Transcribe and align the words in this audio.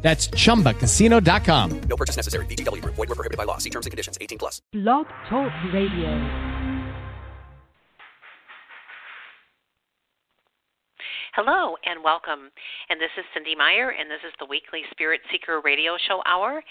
That's 0.00 0.28
chumbacasino.com. 0.28 1.80
No 1.80 1.96
purchase 1.96 2.16
necessary. 2.16 2.46
VGW 2.46 2.82
Group. 2.82 2.94
Void 2.94 3.08
were 3.08 3.14
prohibited 3.14 3.36
by 3.36 3.44
law. 3.44 3.58
See 3.58 3.70
terms 3.70 3.86
and 3.86 3.90
conditions. 3.90 4.16
18 4.20 4.38
plus. 4.38 4.62
Blog 4.72 5.06
Talk 5.28 5.52
Radio. 5.74 6.58
Hello 11.38 11.76
and 11.86 12.02
welcome. 12.02 12.50
And 12.90 12.98
this 12.98 13.14
is 13.14 13.22
Cynde 13.30 13.54
Meyer, 13.56 13.94
and 13.94 14.10
this 14.10 14.18
is 14.26 14.34
the 14.40 14.46
weekly 14.50 14.82
Spirit 14.90 15.20
Seeker 15.30 15.60
radio 15.62 15.94
show 16.08 16.18
hour 16.26 16.64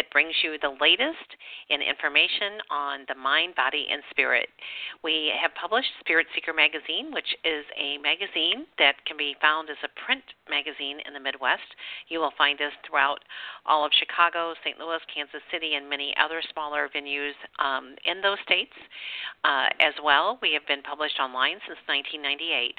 that 0.00 0.08
brings 0.16 0.32
you 0.40 0.56
the 0.64 0.72
latest 0.80 1.28
in 1.68 1.84
information 1.84 2.56
on 2.72 3.04
the 3.04 3.14
mind, 3.14 3.52
body, 3.52 3.84
and 3.92 4.00
spirit. 4.08 4.48
We 5.04 5.28
have 5.36 5.52
published 5.60 5.92
Spirit 6.00 6.24
Seeker 6.32 6.56
magazine, 6.56 7.12
which 7.12 7.36
is 7.44 7.68
a 7.76 8.00
magazine 8.00 8.64
that 8.80 8.96
can 9.04 9.20
be 9.20 9.36
found 9.44 9.68
as 9.68 9.76
a 9.84 9.92
print 10.00 10.24
magazine 10.48 11.04
in 11.04 11.12
the 11.12 11.20
Midwest. 11.20 11.68
You 12.08 12.16
will 12.16 12.32
find 12.40 12.56
us 12.64 12.72
throughout 12.88 13.20
all 13.68 13.84
of 13.84 13.92
Chicago, 13.92 14.56
St. 14.64 14.80
Louis, 14.80 15.04
Kansas 15.12 15.44
City, 15.52 15.76
and 15.76 15.84
many 15.84 16.16
other 16.16 16.40
smaller 16.48 16.88
venues 16.88 17.36
um, 17.60 17.92
in 18.08 18.24
those 18.24 18.40
states. 18.40 18.72
Uh, 19.44 19.68
as 19.84 19.92
well, 20.00 20.40
we 20.40 20.56
have 20.56 20.64
been 20.64 20.80
published 20.80 21.20
online 21.20 21.60
since 21.68 21.76
1998. 21.92 22.72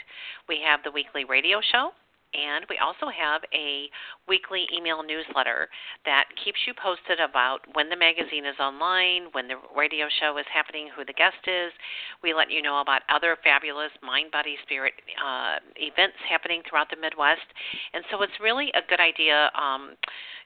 We 0.50 0.58
have 0.66 0.81
the 0.81 0.90
weekly 0.90 1.22
radio 1.22 1.62
show. 1.62 1.94
And 2.34 2.66
we 2.70 2.80
also 2.80 3.12
have 3.12 3.44
a 3.52 3.92
weekly 4.32 4.64
email 4.72 5.04
newsletter 5.04 5.68
that 6.08 6.32
keeps 6.40 6.64
you 6.64 6.72
posted 6.72 7.20
about 7.20 7.60
when 7.76 7.92
the 7.92 8.00
magazine 8.00 8.48
is 8.48 8.56
online, 8.64 9.28
when 9.36 9.52
the 9.52 9.60
radio 9.76 10.08
show 10.24 10.40
is 10.40 10.48
happening, 10.48 10.88
who 10.96 11.04
the 11.04 11.12
guest 11.12 11.44
is. 11.52 11.76
We 12.24 12.32
let 12.32 12.48
you 12.48 12.64
know 12.64 12.80
about 12.80 13.04
other 13.12 13.36
fabulous 13.44 13.92
mind, 14.00 14.32
body, 14.32 14.56
spirit 14.64 14.96
uh, 15.20 15.59
events 15.76 16.16
happening 16.24 16.64
throughout 16.64 16.88
the 16.88 16.96
Midwest. 16.96 17.44
And 17.92 18.08
so 18.08 18.24
it's 18.24 18.40
really 18.40 18.72
a 18.72 18.88
good 18.88 19.04
idea. 19.04 19.52
Um, 19.52 20.00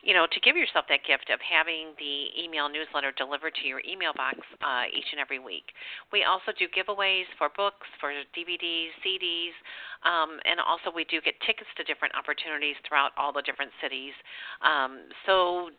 you 0.06 0.13
know, 0.13 0.30
to 0.30 0.39
give 0.45 0.53
yourself 0.53 0.86
that 0.89 1.02
gift 1.02 1.33
of 1.33 1.41
having 1.41 1.97
the 1.97 2.30
email 2.38 2.69
newsletter 2.69 3.09
delivered 3.17 3.58
to 3.58 3.66
your 3.66 3.81
email 3.81 4.13
box 4.13 4.38
uh, 4.61 4.86
each 4.94 5.09
and 5.09 5.17
every 5.17 5.41
week. 5.41 5.73
We 6.13 6.22
also 6.22 6.53
do 6.53 6.69
giveaways 6.69 7.25
for 7.41 7.50
books, 7.58 7.89
for 7.97 8.13
DVDs, 8.38 8.94
CDs, 9.02 9.58
um, 10.06 10.38
and 10.45 10.61
also 10.61 10.94
we 10.94 11.09
do 11.09 11.17
get 11.25 11.33
tickets 11.41 11.69
to 11.81 11.83
different 11.89 12.13
opportunities 12.13 12.78
throughout 12.86 13.17
all 13.17 13.33
the 13.33 13.41
different 13.41 13.73
cities. 13.81 14.14
Um, 14.62 15.09
so 15.26 15.70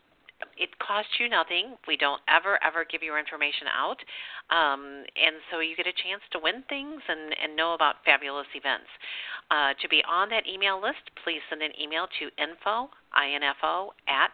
it 0.57 0.69
costs 0.79 1.11
you 1.19 1.29
nothing. 1.29 1.75
We 1.87 1.97
don't 1.97 2.21
ever 2.29 2.61
ever 2.63 2.85
give 2.85 3.01
your 3.01 3.17
information 3.17 3.67
out, 3.73 3.97
um, 4.53 5.03
and 5.17 5.41
so 5.49 5.59
you 5.59 5.75
get 5.75 5.87
a 5.87 5.97
chance 5.97 6.21
to 6.31 6.39
win 6.39 6.63
things 6.69 7.01
and 7.07 7.33
and 7.41 7.55
know 7.55 7.73
about 7.73 8.05
fabulous 8.05 8.47
events. 8.53 8.89
Uh, 9.49 9.73
to 9.81 9.87
be 9.89 10.03
on 10.07 10.29
that 10.29 10.45
email 10.45 10.81
list, 10.81 11.09
please 11.23 11.41
send 11.49 11.61
an 11.61 11.71
email 11.81 12.07
to 12.19 12.29
info 12.41 12.89
info 13.17 13.93
at 14.07 14.33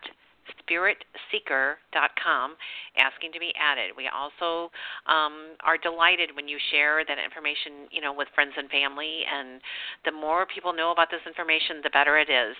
spiritseeker.com 0.63 2.55
asking 2.97 3.31
to 3.33 3.39
be 3.39 3.53
added. 3.59 3.91
We 3.95 4.09
also 4.09 4.71
um, 5.07 5.55
are 5.63 5.77
delighted 5.77 6.35
when 6.35 6.47
you 6.47 6.57
share 6.71 7.05
that 7.05 7.19
information, 7.19 7.87
you 7.91 8.01
know, 8.01 8.13
with 8.13 8.29
friends 8.35 8.53
and 8.57 8.69
family. 8.69 9.23
And 9.27 9.61
the 10.05 10.11
more 10.11 10.45
people 10.45 10.73
know 10.73 10.91
about 10.91 11.09
this 11.11 11.21
information, 11.25 11.81
the 11.83 11.89
better 11.89 12.17
it 12.17 12.29
is. 12.29 12.55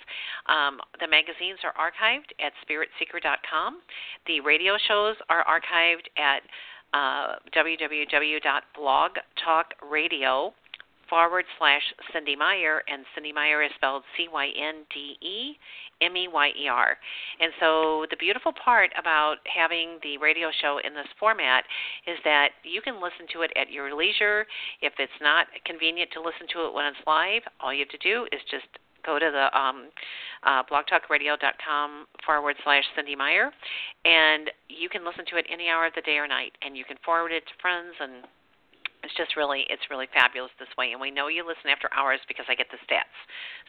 Um, 0.47 0.79
the 0.99 1.07
magazines 1.07 1.59
are 1.63 1.73
archived 1.77 2.33
at 2.39 2.53
spiritseeker.com. 2.63 3.81
The 4.27 4.41
radio 4.41 4.77
shows 4.87 5.15
are 5.29 5.45
archived 5.45 6.09
at 6.17 6.43
uh, 6.93 7.35
www.blogtalkradio.com 7.55 10.53
forward 11.13 11.45
slash 11.59 11.85
Cynde 12.09 12.33
Meyer, 12.39 12.81
and 12.89 13.05
Cynde 13.13 13.35
Meyer 13.35 13.61
is 13.61 13.69
spelled 13.75 14.01
C 14.17 14.25
Y 14.33 14.49
N 14.49 14.81
D 14.89 15.13
E 15.21 15.53
M 16.01 16.17
E 16.17 16.27
Y 16.27 16.49
E 16.57 16.67
R. 16.67 16.97
And 17.39 17.53
so 17.59 18.07
the 18.09 18.17
beautiful 18.17 18.51
part 18.51 18.89
about 18.97 19.37
having 19.45 20.01
the 20.01 20.17
radio 20.17 20.49
show 20.59 20.79
in 20.83 20.95
this 20.95 21.05
format 21.19 21.65
is 22.07 22.17
that 22.23 22.57
you 22.63 22.81
can 22.81 22.95
listen 22.95 23.29
to 23.33 23.43
it 23.43 23.53
at 23.53 23.69
your 23.69 23.93
leisure. 23.93 24.47
If 24.81 24.93
it's 24.97 25.21
not 25.21 25.45
convenient 25.69 26.09
to 26.17 26.19
listen 26.19 26.49
to 26.57 26.65
it 26.65 26.73
when 26.73 26.89
it's 26.89 27.05
live, 27.05 27.45
all 27.61 27.71
you 27.71 27.85
have 27.85 27.93
to 27.93 28.01
do 28.01 28.25
is 28.33 28.41
just 28.49 28.65
go 29.05 29.19
to 29.19 29.29
the 29.29 29.53
um, 29.53 29.93
uh, 30.41 30.63
blogtalkradio.com 30.65 32.07
forward 32.25 32.55
slash 32.63 32.85
Cynde 32.97 33.15
Meyer, 33.15 33.51
and 34.03 34.49
you 34.65 34.89
can 34.89 35.05
listen 35.05 35.29
to 35.29 35.37
it 35.37 35.45
any 35.45 35.69
hour 35.69 35.85
of 35.85 35.93
the 35.93 36.01
day 36.01 36.17
or 36.17 36.27
night, 36.27 36.57
and 36.65 36.75
you 36.75 36.85
can 36.85 36.97
forward 37.05 37.31
it 37.31 37.45
to 37.45 37.53
friends 37.61 37.93
and 37.99 38.25
it's 39.03 39.13
just 39.15 39.35
really 39.35 39.65
it's 39.69 39.83
really 39.91 40.07
fabulous 40.13 40.51
this 40.59 40.71
way 40.77 40.91
and 40.91 41.01
we 41.01 41.11
know 41.11 41.27
you 41.27 41.45
listen 41.45 41.69
after 41.69 41.89
hours 41.93 42.19
because 42.27 42.45
i 42.49 42.55
get 42.55 42.67
the 42.71 42.79
stats. 42.87 43.13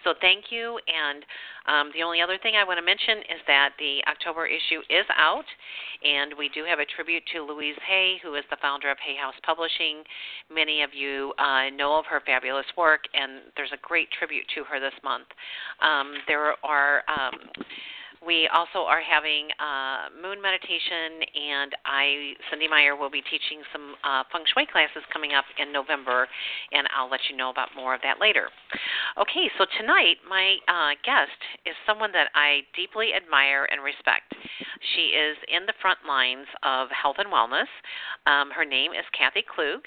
So 0.03 0.15
thank 0.21 0.51
you 0.51 0.79
and 0.87 1.25
um, 1.67 1.91
the 1.95 2.03
only 2.03 2.21
other 2.21 2.39
thing 2.39 2.55
i 2.57 2.65
want 2.65 2.79
to 2.79 2.87
mention 2.87 3.19
is 3.29 3.43
that 3.47 3.75
the 3.79 4.01
october 4.07 4.47
issue 4.47 4.81
is 4.89 5.07
out 5.17 5.47
and 6.03 6.33
we 6.39 6.49
do 6.51 6.65
have 6.65 6.79
a 6.79 6.87
tribute 6.87 7.23
to 7.33 7.43
louise 7.43 7.79
hay 7.87 8.17
who 8.23 8.35
is 8.35 8.45
the 8.51 8.61
founder 8.61 8.91
of 8.91 8.99
hay 8.99 9.17
house 9.17 9.35
publishing. 9.45 10.03
Many 10.53 10.83
of 10.83 10.91
you 10.95 11.33
uh, 11.39 11.71
know 11.75 11.99
of 11.99 12.07
her 12.07 12.23
fabulous 12.25 12.67
work 12.77 13.05
and 13.15 13.51
there's 13.57 13.73
a 13.73 13.81
great 13.83 14.09
tribute 14.13 14.45
to 14.55 14.65
her 14.65 14.81
this 14.81 14.95
month. 15.03 15.27
Um, 15.81 16.15
there 16.27 16.55
are 16.65 17.03
um, 17.09 17.35
we 18.27 18.49
also 18.49 18.89
are 18.89 19.01
having 19.01 19.49
uh, 19.61 20.09
moon 20.17 20.41
meditation, 20.41 21.21
and 21.37 21.73
I, 21.85 22.33
Cynde 22.51 22.69
Meyer, 22.71 22.97
will 22.97 23.11
be 23.11 23.23
teaching 23.23 23.61
some 23.73 23.95
uh, 24.03 24.25
feng 24.33 24.45
shui 24.53 24.67
classes 24.67 25.05
coming 25.13 25.33
up 25.33 25.45
in 25.61 25.73
November, 25.73 26.27
and 26.73 26.89
I'll 26.97 27.11
let 27.11 27.21
you 27.31 27.37
know 27.37 27.51
about 27.51 27.69
more 27.77 27.95
of 27.95 28.01
that 28.03 28.21
later. 28.21 28.49
Okay, 29.21 29.51
so 29.59 29.67
tonight 29.79 30.19
my 30.29 30.57
uh, 30.69 30.97
guest 31.05 31.39
is 31.67 31.75
someone 31.87 32.13
that 32.13 32.29
I 32.35 32.65
deeply 32.75 33.13
admire 33.15 33.69
and 33.71 33.85
respect. 33.85 34.33
She 34.97 35.13
is 35.17 35.37
in 35.49 35.67
the 35.67 35.77
front 35.81 35.99
lines 36.07 36.49
of 36.63 36.89
health 36.91 37.17
and 37.19 37.29
wellness. 37.29 37.71
Um, 38.27 38.51
her 38.51 38.65
name 38.65 38.93
is 38.93 39.05
Kathy 39.17 39.45
Klug. 39.45 39.85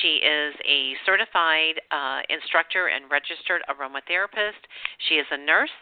She 0.00 0.20
is 0.24 0.54
a 0.64 0.96
certified 1.06 1.80
uh, 1.92 2.20
instructor 2.28 2.88
and 2.88 3.10
registered 3.10 3.62
aromatherapist. 3.68 4.60
She 5.08 5.16
is 5.16 5.26
a 5.30 5.38
nurse. 5.38 5.74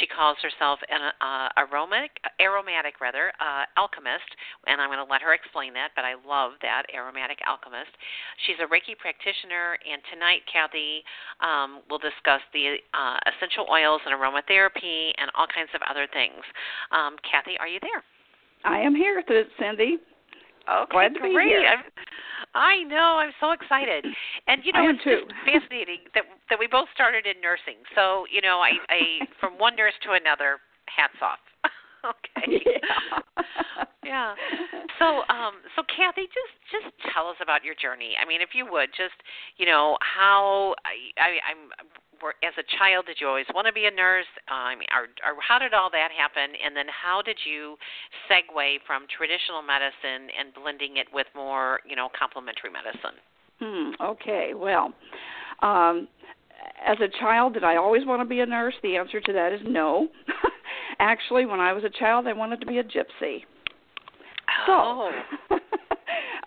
She 0.00 0.06
calls 0.06 0.36
herself 0.42 0.78
an 0.90 1.00
uh, 1.20 1.47
aromatic, 1.56 2.18
aromatic 2.40 3.00
rather, 3.00 3.32
uh, 3.40 3.64
alchemist, 3.78 4.28
and 4.66 4.80
I'm 4.80 4.88
going 4.92 5.00
to 5.02 5.08
let 5.08 5.22
her 5.22 5.32
explain 5.32 5.72
that. 5.74 5.96
But 5.96 6.04
I 6.04 6.18
love 6.18 6.58
that 6.60 6.84
aromatic 6.92 7.38
alchemist. 7.46 7.90
She's 8.46 8.60
a 8.60 8.68
Reiki 8.68 8.98
practitioner, 8.98 9.78
and 9.80 10.02
tonight 10.12 10.42
Kathy 10.50 11.00
um, 11.40 11.80
will 11.88 12.02
discuss 12.02 12.42
the 12.52 12.82
uh, 12.92 13.16
essential 13.30 13.66
oils 13.70 14.00
and 14.04 14.12
aromatherapy 14.12 15.16
and 15.16 15.30
all 15.34 15.46
kinds 15.48 15.70
of 15.74 15.80
other 15.88 16.06
things. 16.12 16.42
Um, 16.92 17.16
Kathy, 17.24 17.56
are 17.58 17.68
you 17.68 17.80
there? 17.80 18.02
I 18.64 18.80
am 18.80 18.94
here, 18.94 19.22
Cynde. 19.58 20.02
Okay, 20.68 20.92
Glad 20.92 21.14
to 21.14 21.20
great. 21.20 21.32
be 21.32 21.44
here. 21.48 21.64
I'm, 21.64 21.80
I 22.54 22.82
know. 22.84 23.16
I'm 23.16 23.32
so 23.40 23.52
excited, 23.52 24.04
and 24.46 24.60
you 24.64 24.72
know, 24.72 24.88
it's 24.88 25.02
too. 25.02 25.24
just 25.24 25.32
fascinating 25.48 26.04
that 26.14 26.24
that 26.50 26.58
we 26.58 26.66
both 26.66 26.88
started 26.94 27.24
in 27.24 27.40
nursing. 27.40 27.80
So 27.94 28.26
you 28.30 28.40
know, 28.40 28.60
I, 28.60 28.76
I 28.92 29.24
from 29.40 29.56
one 29.56 29.76
nurse 29.76 29.96
to 30.04 30.12
another, 30.12 30.60
hats 30.88 31.18
off. 31.22 31.42
okay. 32.04 32.64
Yeah. 34.08 34.34
yeah. 34.34 34.34
So, 34.98 35.20
um, 35.28 35.60
so 35.76 35.82
Kathy, 35.84 36.24
just 36.32 36.54
just 36.72 36.88
tell 37.12 37.28
us 37.28 37.36
about 37.42 37.62
your 37.62 37.74
journey. 37.76 38.16
I 38.16 38.24
mean, 38.24 38.40
if 38.40 38.50
you 38.54 38.64
would, 38.70 38.88
just 38.96 39.14
you 39.58 39.66
know, 39.66 39.98
how 40.00 40.74
I, 40.88 41.12
I 41.20 41.28
I'm 41.44 41.68
were, 42.22 42.34
as 42.42 42.54
a 42.58 42.66
child, 42.78 43.06
did 43.06 43.18
you 43.20 43.28
always 43.28 43.46
want 43.54 43.66
to 43.66 43.72
be 43.72 43.86
a 43.86 43.90
nurse? 43.90 44.28
I 44.48 44.74
mean, 44.74 44.88
or, 44.94 45.06
or 45.22 45.38
how 45.40 45.58
did 45.58 45.74
all 45.74 45.90
that 45.90 46.10
happen? 46.10 46.54
And 46.58 46.76
then 46.76 46.86
how 46.88 47.22
did 47.22 47.38
you 47.44 47.76
segue 48.30 48.78
from 48.86 49.06
traditional 49.06 49.62
medicine 49.62 50.30
and 50.38 50.54
blending 50.54 50.96
it 50.98 51.06
with 51.12 51.26
more, 51.34 51.80
you 51.86 51.96
know, 51.96 52.08
complementary 52.16 52.70
medicine? 52.70 53.16
Hmm. 53.60 53.90
Okay. 54.02 54.52
Well, 54.54 54.92
um, 55.62 56.08
as 56.84 56.98
a 57.00 57.08
child, 57.20 57.54
did 57.54 57.64
I 57.64 57.76
always 57.76 58.06
want 58.06 58.20
to 58.22 58.26
be 58.26 58.40
a 58.40 58.46
nurse? 58.46 58.74
The 58.82 58.96
answer 58.96 59.20
to 59.20 59.32
that 59.32 59.52
is 59.52 59.60
no. 59.64 60.08
Actually, 61.00 61.46
when 61.46 61.60
I 61.60 61.72
was 61.72 61.84
a 61.84 61.90
child, 61.90 62.26
I 62.26 62.32
wanted 62.32 62.60
to 62.60 62.66
be 62.66 62.78
a 62.78 62.84
gypsy. 62.84 63.44
Oh. 64.68 65.10
So, 65.48 65.58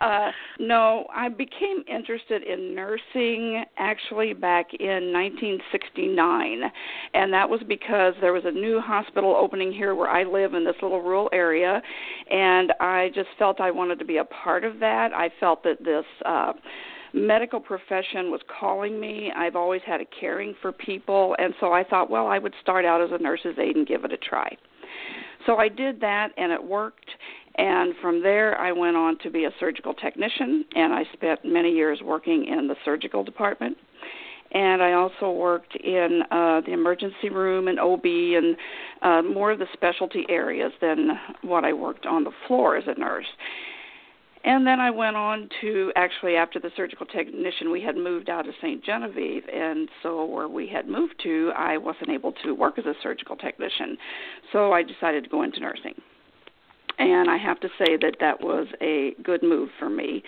uh, 0.00 0.30
no, 0.58 1.06
I 1.14 1.28
became 1.28 1.84
interested 1.88 2.42
in 2.42 2.74
nursing 2.74 3.64
actually 3.78 4.34
back 4.34 4.66
in 4.78 5.12
1969, 5.12 6.62
and 7.14 7.32
that 7.32 7.48
was 7.48 7.60
because 7.66 8.14
there 8.20 8.32
was 8.32 8.44
a 8.44 8.50
new 8.50 8.80
hospital 8.80 9.34
opening 9.38 9.72
here 9.72 9.94
where 9.94 10.08
I 10.08 10.24
live 10.24 10.54
in 10.54 10.64
this 10.64 10.76
little 10.82 11.00
rural 11.00 11.30
area, 11.32 11.80
and 12.30 12.72
I 12.80 13.10
just 13.14 13.28
felt 13.38 13.60
I 13.60 13.70
wanted 13.70 13.98
to 14.00 14.04
be 14.04 14.18
a 14.18 14.24
part 14.24 14.64
of 14.64 14.80
that. 14.80 15.12
I 15.14 15.30
felt 15.40 15.62
that 15.64 15.82
this. 15.82 16.04
Uh, 16.24 16.52
medical 17.12 17.60
profession 17.60 18.30
was 18.30 18.40
calling 18.60 19.00
me. 19.00 19.32
I've 19.36 19.56
always 19.56 19.82
had 19.86 20.00
a 20.00 20.04
caring 20.20 20.54
for 20.62 20.72
people, 20.72 21.36
and 21.38 21.54
so 21.60 21.72
I 21.72 21.84
thought, 21.84 22.10
well, 22.10 22.26
I 22.26 22.38
would 22.38 22.54
start 22.62 22.84
out 22.84 23.02
as 23.02 23.10
a 23.12 23.22
nurse's 23.22 23.58
aide 23.58 23.76
and 23.76 23.86
give 23.86 24.04
it 24.04 24.12
a 24.12 24.16
try. 24.16 24.56
So 25.46 25.56
I 25.56 25.68
did 25.68 26.00
that, 26.00 26.30
and 26.36 26.52
it 26.52 26.62
worked. 26.62 27.10
And 27.56 27.94
from 28.00 28.22
there, 28.22 28.58
I 28.58 28.72
went 28.72 28.96
on 28.96 29.18
to 29.18 29.30
be 29.30 29.44
a 29.44 29.50
surgical 29.60 29.92
technician, 29.92 30.64
and 30.74 30.92
I 30.92 31.04
spent 31.12 31.44
many 31.44 31.70
years 31.70 32.00
working 32.02 32.46
in 32.46 32.66
the 32.68 32.76
surgical 32.84 33.22
department. 33.22 33.76
And 34.52 34.82
I 34.82 34.92
also 34.92 35.30
worked 35.30 35.74
in 35.76 36.22
uh, 36.30 36.60
the 36.60 36.72
emergency 36.72 37.30
room 37.30 37.68
and 37.68 37.80
OB 37.80 38.04
and 38.04 38.56
uh, 39.00 39.22
more 39.22 39.50
of 39.50 39.58
the 39.58 39.66
specialty 39.72 40.26
areas 40.28 40.72
than 40.80 41.08
what 41.42 41.64
I 41.64 41.72
worked 41.72 42.04
on 42.04 42.24
the 42.24 42.32
floor 42.46 42.76
as 42.76 42.84
a 42.86 42.98
nurse. 42.98 43.26
And 44.44 44.66
then 44.66 44.80
I 44.80 44.90
went 44.90 45.16
on 45.16 45.48
to 45.60 45.92
actually, 45.94 46.34
after 46.34 46.58
the 46.58 46.70
surgical 46.76 47.06
technician, 47.06 47.70
we 47.70 47.80
had 47.80 47.96
moved 47.96 48.28
out 48.28 48.48
of 48.48 48.54
St. 48.60 48.84
Genevieve, 48.84 49.44
and 49.52 49.88
so 50.02 50.24
where 50.24 50.48
we 50.48 50.66
had 50.66 50.88
moved 50.88 51.14
to, 51.22 51.52
I 51.56 51.76
wasn't 51.76 52.10
able 52.10 52.32
to 52.44 52.52
work 52.52 52.78
as 52.78 52.84
a 52.84 52.94
surgical 53.02 53.36
technician. 53.36 53.96
So 54.52 54.72
I 54.72 54.82
decided 54.82 55.22
to 55.24 55.30
go 55.30 55.42
into 55.42 55.60
nursing. 55.60 55.94
And 56.98 57.30
I 57.30 57.36
have 57.38 57.60
to 57.60 57.68
say 57.78 57.96
that 58.00 58.16
that 58.20 58.40
was 58.40 58.66
a 58.80 59.14
good 59.22 59.42
move 59.42 59.68
for 59.78 59.88
me. 59.88 60.22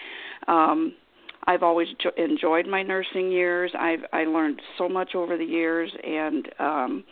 Um, 0.48 0.94
I've 1.46 1.62
always 1.62 1.88
jo- 2.00 2.10
enjoyed 2.16 2.66
my 2.66 2.82
nursing 2.82 3.30
years. 3.30 3.70
I've 3.78 4.04
I 4.12 4.24
learned 4.24 4.62
so 4.78 4.88
much 4.88 5.14
over 5.14 5.36
the 5.36 5.44
years, 5.44 5.92
and 6.02 6.48
um, 6.58 7.04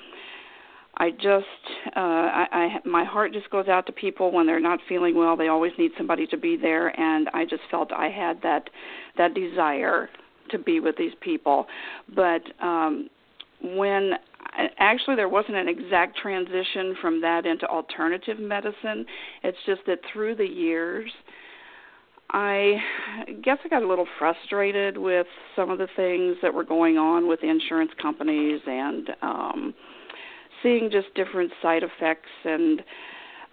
I 1.03 1.11
just 1.11 1.65
uh 1.97 1.99
I, 1.99 2.47
I 2.53 2.89
my 2.89 3.03
heart 3.03 3.33
just 3.33 3.51
goes 3.51 3.67
out 3.67 3.87
to 3.87 3.93
people 3.93 4.31
when 4.31 4.47
they're 4.47 4.61
not 4.61 4.79
feeling 4.89 5.17
well. 5.17 5.37
They 5.37 5.49
always 5.49 5.73
need 5.77 5.91
somebody 5.99 6.29
to 6.29 6.37
be 6.37 6.57
there 6.57 6.89
and 6.99 7.29
I 7.35 7.45
just 7.45 7.65
felt 7.73 7.91
I 7.93 8.09
had 8.09 8.41
that 8.43 8.71
that 9.19 9.35
desire 9.35 10.09
to 10.51 10.59
be 10.61 10.79
with 10.79 10.97
these 10.97 11.15
people. 11.21 11.67
But 12.15 12.43
um 12.65 13.11
when 13.65 14.13
actually 14.79 15.17
there 15.17 15.29
wasn't 15.29 15.57
an 15.57 15.69
exact 15.69 16.19
transition 16.19 16.95
from 17.01 17.21
that 17.21 17.47
into 17.47 17.67
alternative 17.67 18.39
medicine. 18.39 19.05
It's 19.43 19.59
just 19.67 19.81
that 19.89 19.99
through 20.13 20.37
the 20.37 20.47
years 20.47 21.11
I 22.31 22.77
guess 23.43 23.59
I 23.65 23.69
got 23.69 23.83
a 23.83 23.89
little 23.89 24.07
frustrated 24.21 24.97
with 24.97 25.27
some 25.57 25.69
of 25.69 25.79
the 25.79 25.89
things 25.97 26.37
that 26.43 26.55
were 26.55 26.65
going 26.65 26.97
on 26.97 27.27
with 27.27 27.43
insurance 27.43 27.91
companies 28.01 28.61
and 28.69 29.11
um 29.21 29.75
seeing 30.63 30.91
just 30.91 31.15
different 31.15 31.53
side 31.63 31.83
effects 31.83 32.31
and 32.45 32.83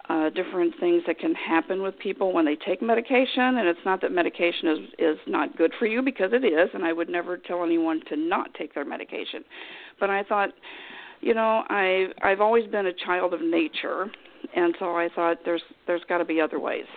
uh, 0.09 0.29
different 0.31 0.73
things 0.79 1.03
that 1.05 1.19
can 1.19 1.35
happen 1.35 1.83
with 1.83 1.97
people 1.99 2.33
when 2.33 2.43
they 2.43 2.55
take 2.55 2.81
medication. 2.81 3.57
And 3.57 3.67
it's 3.67 3.79
not 3.85 4.01
that 4.01 4.11
medication 4.11 4.67
is 4.67 4.79
is 4.97 5.17
not 5.27 5.55
good 5.55 5.71
for 5.77 5.85
you 5.85 6.01
because 6.01 6.31
it 6.33 6.43
is, 6.43 6.69
and 6.73 6.83
I 6.83 6.93
would 6.93 7.09
never 7.09 7.37
tell 7.37 7.63
anyone 7.63 8.01
to 8.09 8.15
not 8.15 8.53
take 8.55 8.73
their 8.73 8.85
medication. 8.85 9.43
But 9.99 10.09
I 10.09 10.23
thought, 10.23 10.49
you 11.21 11.33
know, 11.33 11.63
I 11.69 12.07
I've 12.23 12.41
always 12.41 12.65
been 12.67 12.87
a 12.87 12.93
child 12.93 13.33
of 13.33 13.41
nature, 13.41 14.07
and 14.55 14.75
so 14.79 14.95
I 14.95 15.09
thought 15.15 15.37
there's 15.45 15.63
there's 15.85 16.03
got 16.09 16.17
to 16.17 16.25
be 16.25 16.41
other 16.41 16.59
ways. 16.59 16.87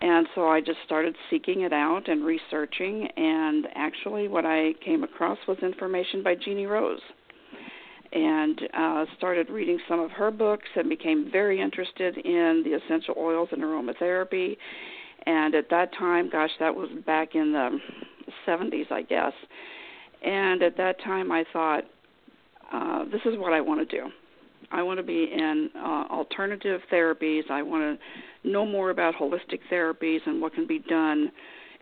And 0.00 0.26
so 0.34 0.48
I 0.48 0.60
just 0.60 0.78
started 0.84 1.16
seeking 1.30 1.62
it 1.62 1.72
out 1.72 2.08
and 2.08 2.22
researching, 2.22 3.08
and 3.16 3.66
actually, 3.74 4.28
what 4.28 4.44
I 4.44 4.74
came 4.84 5.04
across 5.04 5.38
was 5.48 5.56
information 5.62 6.22
by 6.22 6.34
Jeannie 6.34 6.66
Rose 6.66 7.00
and 8.12 8.60
uh, 8.76 9.04
started 9.16 9.50
reading 9.50 9.78
some 9.88 10.00
of 10.00 10.10
her 10.12 10.30
books 10.30 10.68
and 10.76 10.88
became 10.88 11.30
very 11.30 11.60
interested 11.60 12.16
in 12.18 12.62
the 12.64 12.72
essential 12.74 13.14
oils 13.18 13.48
and 13.52 13.62
aromatherapy. 13.62 14.56
And 15.26 15.54
at 15.54 15.68
that 15.70 15.92
time, 15.98 16.30
gosh, 16.30 16.50
that 16.60 16.74
was 16.74 16.88
back 17.04 17.34
in 17.34 17.52
the 17.52 17.78
70s, 18.46 18.90
I 18.92 19.02
guess. 19.02 19.32
And 20.22 20.62
at 20.62 20.76
that 20.76 21.00
time, 21.02 21.32
I 21.32 21.44
thought, 21.52 21.84
uh, 22.72 23.04
this 23.04 23.20
is 23.24 23.38
what 23.38 23.52
I 23.52 23.60
want 23.60 23.88
to 23.88 23.96
do. 23.96 24.08
I 24.72 24.82
want 24.82 24.98
to 24.98 25.04
be 25.04 25.28
in 25.32 25.70
uh, 25.76 26.04
alternative 26.10 26.80
therapies. 26.92 27.50
I 27.50 27.62
want 27.62 27.98
to 28.44 28.48
know 28.48 28.66
more 28.66 28.90
about 28.90 29.14
holistic 29.14 29.60
therapies 29.70 30.18
and 30.26 30.40
what 30.40 30.54
can 30.54 30.66
be 30.66 30.80
done 30.80 31.30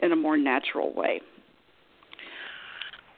in 0.01 0.13
a 0.13 0.17
more 0.17 0.37
natural 0.37 0.93
way. 0.95 1.21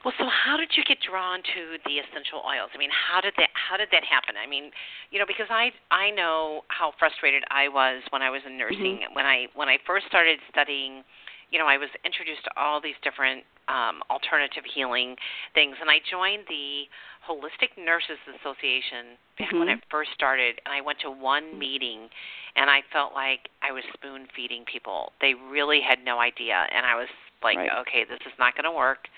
Well, 0.07 0.15
so 0.23 0.31
how 0.31 0.57
did 0.57 0.71
you 0.79 0.85
get 0.87 1.03
drawn 1.03 1.43
to 1.43 1.83
the 1.83 1.99
essential 1.99 2.39
oils? 2.47 2.71
I 2.71 2.79
mean, 2.79 2.95
how 2.95 3.21
did 3.21 3.35
that 3.43 3.51
how 3.59 3.75
did 3.77 3.91
that 3.91 4.07
happen? 4.07 4.39
I 4.39 4.47
mean, 4.47 4.71
you 5.11 5.19
know, 5.19 5.27
because 5.27 5.51
I 5.51 5.75
I 5.91 6.15
know 6.15 6.63
how 6.69 6.95
frustrated 6.97 7.43
I 7.51 7.67
was 7.67 8.07
when 8.15 8.23
I 8.23 8.31
was 8.31 8.39
in 8.47 8.57
nursing 8.57 9.03
mm-hmm. 9.03 9.19
when 9.19 9.27
I 9.27 9.51
when 9.59 9.69
I 9.69 9.83
first 9.83 10.07
started 10.07 10.39
studying 10.49 11.03
you 11.51 11.59
know, 11.59 11.67
I 11.67 11.79
was 11.79 11.91
introduced 12.05 12.45
to 12.45 12.53
all 12.57 12.81
these 12.81 12.99
different 13.03 13.45
um, 13.69 14.03
alternative 14.11 14.65
healing 14.67 15.17
things, 15.55 15.77
and 15.81 15.91
I 15.91 15.99
joined 16.03 16.45
the 16.49 16.87
Holistic 17.27 17.75
Nurses 17.79 18.19
Association 18.39 19.19
back 19.39 19.51
mm-hmm. 19.51 19.59
when 19.59 19.69
it 19.69 19.79
first 19.91 20.11
started. 20.15 20.59
And 20.67 20.75
I 20.75 20.81
went 20.81 20.99
to 21.03 21.11
one 21.11 21.59
meeting, 21.59 22.09
and 22.55 22.71
I 22.71 22.83
felt 22.93 23.15
like 23.15 23.51
I 23.63 23.73
was 23.73 23.83
spoon 23.95 24.27
feeding 24.35 24.65
people. 24.71 25.13
They 25.21 25.35
really 25.35 25.81
had 25.83 25.99
no 26.05 26.19
idea, 26.19 26.67
and 26.75 26.87
I 26.87 26.95
was 26.95 27.09
like 27.43 27.57
right. 27.57 27.71
okay 27.81 28.05
this 28.09 28.21
is 28.25 28.33
not 28.39 28.55
going 28.57 28.65
to 28.65 28.73
work 28.73 29.09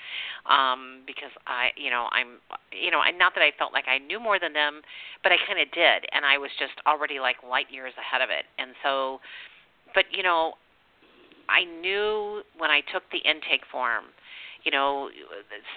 um 0.50 1.06
because 1.06 1.30
i 1.46 1.70
you 1.76 1.90
know 1.90 2.08
i'm 2.10 2.42
you 2.74 2.90
know 2.90 3.00
and 3.06 3.18
not 3.18 3.32
that 3.34 3.42
i 3.42 3.52
felt 3.58 3.72
like 3.72 3.86
i 3.86 3.98
knew 3.98 4.18
more 4.18 4.38
than 4.38 4.52
them 4.52 4.82
but 5.22 5.30
i 5.30 5.36
kind 5.46 5.60
of 5.60 5.70
did 5.70 6.02
and 6.10 6.26
i 6.26 6.36
was 6.36 6.50
just 6.58 6.74
already 6.86 7.20
like 7.20 7.36
light 7.46 7.70
years 7.70 7.92
ahead 7.94 8.20
of 8.20 8.28
it 8.30 8.44
and 8.58 8.74
so 8.82 9.20
but 9.94 10.04
you 10.10 10.22
know 10.22 10.54
i 11.48 11.64
knew 11.80 12.42
when 12.56 12.70
i 12.70 12.80
took 12.92 13.02
the 13.10 13.18
intake 13.18 13.62
form 13.70 14.04
you 14.64 14.70
know 14.70 15.08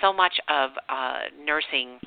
so 0.01 0.11
much 0.13 0.39
of 0.49 0.71
uh 0.89 1.19
nursing 1.43 1.99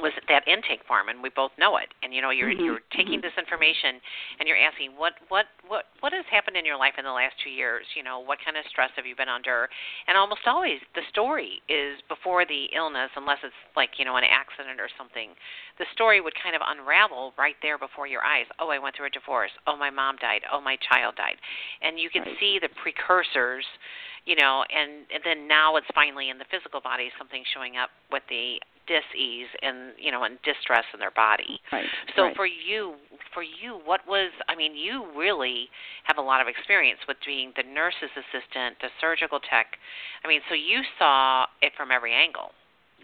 was 0.00 0.12
that 0.28 0.46
intake 0.46 0.84
form 0.86 1.08
and 1.08 1.22
we 1.22 1.30
both 1.30 1.52
know 1.58 1.76
it. 1.76 1.88
And 2.02 2.12
you 2.12 2.20
know 2.20 2.30
you're 2.30 2.52
mm-hmm. 2.52 2.64
you're 2.64 2.84
taking 2.92 3.20
mm-hmm. 3.20 3.28
this 3.28 3.36
information 3.38 4.00
and 4.38 4.48
you're 4.48 4.60
asking 4.60 4.96
what 4.96 5.14
what 5.28 5.46
what 5.66 5.90
what 6.00 6.12
has 6.12 6.24
happened 6.30 6.56
in 6.56 6.64
your 6.64 6.76
life 6.76 6.94
in 6.98 7.04
the 7.04 7.14
last 7.14 7.34
2 7.44 7.50
years? 7.50 7.84
You 7.96 8.02
know 8.02 8.20
what 8.20 8.38
kind 8.44 8.56
of 8.56 8.64
stress 8.68 8.90
have 8.96 9.06
you 9.06 9.16
been 9.16 9.30
under? 9.30 9.68
And 10.08 10.16
almost 10.16 10.44
always 10.46 10.80
the 10.94 11.04
story 11.10 11.62
is 11.68 12.00
before 12.08 12.44
the 12.44 12.68
illness 12.74 13.10
unless 13.16 13.40
it's 13.42 13.56
like 13.74 13.96
you 13.98 14.04
know 14.04 14.16
an 14.16 14.24
accident 14.24 14.80
or 14.80 14.88
something 14.96 15.32
the 15.78 15.86
story 15.92 16.20
would 16.20 16.34
kind 16.40 16.56
of 16.56 16.62
unravel 16.64 17.32
right 17.36 17.56
there 17.62 17.78
before 17.78 18.06
your 18.06 18.24
eyes. 18.24 18.46
Oh 18.58 18.68
i 18.68 18.78
went 18.78 18.96
through 18.96 19.08
a 19.08 19.14
divorce. 19.14 19.52
Oh 19.66 19.76
my 19.76 19.90
mom 19.90 20.16
died. 20.16 20.42
Oh 20.52 20.60
my 20.60 20.76
child 20.88 21.16
died. 21.16 21.36
And 21.82 21.98
you 21.98 22.10
can 22.10 22.22
right. 22.22 22.36
see 22.40 22.58
the 22.60 22.72
precursors 22.82 23.64
you 24.26 24.36
know 24.36 24.64
and, 24.68 25.06
and 25.14 25.22
then 25.24 25.48
now 25.48 25.76
it's 25.76 25.86
finally 25.94 26.30
in 26.30 26.38
the 26.38 26.44
physical 26.50 26.80
body 26.80 27.08
something 27.16 27.42
showing 27.54 27.76
up 27.76 27.90
with 28.10 28.22
the 28.28 28.58
dis-ease 28.86 29.50
and 29.62 29.92
you 29.98 30.10
know 30.10 30.24
and 30.24 30.38
distress 30.42 30.84
in 30.94 31.00
their 31.00 31.10
body. 31.10 31.60
Right. 31.72 31.86
So 32.14 32.24
right. 32.24 32.36
for 32.36 32.46
you, 32.46 32.94
for 33.34 33.42
you, 33.42 33.80
what 33.84 34.00
was? 34.06 34.30
I 34.48 34.56
mean, 34.56 34.74
you 34.76 35.06
really 35.16 35.68
have 36.04 36.18
a 36.18 36.22
lot 36.22 36.40
of 36.40 36.48
experience 36.48 37.00
with 37.06 37.16
being 37.26 37.52
the 37.56 37.62
nurse's 37.62 38.10
assistant, 38.16 38.76
the 38.80 38.88
surgical 39.00 39.40
tech. 39.40 39.76
I 40.24 40.28
mean, 40.28 40.40
so 40.48 40.54
you 40.54 40.82
saw 40.98 41.46
it 41.62 41.72
from 41.76 41.90
every 41.90 42.14
angle. 42.14 42.50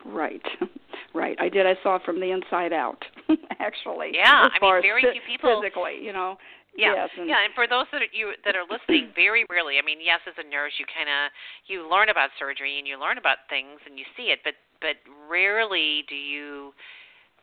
Right. 0.05 0.43
Right. 1.15 1.37
I 1.39 1.51
did. 1.51 1.67
I 1.67 1.75
saw 1.83 1.97
it 1.97 2.03
from 2.05 2.21
the 2.21 2.31
inside 2.31 2.73
out, 2.73 3.05
actually. 3.61 4.13
Yeah. 4.15 4.49
I 4.49 4.59
mean, 4.63 4.83
very 4.83 5.03
few 5.03 5.21
people 5.29 5.61
physically, 5.61 5.99
you 6.01 6.13
know. 6.13 6.39
Yeah, 6.73 7.05
yes, 7.05 7.11
and, 7.19 7.29
yeah, 7.29 7.45
and 7.45 7.53
for 7.53 7.69
those 7.69 7.85
that 7.93 8.01
are 8.01 8.13
you 8.17 8.33
that 8.49 8.57
are 8.57 8.65
listening, 8.65 9.13
very 9.17 9.45
rarely. 9.53 9.77
I 9.77 9.85
mean, 9.85 10.01
yes, 10.01 10.25
as 10.25 10.33
a 10.41 10.47
nurse, 10.49 10.73
you 10.81 10.89
kind 10.89 11.09
of 11.09 11.29
you 11.69 11.85
learn 11.85 12.09
about 12.09 12.33
surgery 12.41 12.81
and 12.81 12.89
you 12.89 12.97
learn 12.97 13.19
about 13.21 13.45
things 13.53 13.77
and 13.85 14.01
you 14.01 14.09
see 14.17 14.33
it, 14.33 14.41
but 14.41 14.57
but 14.81 14.97
rarely 15.29 16.05
do 16.09 16.17
you 16.17 16.73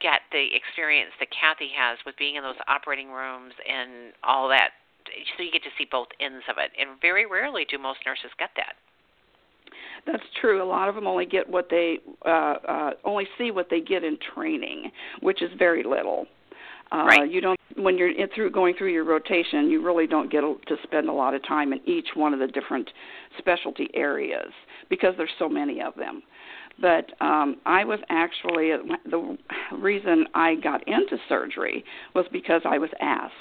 get 0.02 0.26
the 0.32 0.48
experience 0.56 1.12
that 1.20 1.28
Kathy 1.30 1.70
has 1.76 2.00
with 2.06 2.18
being 2.18 2.36
in 2.36 2.44
those 2.44 2.60
operating 2.68 3.12
rooms 3.12 3.54
and 3.68 4.14
all 4.24 4.48
that. 4.50 4.72
So 5.38 5.44
you 5.44 5.52
get 5.52 5.64
to 5.64 5.74
see 5.78 5.88
both 5.90 6.08
ends 6.20 6.44
of 6.50 6.58
it, 6.58 6.72
and 6.80 7.00
very 7.02 7.26
rarely 7.26 7.66
do 7.70 7.78
most 7.78 8.00
nurses 8.06 8.32
get 8.38 8.50
that. 8.58 8.74
That's 10.06 10.24
true. 10.40 10.64
A 10.64 10.66
lot 10.66 10.90
of 10.90 10.96
them 10.96 11.08
only 11.08 11.26
get 11.26 11.50
what 11.50 11.68
they 11.70 12.00
uh, 12.26 12.56
uh, 12.68 12.92
only 13.04 13.28
see 13.38 13.52
what 13.52 13.68
they 13.70 13.82
get 13.82 14.04
in 14.04 14.18
training, 14.34 14.92
which 15.22 15.42
is 15.42 15.50
very 15.58 15.84
little. 15.84 16.26
Uh, 16.92 17.06
right. 17.06 17.30
You 17.30 17.42
don't 17.42 17.59
when 17.76 17.98
you're 17.98 18.12
in 18.12 18.28
through 18.34 18.52
going 18.52 18.76
through 18.76 18.92
your 18.92 19.04
rotation, 19.04 19.70
you 19.70 19.84
really 19.84 20.08
don't 20.08 20.32
get 20.32 20.42
to 20.42 20.76
spend 20.84 21.10
a 21.10 21.14
lot 21.14 21.34
of 21.34 21.46
time 21.48 21.74
in 21.74 21.80
each 21.88 22.10
one 22.16 22.34
of 22.34 22.40
the 22.40 22.48
different 22.48 22.90
specialty 23.38 23.90
areas 23.94 24.52
because 24.90 25.14
there's 25.18 25.30
so 25.38 25.48
many 25.48 25.82
of 25.82 25.96
them. 25.96 26.24
But 26.82 27.12
um, 27.22 27.58
I 27.66 27.84
was 27.84 28.00
actually 28.10 28.72
the 29.10 29.38
reason 29.78 30.26
I 30.34 30.56
got 30.56 30.88
into 30.88 31.18
surgery 31.28 31.84
was 32.16 32.26
because 32.32 32.62
I 32.66 32.78
was 32.78 32.90
asked. 33.02 33.34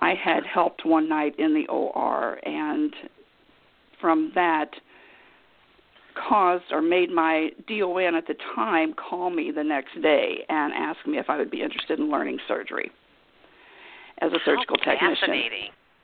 I 0.00 0.14
had 0.14 0.44
helped 0.44 0.84
one 0.84 1.08
night 1.08 1.34
in 1.38 1.54
the 1.54 1.66
OR, 1.68 2.40
and 2.44 2.94
from 4.00 4.32
that 4.34 4.70
caused 6.14 6.64
or 6.70 6.82
made 6.82 7.10
my 7.10 7.50
DON 7.68 8.14
at 8.14 8.26
the 8.26 8.34
time 8.54 8.94
call 8.94 9.30
me 9.30 9.50
the 9.50 9.64
next 9.64 10.00
day 10.02 10.44
and 10.48 10.72
ask 10.72 10.98
me 11.06 11.18
if 11.18 11.28
I 11.28 11.36
would 11.36 11.50
be 11.50 11.62
interested 11.62 11.98
in 11.98 12.10
learning 12.10 12.38
surgery 12.46 12.90
as 14.20 14.32
a 14.32 14.38
surgical 14.44 14.76
How 14.82 14.92
technician. 14.92 15.28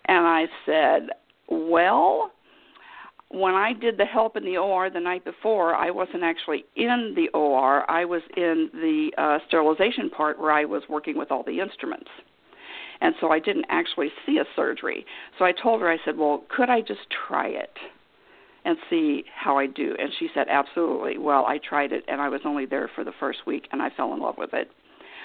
And 0.07 0.27
I 0.27 0.47
said, 0.65 1.09
Well, 1.49 2.33
when 3.29 3.55
I 3.55 3.73
did 3.73 3.99
the 3.99 4.05
help 4.05 4.37
in 4.37 4.45
the 4.45 4.57
OR 4.57 4.89
the 4.89 5.01
night 5.01 5.25
before, 5.25 5.75
I 5.75 5.91
wasn't 5.91 6.23
actually 6.23 6.65
in 6.77 7.15
the 7.17 7.29
OR. 7.37 7.89
I 7.91 8.05
was 8.05 8.23
in 8.37 8.71
the 8.73 9.11
uh, 9.19 9.39
sterilization 9.49 10.11
part 10.11 10.39
where 10.39 10.53
I 10.53 10.65
was 10.65 10.83
working 10.89 11.19
with 11.19 11.31
all 11.31 11.43
the 11.43 11.61
instruments. 11.61 12.11
And 13.01 13.15
so 13.21 13.31
I 13.31 13.41
didn't 13.41 13.67
actually 13.69 14.11
see 14.25 14.39
a 14.39 14.45
surgery. 14.55 15.05
So 15.39 15.45
I 15.45 15.53
told 15.53 15.83
her, 15.83 15.91
I 15.91 15.99
said, 16.05 16.17
Well, 16.17 16.45
could 16.55 16.71
I 16.71 16.81
just 16.81 17.01
try 17.29 17.49
it 17.49 17.77
and 18.67 18.77
see 18.91 19.25
how 19.35 19.57
I 19.57 19.67
do? 19.67 19.95
And 19.99 20.11
she 20.19 20.29
said, 20.35 20.49
Absolutely. 20.51 21.17
Well, 21.17 21.47
I 21.47 21.59
tried 21.59 21.93
it, 21.93 22.05
and 22.09 22.21
I 22.21 22.29
was 22.29 22.41
only 22.45 22.67
there 22.67 22.91
for 22.95 23.05
the 23.05 23.13
first 23.19 23.39
week, 23.47 23.69
and 23.73 23.81
I 23.81 23.89
fell 23.97 24.13
in 24.13 24.21
love 24.21 24.35
with 24.37 24.53
it. 24.53 24.71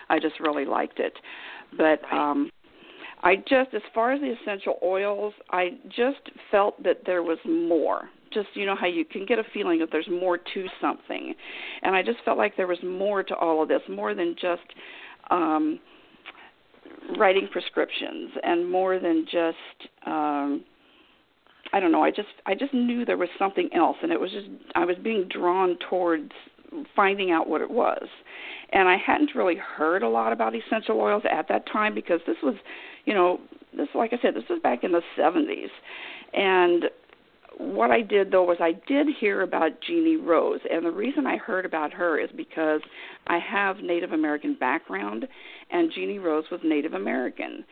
I 0.09 0.19
just 0.19 0.39
really 0.39 0.65
liked 0.65 0.99
it. 0.99 1.13
But 1.77 2.01
um 2.13 2.51
I 3.23 3.35
just, 3.35 3.73
as 3.73 3.81
far 3.93 4.13
as 4.13 4.21
the 4.21 4.33
essential 4.41 4.79
oils, 4.83 5.33
I 5.51 5.77
just 5.89 6.31
felt 6.49 6.81
that 6.83 7.01
there 7.05 7.21
was 7.21 7.37
more. 7.45 8.09
Just, 8.33 8.47
you 8.55 8.65
know, 8.65 8.75
how 8.75 8.87
you 8.87 9.05
can 9.05 9.25
get 9.25 9.37
a 9.37 9.43
feeling 9.53 9.79
that 9.79 9.89
there's 9.91 10.09
more 10.09 10.37
to 10.39 10.65
something. 10.81 11.35
And 11.83 11.95
I 11.95 12.01
just 12.01 12.17
felt 12.25 12.37
like 12.37 12.57
there 12.57 12.67
was 12.67 12.79
more 12.83 13.21
to 13.21 13.35
all 13.35 13.61
of 13.61 13.67
this, 13.69 13.81
more 13.89 14.15
than 14.15 14.35
just 14.41 14.63
um, 15.29 15.79
writing 17.17 17.47
prescriptions 17.51 18.31
and 18.43 18.69
more 18.69 18.99
than 18.99 19.25
just. 19.31 19.89
Um, 20.07 20.63
I 21.73 21.79
don't 21.79 21.91
know. 21.91 22.03
I 22.03 22.11
just 22.11 22.29
I 22.45 22.55
just 22.55 22.73
knew 22.73 23.05
there 23.05 23.17
was 23.17 23.29
something 23.39 23.69
else, 23.73 23.97
and 24.01 24.11
it 24.11 24.19
was 24.19 24.31
just 24.31 24.47
I 24.75 24.85
was 24.85 24.97
being 25.03 25.27
drawn 25.27 25.77
towards 25.89 26.31
finding 26.95 27.31
out 27.31 27.49
what 27.49 27.61
it 27.61 27.69
was. 27.69 28.07
And 28.73 28.87
I 28.87 28.95
hadn't 28.95 29.31
really 29.35 29.57
heard 29.57 30.03
a 30.03 30.07
lot 30.09 30.31
about 30.31 30.53
essential 30.55 30.99
oils 30.99 31.23
at 31.29 31.47
that 31.49 31.65
time 31.71 31.93
because 31.93 32.21
this 32.25 32.37
was 32.41 32.55
you 33.05 33.13
know, 33.13 33.39
this 33.75 33.87
like 33.95 34.13
I 34.13 34.19
said, 34.21 34.35
this 34.35 34.43
was 34.49 34.59
back 34.61 34.83
in 34.83 34.91
the 34.91 35.01
70s. 35.17 35.69
And 36.33 36.85
what 37.57 37.91
I 37.91 38.01
did 38.01 38.31
though 38.31 38.43
was 38.43 38.57
I 38.59 38.73
did 38.87 39.07
hear 39.19 39.41
about 39.41 39.71
Jeannie 39.81 40.17
Rose, 40.17 40.59
and 40.69 40.85
the 40.85 40.91
reason 40.91 41.27
I 41.27 41.37
heard 41.37 41.65
about 41.65 41.93
her 41.93 42.19
is 42.19 42.29
because 42.35 42.81
I 43.27 43.39
have 43.39 43.77
Native 43.77 44.11
American 44.11 44.55
background, 44.59 45.27
and 45.71 45.91
Jeannie 45.93 46.19
Rose 46.19 46.45
was 46.51 46.61
Native 46.63 46.93
American, 46.93 47.63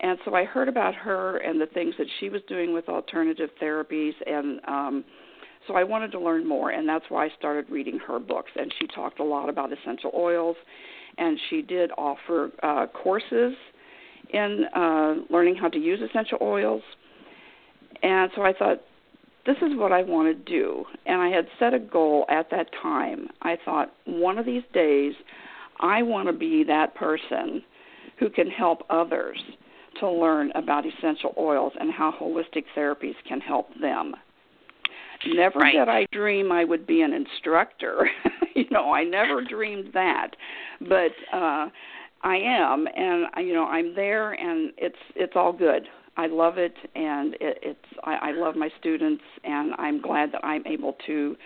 and 0.00 0.18
so 0.24 0.34
I 0.34 0.44
heard 0.44 0.68
about 0.68 0.94
her 0.94 1.38
and 1.38 1.60
the 1.60 1.66
things 1.66 1.94
that 1.98 2.06
she 2.20 2.28
was 2.28 2.42
doing 2.48 2.72
with 2.72 2.88
alternative 2.88 3.50
therapies, 3.60 4.12
and 4.26 4.60
um, 4.66 5.04
so 5.66 5.74
I 5.74 5.84
wanted 5.84 6.12
to 6.12 6.20
learn 6.20 6.46
more, 6.48 6.70
and 6.70 6.88
that's 6.88 7.04
why 7.08 7.26
I 7.26 7.28
started 7.38 7.68
reading 7.70 7.98
her 8.06 8.18
books. 8.18 8.50
And 8.56 8.72
she 8.78 8.86
talked 8.86 9.20
a 9.20 9.24
lot 9.24 9.48
about 9.48 9.70
essential 9.72 10.10
oils, 10.14 10.56
and 11.18 11.38
she 11.50 11.62
did 11.62 11.90
offer 11.98 12.50
uh, 12.62 12.86
courses 12.86 13.54
in 14.32 14.64
uh, 14.74 15.14
learning 15.30 15.56
how 15.56 15.68
to 15.68 15.78
use 15.78 16.00
essential 16.00 16.38
oils. 16.40 16.82
And 18.02 18.30
so 18.34 18.42
I 18.42 18.52
thought, 18.52 18.78
this 19.48 19.56
is 19.62 19.78
what 19.78 19.92
I 19.92 20.02
want 20.02 20.28
to 20.28 20.52
do. 20.52 20.84
And 21.06 21.22
I 21.22 21.30
had 21.30 21.46
set 21.58 21.72
a 21.72 21.78
goal 21.78 22.26
at 22.28 22.50
that 22.50 22.66
time. 22.82 23.28
I 23.40 23.56
thought, 23.64 23.94
one 24.04 24.36
of 24.36 24.44
these 24.44 24.62
days, 24.74 25.14
I 25.80 26.02
want 26.02 26.26
to 26.26 26.34
be 26.34 26.64
that 26.64 26.94
person 26.94 27.62
who 28.18 28.28
can 28.28 28.50
help 28.50 28.82
others 28.90 29.38
to 30.00 30.10
learn 30.10 30.52
about 30.54 30.84
essential 30.84 31.32
oils 31.38 31.72
and 31.80 31.90
how 31.90 32.12
holistic 32.20 32.64
therapies 32.76 33.14
can 33.26 33.40
help 33.40 33.68
them. 33.80 34.14
Never 35.26 35.60
right. 35.60 35.72
did 35.72 35.88
I 35.88 36.06
dream 36.12 36.52
I 36.52 36.64
would 36.64 36.86
be 36.86 37.00
an 37.00 37.14
instructor. 37.14 38.10
you 38.54 38.66
know, 38.70 38.92
I 38.92 39.02
never 39.02 39.42
dreamed 39.42 39.92
that. 39.94 40.32
But 40.80 41.12
uh 41.32 41.68
I 42.22 42.36
am, 42.36 42.88
and 42.96 43.26
you 43.46 43.54
know 43.54 43.64
I'm 43.66 43.94
there, 43.94 44.32
and 44.32 44.72
it's 44.76 44.98
it's 45.14 45.34
all 45.36 45.52
good. 45.52 45.84
I 46.18 46.26
love 46.26 46.58
it, 46.58 46.74
and 46.96 47.34
it, 47.34 47.58
it's 47.62 47.78
I, 48.04 48.14
I 48.16 48.32
love 48.32 48.56
my 48.56 48.68
students, 48.78 49.22
and 49.44 49.72
I'm 49.78 50.02
glad 50.02 50.32
that 50.32 50.44
I'm 50.44 50.66
able 50.66 50.96
to 51.06 51.36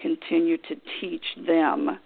continue 0.00 0.56
to 0.56 0.74
teach 1.00 1.24
them, 1.46 1.98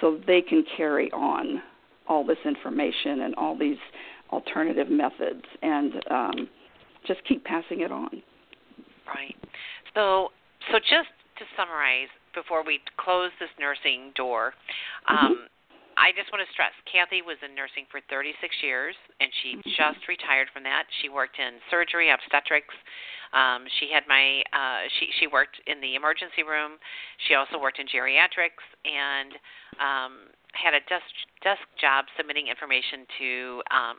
so 0.00 0.20
they 0.26 0.42
can 0.42 0.64
carry 0.76 1.10
on 1.12 1.62
all 2.08 2.26
this 2.26 2.38
information 2.44 3.22
and 3.22 3.34
all 3.36 3.56
these 3.56 3.78
alternative 4.30 4.90
methods, 4.90 5.44
and 5.62 5.92
um, 6.10 6.48
just 7.06 7.20
keep 7.28 7.44
passing 7.44 7.80
it 7.80 7.92
on. 7.92 8.22
Right. 9.06 9.36
So 9.94 10.28
so 10.70 10.78
just 10.78 11.08
to 11.38 11.44
summarize 11.56 12.08
before 12.34 12.64
we 12.64 12.80
close 12.96 13.30
this 13.38 13.50
nursing 13.60 14.12
door. 14.16 14.52
Mm-hmm. 15.08 15.46
I 15.96 16.12
just 16.12 16.32
want 16.32 16.44
to 16.44 16.50
stress 16.52 16.72
Kathy 16.88 17.22
was 17.22 17.36
in 17.44 17.54
nursing 17.54 17.84
for 17.90 18.00
36 18.08 18.36
years, 18.62 18.94
and 19.20 19.28
she 19.42 19.56
Mm-hmm. 19.56 19.70
just 19.76 20.00
retired 20.08 20.48
from 20.52 20.62
that. 20.64 20.84
She 21.00 21.08
worked 21.08 21.38
in 21.38 21.60
surgery, 21.70 22.10
obstetrics. 22.10 22.74
Um, 23.32 23.64
she 23.80 23.88
had 23.92 24.04
my 24.08 24.44
uh, 24.52 24.88
she 25.00 25.08
she 25.20 25.26
worked 25.26 25.56
in 25.66 25.80
the 25.80 25.94
emergency 25.96 26.44
room. 26.44 26.76
She 27.28 27.34
also 27.34 27.56
worked 27.56 27.80
in 27.80 27.88
geriatrics 27.88 28.60
and 28.84 29.32
um, 29.80 30.12
had 30.52 30.74
a 30.76 30.84
desk 30.88 31.08
desk 31.40 31.64
job 31.80 32.04
submitting 32.16 32.48
information 32.48 33.08
to 33.18 33.30
um, 33.72 33.96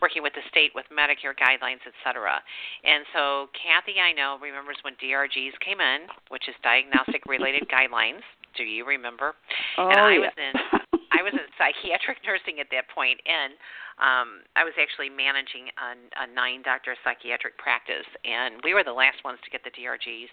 working 0.00 0.22
with 0.22 0.32
the 0.34 0.46
state 0.48 0.70
with 0.74 0.86
Medicare 0.94 1.34
guidelines, 1.34 1.82
et 1.86 1.94
cetera. 2.06 2.38
And 2.86 3.02
so 3.12 3.50
Kathy, 3.54 3.98
I 3.98 4.14
know, 4.14 4.38
remembers 4.40 4.78
when 4.82 4.94
DRGs 5.02 5.58
came 5.58 5.82
in, 5.82 6.06
which 6.30 6.48
is 6.48 6.54
diagnostic 6.62 7.26
related 7.26 7.66
guidelines. 7.72 8.22
Do 8.56 8.62
you 8.62 8.86
remember? 8.86 9.34
Oh, 9.76 9.90
and 9.90 9.98
I 10.00 10.14
yeah. 10.14 10.30
was 10.30 10.34
in 10.38 10.54
I 11.18 11.22
was 11.26 11.34
in 11.34 11.42
psychiatric 11.58 12.22
nursing 12.28 12.62
at 12.62 12.70
that 12.70 12.86
point, 12.94 13.18
and 13.26 13.58
um, 13.98 14.28
I 14.54 14.62
was 14.62 14.72
actually 14.78 15.10
managing 15.10 15.74
a, 15.74 15.98
a 16.22 16.26
nine 16.30 16.62
doctor 16.62 16.94
psychiatric 17.02 17.58
practice, 17.58 18.06
and 18.22 18.62
we 18.62 18.70
were 18.70 18.86
the 18.86 18.94
last 18.94 19.18
ones 19.26 19.42
to 19.42 19.50
get 19.50 19.66
the 19.66 19.74
DRGs. 19.74 20.30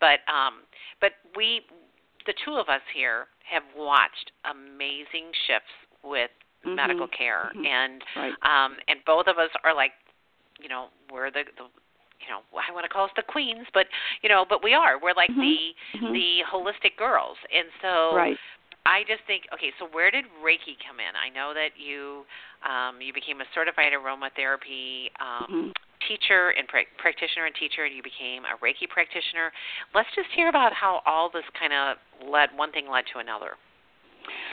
But 0.00 0.24
um, 0.24 0.64
but 1.04 1.20
we, 1.36 1.60
the 2.24 2.32
two 2.44 2.56
of 2.56 2.72
us 2.72 2.80
here, 2.96 3.28
have 3.44 3.66
watched 3.76 4.32
amazing 4.48 5.28
shifts 5.44 5.76
with 6.00 6.32
Mhm. 6.64 6.76
medical 6.76 7.08
care, 7.08 7.52
Mhm. 7.54 7.66
and 7.66 8.04
Right. 8.16 8.36
um, 8.46 8.78
and 8.88 9.04
both 9.04 9.26
of 9.26 9.36
us 9.36 9.50
are 9.64 9.74
like, 9.74 9.92
you 10.58 10.68
know, 10.68 10.88
we're 11.10 11.30
the, 11.30 11.44
the 11.58 11.66
you 12.22 12.30
know, 12.30 12.42
I 12.54 12.70
want 12.72 12.84
to 12.84 12.88
call 12.88 13.04
us 13.04 13.10
the 13.16 13.22
queens, 13.22 13.66
but 13.74 13.88
you 14.22 14.28
know, 14.28 14.46
but 14.48 14.62
we 14.62 14.74
are. 14.74 14.96
We're 14.98 15.12
like 15.12 15.30
Mhm. 15.30 15.42
the 15.42 15.74
Mhm. 15.98 16.12
the 16.12 16.44
holistic 16.46 16.96
girls, 16.96 17.36
and 17.52 17.68
so 17.82 18.14
right. 18.14 18.38
I 18.84 19.02
just 19.06 19.22
think, 19.26 19.44
okay, 19.54 19.70
so 19.78 19.86
where 19.92 20.10
did 20.10 20.24
Reiki 20.42 20.74
come 20.82 20.98
in? 20.98 21.14
I 21.14 21.30
know 21.30 21.54
that 21.54 21.78
you 21.78 22.26
um, 22.66 23.00
you 23.00 23.12
became 23.12 23.40
a 23.40 23.48
certified 23.54 23.92
aromatherapy 23.92 25.10
um, 25.20 25.46
Mhm. 25.50 25.72
teacher 26.06 26.50
and 26.50 26.66
pra- 26.66 26.90
practitioner 26.98 27.46
and 27.46 27.54
teacher, 27.54 27.84
and 27.84 27.94
you 27.94 28.02
became 28.02 28.44
a 28.44 28.56
Reiki 28.58 28.88
practitioner. 28.88 29.52
Let's 29.94 30.08
just 30.14 30.30
hear 30.34 30.48
about 30.48 30.72
how 30.72 31.02
all 31.06 31.30
this 31.30 31.44
kind 31.58 31.72
of 31.72 31.98
led 32.26 32.50
one 32.56 32.72
thing 32.72 32.88
led 32.88 33.06
to 33.12 33.18
another. 33.18 33.56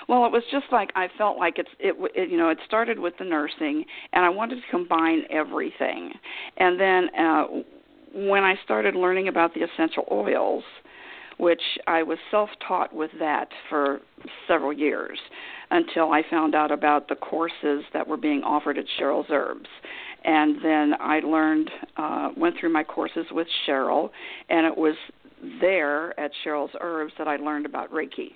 Well, 0.07 0.25
it 0.25 0.31
was 0.31 0.43
just 0.51 0.65
like 0.71 0.91
I 0.95 1.07
felt 1.17 1.37
like 1.37 1.59
it's 1.59 1.69
it, 1.79 1.93
w- 1.93 2.09
it 2.15 2.29
you 2.29 2.37
know 2.37 2.49
it 2.49 2.59
started 2.65 2.97
with 2.99 3.17
the 3.17 3.25
nursing, 3.25 3.85
and 4.13 4.25
I 4.25 4.29
wanted 4.29 4.55
to 4.55 4.67
combine 4.69 5.23
everything. 5.29 6.13
And 6.57 6.79
then 6.79 7.09
uh, 7.17 7.43
when 8.13 8.43
I 8.43 8.55
started 8.63 8.95
learning 8.95 9.27
about 9.27 9.53
the 9.53 9.61
essential 9.61 10.07
oils, 10.11 10.63
which 11.39 11.61
I 11.87 12.03
was 12.03 12.17
self-taught 12.29 12.93
with 12.93 13.11
that 13.19 13.47
for 13.69 13.99
several 14.47 14.73
years, 14.73 15.17
until 15.71 16.11
I 16.11 16.21
found 16.29 16.53
out 16.53 16.71
about 16.71 17.07
the 17.07 17.15
courses 17.15 17.83
that 17.93 18.07
were 18.07 18.17
being 18.17 18.43
offered 18.43 18.77
at 18.77 18.85
Cheryl's 18.99 19.29
Herbs. 19.29 19.69
And 20.25 20.57
then 20.63 20.93
I 20.99 21.19
learned, 21.21 21.71
uh, 21.95 22.29
went 22.35 22.55
through 22.59 22.73
my 22.73 22.83
courses 22.83 23.25
with 23.31 23.47
Cheryl, 23.65 24.09
and 24.49 24.65
it 24.67 24.77
was 24.77 24.95
there 25.61 26.19
at 26.19 26.31
Cheryl's 26.43 26.75
Herbs 26.81 27.13
that 27.17 27.27
I 27.27 27.37
learned 27.37 27.65
about 27.65 27.89
Reiki 27.91 28.33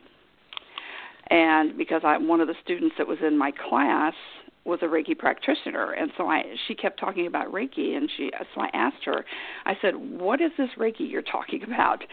and 1.28 1.78
because 1.78 2.02
I'm 2.04 2.28
one 2.28 2.42
of 2.42 2.48
the 2.48 2.56
students 2.64 2.96
that 2.98 3.08
was 3.08 3.18
in 3.26 3.38
my 3.38 3.52
class 3.52 4.14
was 4.66 4.80
a 4.82 4.86
Reiki 4.86 5.18
practitioner, 5.18 5.92
and 5.92 6.12
so 6.18 6.28
I 6.28 6.44
she 6.68 6.76
kept 6.76 7.00
talking 7.00 7.28
about 7.28 7.52
Reiki, 7.52 7.98
and 7.98 8.10
she 8.16 8.32
so 8.56 8.62
I 8.62 8.70
asked 8.74 9.04
her, 9.06 9.26
I 9.66 9.78
said, 9.82 9.96
"What 9.96 10.42
is 10.42 10.52
this 10.58 10.70
Reiki 10.78 11.10
you're 11.10 11.22
talking 11.22 11.64
about?" 11.68 12.04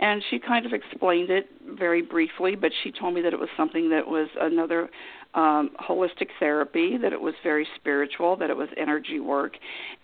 And 0.00 0.22
she 0.30 0.38
kind 0.38 0.66
of 0.66 0.72
explained 0.72 1.30
it 1.30 1.48
very 1.66 2.02
briefly, 2.02 2.56
but 2.56 2.72
she 2.82 2.92
told 2.92 3.14
me 3.14 3.22
that 3.22 3.32
it 3.32 3.38
was 3.38 3.48
something 3.56 3.90
that 3.90 4.06
was 4.06 4.28
another 4.40 4.90
um, 5.34 5.70
holistic 5.80 6.28
therapy, 6.38 6.96
that 6.96 7.12
it 7.12 7.20
was 7.20 7.34
very 7.42 7.66
spiritual, 7.76 8.36
that 8.36 8.50
it 8.50 8.56
was 8.56 8.68
energy 8.76 9.20
work, 9.20 9.54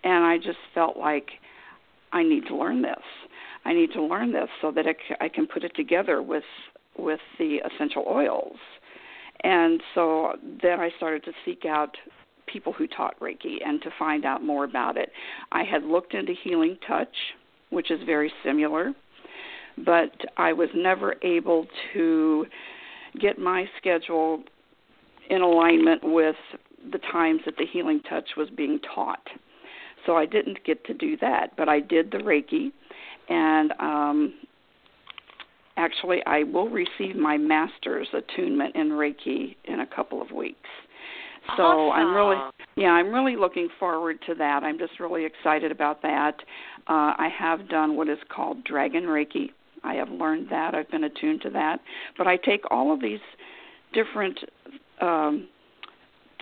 and 0.02 0.24
I 0.24 0.38
just 0.38 0.58
felt 0.74 0.96
like 0.96 1.30
I 2.12 2.22
need 2.22 2.46
to 2.46 2.56
learn 2.56 2.82
this. 2.82 3.02
I 3.64 3.72
need 3.74 3.92
to 3.92 4.02
learn 4.02 4.32
this 4.32 4.48
so 4.60 4.72
that 4.72 4.86
I, 5.20 5.28
can 5.28 5.46
put 5.46 5.64
it 5.64 5.72
together 5.76 6.22
with 6.22 6.44
with 6.96 7.20
the 7.38 7.58
essential 7.58 8.04
oils. 8.08 8.56
And 9.42 9.82
so 9.94 10.34
then 10.62 10.80
I 10.80 10.90
started 10.96 11.24
to 11.24 11.32
seek 11.44 11.64
out 11.64 11.96
people 12.46 12.72
who 12.72 12.86
taught 12.86 13.18
Reiki 13.20 13.58
and 13.64 13.80
to 13.82 13.90
find 13.98 14.24
out 14.24 14.42
more 14.42 14.64
about 14.64 14.96
it. 14.96 15.10
I 15.52 15.64
had 15.64 15.84
looked 15.84 16.14
into 16.14 16.34
Healing 16.44 16.76
Touch, 16.86 17.14
which 17.70 17.90
is 17.90 18.00
very 18.04 18.32
similar, 18.44 18.92
but 19.84 20.12
I 20.36 20.52
was 20.52 20.68
never 20.74 21.14
able 21.22 21.66
to 21.94 22.46
get 23.20 23.38
my 23.38 23.66
schedule 23.78 24.42
in 25.28 25.42
alignment 25.42 26.02
with 26.02 26.36
the 26.92 26.98
times 27.12 27.40
that 27.44 27.56
the 27.56 27.66
Healing 27.72 28.00
Touch 28.08 28.30
was 28.36 28.48
being 28.50 28.80
taught. 28.94 29.26
So 30.06 30.16
I 30.16 30.26
didn't 30.26 30.64
get 30.64 30.84
to 30.86 30.94
do 30.94 31.16
that, 31.18 31.56
but 31.56 31.68
I 31.68 31.80
did 31.80 32.10
the 32.10 32.18
Reiki, 32.18 32.72
and 33.28 33.72
um, 33.78 34.34
actually, 35.76 36.18
I 36.26 36.42
will 36.42 36.68
receive 36.68 37.16
my 37.16 37.36
master's 37.36 38.08
attunement 38.12 38.76
in 38.76 38.90
Reiki 38.90 39.56
in 39.64 39.80
a 39.80 39.86
couple 39.86 40.20
of 40.20 40.30
weeks. 40.30 40.68
So 41.56 41.62
awesome. 41.62 42.08
I'm 42.08 42.14
really, 42.14 42.36
yeah, 42.76 42.90
I'm 42.90 43.12
really 43.12 43.36
looking 43.36 43.68
forward 43.78 44.18
to 44.26 44.34
that. 44.34 44.62
I'm 44.62 44.78
just 44.78 45.00
really 45.00 45.24
excited 45.24 45.72
about 45.72 46.02
that. 46.02 46.34
Uh, 46.88 47.14
I 47.16 47.28
have 47.36 47.68
done 47.68 47.96
what 47.96 48.08
is 48.08 48.18
called 48.34 48.62
Dragon 48.64 49.04
Reiki. 49.04 49.50
I 49.82 49.94
have 49.94 50.10
learned 50.10 50.48
that. 50.50 50.74
I've 50.74 50.90
been 50.90 51.04
attuned 51.04 51.40
to 51.42 51.50
that. 51.50 51.80
But 52.18 52.26
I 52.26 52.36
take 52.36 52.62
all 52.70 52.92
of 52.92 53.00
these 53.00 53.20
different 53.92 54.38
um, 55.00 55.48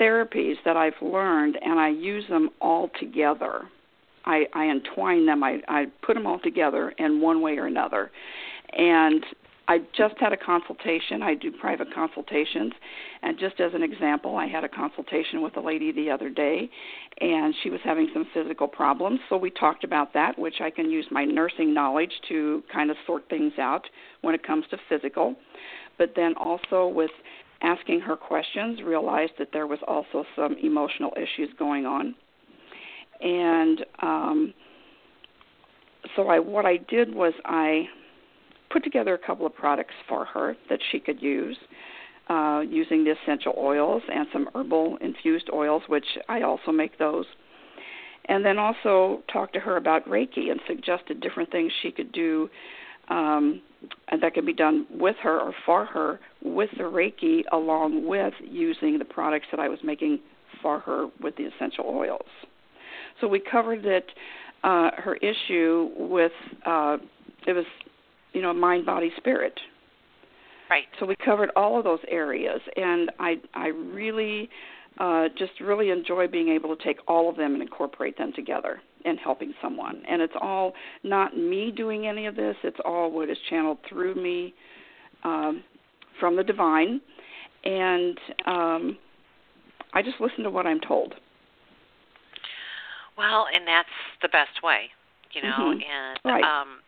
therapies 0.00 0.54
that 0.64 0.76
I've 0.76 1.00
learned 1.00 1.56
and 1.62 1.78
I 1.78 1.88
use 1.88 2.24
them 2.28 2.50
all 2.60 2.90
together. 3.00 3.62
I, 4.24 4.44
I 4.54 4.68
entwine 4.68 5.26
them. 5.26 5.42
I, 5.42 5.60
I 5.68 5.86
put 6.02 6.14
them 6.14 6.26
all 6.26 6.38
together 6.40 6.90
in 6.98 7.20
one 7.20 7.40
way 7.40 7.56
or 7.56 7.66
another. 7.66 8.10
And 8.78 9.24
I 9.68 9.80
just 9.94 10.14
had 10.18 10.32
a 10.32 10.36
consultation. 10.36 11.22
I 11.22 11.34
do 11.34 11.52
private 11.52 11.92
consultations. 11.94 12.72
And 13.22 13.38
just 13.38 13.60
as 13.60 13.72
an 13.74 13.82
example, 13.82 14.36
I 14.36 14.46
had 14.46 14.64
a 14.64 14.68
consultation 14.68 15.42
with 15.42 15.58
a 15.58 15.60
lady 15.60 15.92
the 15.92 16.10
other 16.10 16.30
day, 16.30 16.70
and 17.20 17.54
she 17.62 17.68
was 17.68 17.80
having 17.84 18.08
some 18.14 18.26
physical 18.32 18.66
problems. 18.66 19.20
So 19.28 19.36
we 19.36 19.50
talked 19.50 19.84
about 19.84 20.14
that, 20.14 20.38
which 20.38 20.62
I 20.62 20.70
can 20.70 20.90
use 20.90 21.04
my 21.10 21.26
nursing 21.26 21.74
knowledge 21.74 22.12
to 22.30 22.62
kind 22.72 22.90
of 22.90 22.96
sort 23.06 23.28
things 23.28 23.52
out 23.58 23.82
when 24.22 24.34
it 24.34 24.42
comes 24.42 24.64
to 24.70 24.78
physical. 24.88 25.34
But 25.98 26.14
then 26.16 26.32
also 26.38 26.88
with 26.88 27.10
asking 27.60 28.00
her 28.00 28.16
questions, 28.16 28.80
realized 28.82 29.32
that 29.38 29.48
there 29.52 29.66
was 29.66 29.80
also 29.86 30.24
some 30.34 30.56
emotional 30.62 31.12
issues 31.16 31.50
going 31.58 31.84
on. 31.84 32.14
And 33.20 33.84
um, 34.00 34.54
so 36.16 36.28
I, 36.28 36.38
what 36.38 36.64
I 36.64 36.78
did 36.88 37.14
was 37.14 37.34
I 37.44 37.88
put 38.70 38.84
together 38.84 39.14
a 39.14 39.18
couple 39.18 39.46
of 39.46 39.54
products 39.54 39.94
for 40.08 40.24
her 40.26 40.56
that 40.68 40.80
she 40.90 41.00
could 41.00 41.22
use. 41.22 41.56
Uh, 42.28 42.60
using 42.60 43.04
the 43.04 43.14
essential 43.22 43.54
oils 43.56 44.02
and 44.12 44.26
some 44.34 44.50
herbal 44.54 44.98
infused 45.00 45.48
oils, 45.50 45.82
which 45.86 46.04
I 46.28 46.42
also 46.42 46.70
make 46.70 46.98
those. 46.98 47.24
And 48.26 48.44
then 48.44 48.58
also 48.58 49.22
talked 49.32 49.54
to 49.54 49.60
her 49.60 49.78
about 49.78 50.06
Reiki 50.06 50.50
and 50.50 50.60
suggested 50.66 51.22
different 51.22 51.50
things 51.50 51.72
she 51.80 51.90
could 51.90 52.12
do 52.12 52.50
um, 53.10 53.62
and 54.08 54.22
that 54.22 54.34
could 54.34 54.46
be 54.46 54.52
done 54.52 54.86
with 54.90 55.16
her 55.22 55.40
or 55.40 55.54
for 55.64 55.84
her 55.86 56.20
with 56.42 56.70
the 56.76 56.84
Reiki, 56.84 57.42
along 57.52 58.06
with 58.06 58.34
using 58.42 58.98
the 58.98 59.04
products 59.04 59.46
that 59.50 59.60
I 59.60 59.68
was 59.68 59.78
making 59.82 60.20
for 60.62 60.80
her 60.80 61.06
with 61.20 61.36
the 61.36 61.44
essential 61.44 61.86
oils. 61.86 62.26
So 63.20 63.28
we 63.28 63.40
covered 63.40 63.84
it, 63.84 64.06
uh, 64.64 64.90
her 64.96 65.16
issue 65.16 65.90
with 65.96 66.32
uh, 66.66 66.98
it 67.46 67.52
was 67.52 67.64
you 68.32 68.42
know, 68.42 68.52
mind, 68.52 68.86
body, 68.86 69.10
spirit. 69.16 69.58
Right. 70.70 70.84
So 71.00 71.06
we 71.06 71.16
covered 71.16 71.50
all 71.56 71.78
of 71.78 71.84
those 71.84 72.00
areas, 72.08 72.60
and 72.76 73.10
I 73.18 73.36
I 73.54 73.68
really 73.68 74.50
uh, 74.98 75.28
just 75.38 75.52
really 75.60 75.90
enjoy 75.90 76.26
being 76.26 76.48
able 76.48 76.76
to 76.76 76.84
take 76.84 76.98
all 77.08 77.28
of 77.28 77.36
them 77.36 77.54
and 77.54 77.62
incorporate 77.62 78.18
them 78.18 78.32
together 78.34 78.80
and 79.04 79.18
helping 79.18 79.54
someone. 79.62 80.02
And 80.08 80.20
it's 80.20 80.34
all 80.40 80.74
not 81.04 81.36
me 81.36 81.70
doing 81.74 82.06
any 82.06 82.26
of 82.26 82.36
this; 82.36 82.56
it's 82.64 82.78
all 82.84 83.10
what 83.10 83.30
is 83.30 83.38
channeled 83.48 83.78
through 83.88 84.14
me 84.16 84.54
um, 85.24 85.64
from 86.20 86.36
the 86.36 86.44
divine, 86.44 87.00
and 87.64 88.18
um, 88.46 88.98
I 89.94 90.02
just 90.02 90.20
listen 90.20 90.44
to 90.44 90.50
what 90.50 90.66
I'm 90.66 90.80
told. 90.80 91.14
Well, 93.16 93.46
and 93.52 93.66
that's 93.66 93.88
the 94.22 94.28
best 94.28 94.62
way, 94.62 94.90
you 95.32 95.42
know. 95.42 95.74
Mhm. 95.74 95.82
And 95.84 96.20
Right. 96.24 96.44
um, 96.44 96.82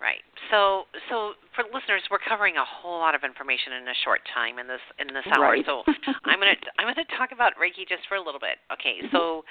Right. 0.00 0.20
So, 0.50 0.84
so 1.08 1.32
for 1.56 1.64
listeners, 1.72 2.04
we're 2.10 2.20
covering 2.20 2.56
a 2.60 2.64
whole 2.64 3.00
lot 3.00 3.14
of 3.14 3.24
information 3.24 3.72
in 3.80 3.88
a 3.88 3.96
short 4.04 4.20
time 4.34 4.58
in 4.60 4.68
this 4.68 4.84
in 5.00 5.08
this 5.08 5.24
hour. 5.32 5.56
Right. 5.56 5.64
So, 5.64 5.82
I'm 6.28 6.38
gonna 6.38 6.58
I'm 6.78 6.84
gonna 6.84 7.08
talk 7.16 7.32
about 7.32 7.56
Reiki 7.56 7.88
just 7.88 8.04
for 8.08 8.16
a 8.16 8.22
little 8.22 8.40
bit. 8.40 8.60
Okay. 8.68 9.00
Mm-hmm. 9.00 9.16
So, 9.16 9.44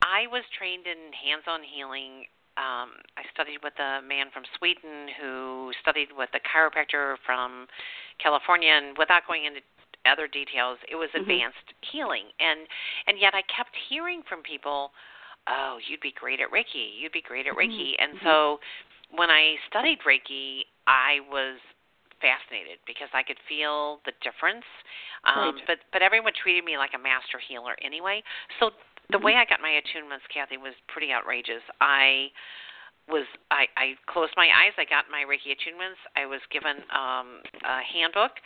I 0.00 0.26
was 0.32 0.42
trained 0.56 0.88
in 0.88 1.12
hands-on 1.12 1.60
healing. 1.62 2.24
Um, 2.56 2.96
I 3.16 3.24
studied 3.32 3.60
with 3.62 3.76
a 3.80 4.00
man 4.00 4.32
from 4.32 4.44
Sweden 4.56 5.08
who 5.20 5.72
studied 5.80 6.08
with 6.16 6.28
a 6.32 6.40
chiropractor 6.40 7.16
from 7.24 7.68
California, 8.16 8.72
and 8.72 8.96
without 8.96 9.28
going 9.28 9.44
into 9.44 9.60
other 10.04 10.26
details, 10.26 10.78
it 10.88 10.96
was 10.96 11.08
Mhm. 11.12 11.20
advanced 11.20 11.68
healing. 11.82 12.32
And 12.40 12.66
and 13.06 13.18
yet 13.18 13.34
I 13.34 13.42
kept 13.42 13.76
hearing 13.76 14.22
from 14.24 14.42
people, 14.42 14.92
"Oh, 15.46 15.78
you'd 15.84 16.00
be 16.00 16.12
great 16.12 16.40
at 16.40 16.50
Reiki. 16.50 16.96
You'd 16.98 17.12
be 17.12 17.22
great 17.22 17.46
at 17.46 17.54
Reiki." 17.54 17.94
And 17.98 18.18
so 18.22 18.60
when 19.14 19.30
I 19.30 19.56
studied 19.68 19.98
Reiki, 20.06 20.64
I 20.86 21.20
was 21.30 21.58
fascinated 22.20 22.78
because 22.86 23.10
I 23.12 23.22
could 23.22 23.38
feel 23.48 23.98
the 24.06 24.12
difference. 24.22 24.64
Um, 25.26 25.54
Right. 25.54 25.66
But 25.66 25.78
but 25.92 26.02
everyone 26.02 26.32
treated 26.32 26.64
me 26.64 26.78
like 26.78 26.94
a 26.94 27.02
master 27.02 27.38
healer 27.38 27.76
anyway. 27.82 28.22
So 28.60 28.70
the 29.10 29.18
way 29.18 29.34
I 29.36 29.44
got 29.44 29.60
my 29.60 29.74
attunements, 29.76 30.24
Kathy, 30.32 30.56
was 30.56 30.72
pretty 30.88 31.12
outrageous. 31.12 31.62
I 31.80 32.30
was 33.08 33.26
I, 33.50 33.66
I 33.76 33.86
closed 34.06 34.32
my 34.36 34.46
eyes. 34.46 34.72
I 34.78 34.86
got 34.86 35.10
my 35.10 35.26
Reiki 35.26 35.50
attunements. 35.52 35.98
I 36.16 36.24
was 36.26 36.40
given 36.50 36.78
um, 36.94 37.42
a 37.66 37.82
handbook, 37.82 38.38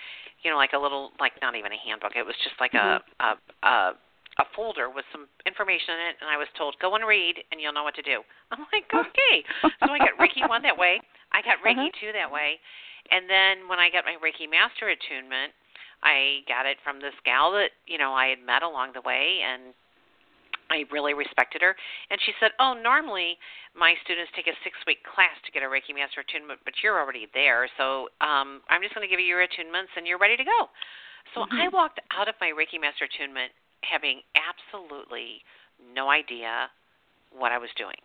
you 0.42 0.50
know, 0.50 0.57
like 0.57 0.72
a 0.72 0.79
little 0.81 1.12
like 1.20 1.33
not 1.42 1.55
even 1.55 1.70
a 1.72 1.81
handbook. 1.85 2.16
It 2.16 2.24
was 2.24 2.35
just 2.42 2.57
like 2.59 2.72
a, 2.74 3.00
a 3.20 3.37
a 3.62 3.92
a 4.38 4.44
folder 4.55 4.90
with 4.92 5.05
some 5.12 5.27
information 5.46 5.96
in 5.96 6.01
it, 6.12 6.16
and 6.20 6.29
I 6.29 6.37
was 6.37 6.49
told 6.57 6.77
go 6.81 6.94
and 6.94 7.07
read, 7.07 7.40
and 7.51 7.61
you'll 7.61 7.72
know 7.72 7.85
what 7.85 7.96
to 7.96 8.05
do. 8.05 8.20
I'm 8.53 8.64
like, 8.72 8.85
okay. 8.92 9.37
so 9.81 9.88
I 9.90 9.99
got 9.99 10.16
Reiki 10.20 10.44
one 10.49 10.62
that 10.62 10.77
way. 10.77 11.01
I 11.33 11.40
got 11.42 11.59
Reiki 11.64 11.88
Uh-huh. 11.88 12.01
two 12.01 12.12
that 12.12 12.31
way, 12.31 12.61
and 13.11 13.29
then 13.29 13.68
when 13.68 13.79
I 13.81 13.88
got 13.90 14.05
my 14.05 14.16
Reiki 14.20 14.49
master 14.49 14.88
attunement, 14.92 15.53
I 16.03 16.44
got 16.46 16.66
it 16.66 16.77
from 16.85 17.01
this 17.01 17.16
gal 17.25 17.53
that 17.53 17.72
you 17.87 17.99
know 17.99 18.12
I 18.12 18.29
had 18.29 18.40
met 18.44 18.62
along 18.62 18.92
the 18.92 19.01
way, 19.03 19.40
and 19.42 19.72
I 20.68 20.85
really 20.92 21.14
respected 21.14 21.62
her. 21.62 21.75
And 22.11 22.20
she 22.27 22.33
said, 22.38 22.53
"Oh, 22.61 22.75
normally 22.75 23.38
my 23.75 23.94
students 24.05 24.31
take 24.37 24.46
a 24.49 24.57
six-week 24.64 25.05
class 25.05 25.37
to 25.44 25.51
get 25.53 25.62
a 25.62 25.66
Reiki 25.70 25.94
Master 25.94 26.20
attunement, 26.20 26.61
but 26.64 26.75
you're 26.83 26.99
already 27.01 27.29
there, 27.33 27.68
so 27.77 28.09
um, 28.20 28.61
I'm 28.68 28.83
just 28.83 28.94
going 28.94 29.07
to 29.07 29.11
give 29.11 29.20
you 29.20 29.27
your 29.27 29.40
attunements, 29.46 29.92
and 29.96 30.07
you're 30.07 30.18
ready 30.20 30.37
to 30.37 30.44
go." 30.44 30.68
So 31.35 31.42
I 31.51 31.66
walked 31.68 31.99
out 32.14 32.29
of 32.29 32.37
my 32.40 32.53
Reiki 32.55 32.81
Master 32.81 33.05
attunement 33.05 33.51
having 33.90 34.20
absolutely 34.35 35.42
no 35.94 36.11
idea 36.11 36.68
what 37.31 37.53
I 37.53 37.59
was 37.59 37.70
doing. 37.77 37.99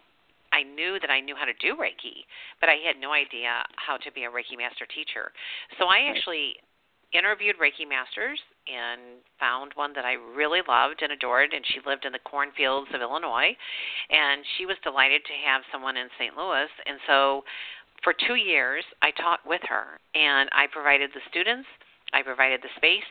I 0.53 0.63
knew 0.63 0.99
that 0.99 1.09
I 1.09 1.21
knew 1.21 1.35
how 1.35 1.45
to 1.45 1.55
do 1.63 1.79
Reiki, 1.79 2.27
but 2.59 2.67
I 2.67 2.75
had 2.83 2.99
no 2.99 3.13
idea 3.13 3.63
how 3.77 3.95
to 3.97 4.11
be 4.11 4.25
a 4.25 4.29
Reiki 4.29 4.57
Master 4.57 4.85
teacher. 4.85 5.31
So 5.79 5.87
I 5.87 6.11
actually 6.11 6.59
interviewed 7.13 7.55
Reiki 7.55 7.87
Masters 7.87 8.39
and 8.67 9.23
found 9.39 9.71
one 9.75 9.93
that 9.93 10.05
I 10.05 10.13
really 10.13 10.61
loved 10.67 11.01
and 11.01 11.11
adored, 11.11 11.53
and 11.53 11.63
she 11.67 11.79
lived 11.85 12.05
in 12.05 12.11
the 12.11 12.23
cornfields 12.23 12.91
of 12.93 13.01
Illinois, 13.01 13.55
and 14.09 14.43
she 14.57 14.65
was 14.65 14.77
delighted 14.83 15.23
to 15.25 15.35
have 15.47 15.63
someone 15.71 15.97
in 15.97 16.07
St. 16.19 16.35
Louis, 16.35 16.69
and 16.85 16.99
so 17.07 17.43
for 18.03 18.13
two 18.27 18.35
years 18.35 18.83
I 19.01 19.11
taught 19.11 19.39
with 19.45 19.61
her, 19.67 19.99
and 20.15 20.49
I 20.51 20.67
provided 20.71 21.11
the 21.13 21.23
students, 21.29 21.67
I 22.13 22.21
provided 22.23 22.61
the 22.61 22.75
space, 22.75 23.07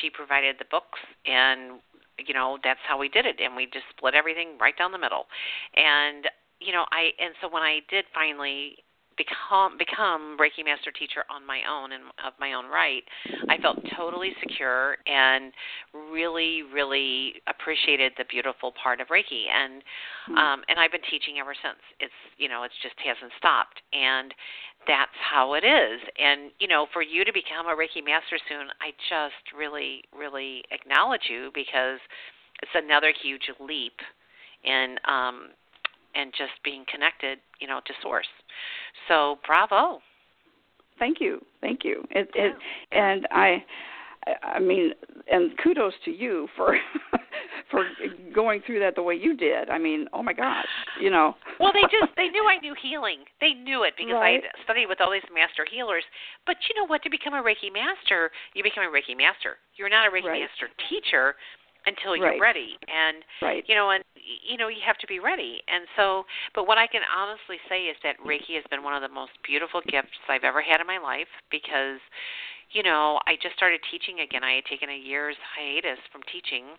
she 0.00 0.10
provided 0.10 0.56
the 0.58 0.70
books, 0.70 0.98
and 1.26 1.82
you 2.18 2.34
know 2.34 2.58
that's 2.62 2.80
how 2.88 2.98
we 2.98 3.08
did 3.08 3.26
it, 3.26 3.36
and 3.42 3.56
we 3.56 3.66
just 3.66 3.86
split 3.96 4.14
everything 4.14 4.56
right 4.60 4.76
down 4.76 4.92
the 4.92 4.98
middle, 4.98 5.26
and 5.74 6.28
you 6.60 6.72
know 6.72 6.84
I 6.90 7.10
and 7.18 7.34
so 7.40 7.48
when 7.48 7.62
I 7.62 7.80
did 7.90 8.04
finally 8.14 8.76
become 9.16 9.78
become 9.78 10.36
Reiki 10.38 10.64
master 10.64 10.92
teacher 10.92 11.24
on 11.30 11.46
my 11.46 11.60
own 11.68 11.92
and 11.92 12.04
of 12.24 12.34
my 12.38 12.52
own 12.52 12.66
right, 12.66 13.02
I 13.48 13.58
felt 13.58 13.78
totally 13.96 14.32
secure 14.40 14.96
and 15.06 15.52
really 16.12 16.62
really 16.72 17.34
appreciated 17.48 18.12
the 18.18 18.24
beautiful 18.28 18.72
part 18.80 19.00
of 19.00 19.08
Reiki. 19.08 19.48
And 19.48 19.82
um 20.36 20.62
and 20.68 20.78
I've 20.78 20.92
been 20.92 21.06
teaching 21.10 21.38
ever 21.40 21.54
since. 21.54 21.80
It's 22.00 22.20
you 22.36 22.48
know, 22.48 22.62
it's 22.62 22.76
just 22.82 22.94
hasn't 23.00 23.32
stopped. 23.38 23.80
And 23.92 24.32
that's 24.86 25.18
how 25.32 25.54
it 25.54 25.64
is. 25.64 26.00
And 26.18 26.50
you 26.58 26.68
know, 26.68 26.86
for 26.92 27.02
you 27.02 27.24
to 27.24 27.32
become 27.32 27.66
a 27.66 27.76
Reiki 27.76 28.04
master 28.04 28.38
soon, 28.48 28.68
I 28.80 28.90
just 29.08 29.56
really 29.56 30.02
really 30.16 30.62
acknowledge 30.70 31.28
you 31.30 31.50
because 31.54 31.98
it's 32.62 32.72
another 32.74 33.12
huge 33.22 33.50
leap 33.60 33.98
in 34.64 34.96
um 35.08 35.48
and 36.16 36.32
just 36.32 36.52
being 36.64 36.84
connected, 36.90 37.38
you 37.60 37.68
know, 37.68 37.80
to 37.86 37.92
source. 38.02 38.26
So, 39.08 39.38
bravo. 39.46 40.00
Thank 40.98 41.20
you, 41.20 41.44
thank 41.60 41.84
you. 41.84 42.04
It, 42.10 42.30
it, 42.34 42.54
and 42.90 43.28
I, 43.30 43.62
I 44.42 44.58
mean, 44.58 44.92
and 45.30 45.50
kudos 45.62 45.92
to 46.06 46.10
you 46.10 46.48
for 46.56 46.78
for 47.70 47.84
going 48.34 48.62
through 48.64 48.80
that 48.80 48.94
the 48.94 49.02
way 49.02 49.14
you 49.14 49.36
did. 49.36 49.70
I 49.70 49.78
mean, 49.78 50.06
oh 50.12 50.22
my 50.22 50.32
gosh, 50.32 50.70
you 51.00 51.10
know. 51.10 51.34
well, 51.60 51.72
they 51.72 51.82
just 51.82 52.14
they 52.16 52.28
knew 52.28 52.46
I 52.46 52.58
knew 52.60 52.74
healing. 52.80 53.24
They 53.40 53.52
knew 53.54 53.82
it 53.82 53.94
because 53.96 54.14
right. 54.14 54.42
I 54.42 54.64
studied 54.64 54.86
with 54.86 55.00
all 55.00 55.10
these 55.10 55.26
master 55.32 55.66
healers. 55.66 56.04
But 56.46 56.56
you 56.68 56.80
know 56.80 56.86
what? 56.86 57.02
To 57.02 57.10
become 57.10 57.34
a 57.34 57.42
Reiki 57.42 57.72
master, 57.72 58.30
you 58.54 58.62
become 58.62 58.84
a 58.84 58.92
Reiki 58.92 59.16
master. 59.16 59.58
You're 59.76 59.90
not 59.90 60.06
a 60.06 60.10
Reiki 60.10 60.30
right. 60.30 60.46
master 60.46 60.70
teacher 60.88 61.34
until 61.86 62.16
you're 62.16 62.34
right. 62.34 62.40
ready 62.40 62.74
and 62.90 63.22
right. 63.40 63.64
you 63.66 63.74
know 63.74 63.90
and 63.90 64.02
you 64.18 64.58
know 64.58 64.66
you 64.66 64.82
have 64.84 64.98
to 64.98 65.06
be 65.06 65.18
ready 65.18 65.62
and 65.70 65.86
so 65.94 66.26
but 66.54 66.66
what 66.66 66.76
i 66.78 66.86
can 66.86 67.00
honestly 67.06 67.62
say 67.70 67.86
is 67.86 67.96
that 68.02 68.18
reiki 68.26 68.58
has 68.58 68.66
been 68.70 68.82
one 68.82 68.92
of 68.92 69.02
the 69.02 69.14
most 69.14 69.30
beautiful 69.46 69.80
gifts 69.86 70.18
i've 70.28 70.42
ever 70.42 70.60
had 70.60 70.80
in 70.80 70.86
my 70.86 70.98
life 70.98 71.30
because 71.50 72.02
you 72.74 72.82
know 72.82 73.22
i 73.30 73.38
just 73.38 73.54
started 73.54 73.78
teaching 73.86 74.18
again 74.18 74.42
i 74.42 74.58
had 74.58 74.66
taken 74.66 74.90
a 74.90 74.98
year's 74.98 75.38
hiatus 75.54 76.02
from 76.10 76.20
teaching 76.26 76.74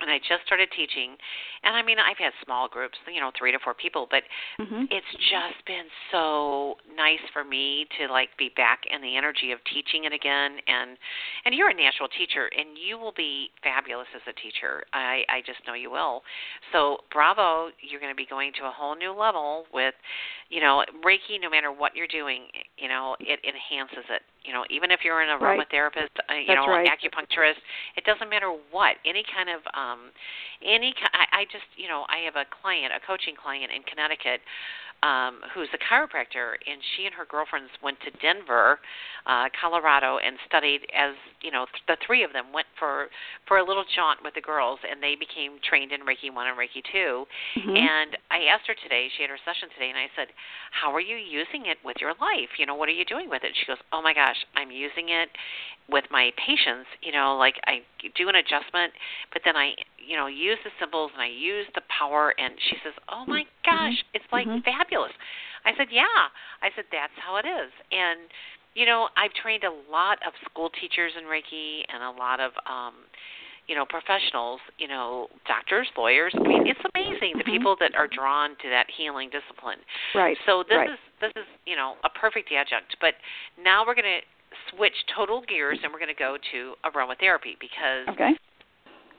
and 0.00 0.10
I 0.10 0.18
just 0.18 0.44
started 0.46 0.68
teaching. 0.74 1.16
And 1.62 1.74
I 1.76 1.82
mean, 1.82 1.98
I've 1.98 2.18
had 2.18 2.32
small 2.44 2.68
groups, 2.68 2.96
you 3.12 3.20
know, 3.20 3.30
three 3.38 3.52
to 3.52 3.58
four 3.62 3.74
people, 3.74 4.06
but 4.10 4.22
mm-hmm. 4.60 4.84
it's 4.90 5.12
just 5.30 5.58
been 5.66 5.86
so 6.12 6.76
nice 6.94 7.22
for 7.32 7.44
me 7.44 7.86
to 7.98 8.12
like 8.12 8.30
be 8.38 8.50
back 8.56 8.82
in 8.90 9.02
the 9.02 9.16
energy 9.16 9.52
of 9.52 9.58
teaching 9.72 10.04
it 10.04 10.12
again. 10.12 10.58
And 10.66 10.96
and 11.44 11.54
you're 11.54 11.70
a 11.70 11.74
natural 11.74 12.08
teacher, 12.08 12.50
and 12.56 12.78
you 12.78 12.98
will 12.98 13.14
be 13.16 13.50
fabulous 13.62 14.08
as 14.14 14.22
a 14.28 14.34
teacher. 14.38 14.84
I 14.92 15.22
I 15.28 15.40
just 15.44 15.60
know 15.66 15.74
you 15.74 15.90
will. 15.90 16.22
So 16.72 16.98
bravo, 17.12 17.70
you're 17.80 18.00
going 18.00 18.12
to 18.12 18.18
be 18.18 18.26
going 18.26 18.52
to 18.60 18.66
a 18.66 18.72
whole 18.72 18.96
new 18.96 19.12
level 19.12 19.64
with, 19.72 19.94
you 20.48 20.60
know, 20.60 20.84
Reiki. 21.04 21.40
No 21.40 21.50
matter 21.50 21.72
what 21.72 21.94
you're 21.94 22.10
doing, 22.10 22.46
you 22.76 22.88
know, 22.88 23.16
it 23.20 23.40
enhances 23.44 24.06
it. 24.10 24.22
You 24.44 24.52
know, 24.52 24.64
even 24.70 24.90
if 24.90 25.00
you're 25.04 25.20
an 25.20 25.28
aromatherapist, 25.28 26.14
right. 26.16 26.30
uh, 26.30 26.34
you 26.34 26.46
That's 26.48 26.64
know, 26.64 26.72
right. 26.72 26.88
acupuncturist, 26.88 27.60
it 27.96 28.04
doesn't 28.04 28.30
matter 28.30 28.54
what. 28.70 28.96
Any 29.04 29.24
kind 29.28 29.50
of 29.50 29.60
um 29.74 30.10
any 30.62 30.94
I, 31.12 31.42
I 31.42 31.44
just 31.50 31.68
you 31.76 31.88
know 31.88 32.06
I 32.08 32.24
have 32.24 32.36
a 32.36 32.46
client, 32.48 32.92
a 32.96 33.00
coaching 33.04 33.34
client 33.36 33.70
in 33.74 33.82
Connecticut, 33.82 34.40
um, 35.02 35.40
who's 35.54 35.68
a 35.74 35.78
chiropractor, 35.78 36.58
and 36.66 36.82
she 36.96 37.06
and 37.06 37.14
her 37.14 37.24
girlfriends 37.24 37.70
went 37.82 37.98
to 38.02 38.10
Denver, 38.18 38.80
uh, 39.26 39.46
Colorado, 39.54 40.18
and 40.18 40.36
studied 40.46 40.82
as 40.90 41.14
you 41.40 41.50
know 41.50 41.66
th- 41.70 41.86
the 41.86 41.96
three 42.04 42.24
of 42.24 42.32
them 42.32 42.50
went 42.52 42.66
for 42.78 43.06
for 43.46 43.58
a 43.58 43.64
little 43.64 43.84
jaunt 43.94 44.20
with 44.24 44.34
the 44.34 44.42
girls, 44.42 44.80
and 44.82 45.02
they 45.02 45.14
became 45.14 45.62
trained 45.62 45.92
in 45.92 46.02
Reiki 46.02 46.34
one 46.34 46.50
and 46.50 46.58
Reiki 46.58 46.82
2 46.82 46.90
mm-hmm. 46.90 47.76
And 47.76 48.18
I 48.30 48.50
asked 48.50 48.66
her 48.66 48.74
today, 48.74 49.06
she 49.14 49.22
had 49.22 49.30
her 49.30 49.40
session 49.46 49.70
today, 49.70 49.90
and 49.90 49.98
I 49.98 50.10
said, 50.18 50.34
"How 50.74 50.90
are 50.90 51.04
you 51.04 51.16
using 51.16 51.66
it 51.70 51.78
with 51.84 51.98
your 52.00 52.18
life? 52.18 52.58
You 52.58 52.66
know, 52.66 52.74
what 52.74 52.88
are 52.88 52.96
you 52.98 53.04
doing 53.04 53.30
with 53.30 53.44
it?" 53.44 53.54
She 53.54 53.66
goes, 53.66 53.78
"Oh 53.92 54.02
my 54.02 54.14
gosh, 54.14 54.38
I'm 54.58 54.70
using 54.70 55.14
it 55.14 55.30
with 55.88 56.04
my 56.10 56.30
patients. 56.36 56.90
You 57.02 57.12
know, 57.12 57.36
like 57.38 57.54
I 57.66 57.86
do 58.18 58.28
an 58.28 58.34
adjustment, 58.34 58.92
but 59.32 59.42
then 59.44 59.56
I 59.56 59.78
you 60.08 60.16
know 60.16 60.26
use 60.26 60.56
the 60.64 60.72
symbols 60.80 61.12
and 61.12 61.20
I 61.20 61.28
use 61.28 61.68
the 61.76 61.84
power 61.92 62.32
and 62.40 62.56
she 62.72 62.80
says, 62.80 62.96
"Oh 63.12 63.28
my 63.28 63.44
gosh, 63.64 63.92
mm-hmm. 63.92 64.16
it's 64.16 64.30
like 64.32 64.48
mm-hmm. 64.48 64.64
fabulous." 64.64 65.12
I 65.68 65.76
said, 65.76 65.92
"Yeah." 65.92 66.32
I 66.64 66.72
said, 66.72 66.88
"That's 66.88 67.12
how 67.20 67.36
it 67.36 67.44
is." 67.44 67.68
And 67.92 68.32
you 68.72 68.86
know, 68.86 69.12
I've 69.20 69.34
trained 69.36 69.64
a 69.68 69.74
lot 69.92 70.16
of 70.24 70.32
school 70.48 70.70
teachers 70.80 71.12
in 71.12 71.28
Reiki 71.28 71.84
and 71.92 72.00
a 72.02 72.10
lot 72.16 72.40
of 72.40 72.56
um 72.64 73.04
you 73.68 73.76
know 73.76 73.84
professionals 73.84 74.60
you 74.78 74.88
know 74.88 75.28
doctors 75.46 75.86
lawyers 75.96 76.32
i 76.34 76.40
mean 76.40 76.66
it's 76.66 76.80
amazing 76.96 77.36
the 77.36 77.44
mm-hmm. 77.44 77.52
people 77.52 77.76
that 77.78 77.94
are 77.94 78.08
drawn 78.08 78.56
to 78.64 78.68
that 78.72 78.86
healing 78.96 79.28
discipline 79.28 79.76
right 80.14 80.38
so 80.46 80.64
this 80.66 80.76
right. 80.76 80.88
is 80.88 80.98
this 81.20 81.32
is 81.36 81.44
you 81.66 81.76
know 81.76 81.94
a 82.02 82.08
perfect 82.08 82.48
adjunct 82.50 82.96
but 83.00 83.12
now 83.62 83.84
we're 83.86 83.94
going 83.94 84.08
to 84.08 84.24
switch 84.72 84.96
total 85.14 85.42
gears 85.44 85.78
and 85.84 85.92
we're 85.92 86.00
going 86.00 86.08
to 86.08 86.16
go 86.16 86.36
to 86.50 86.72
aromatherapy 86.88 87.60
because 87.60 88.08
okay 88.08 88.32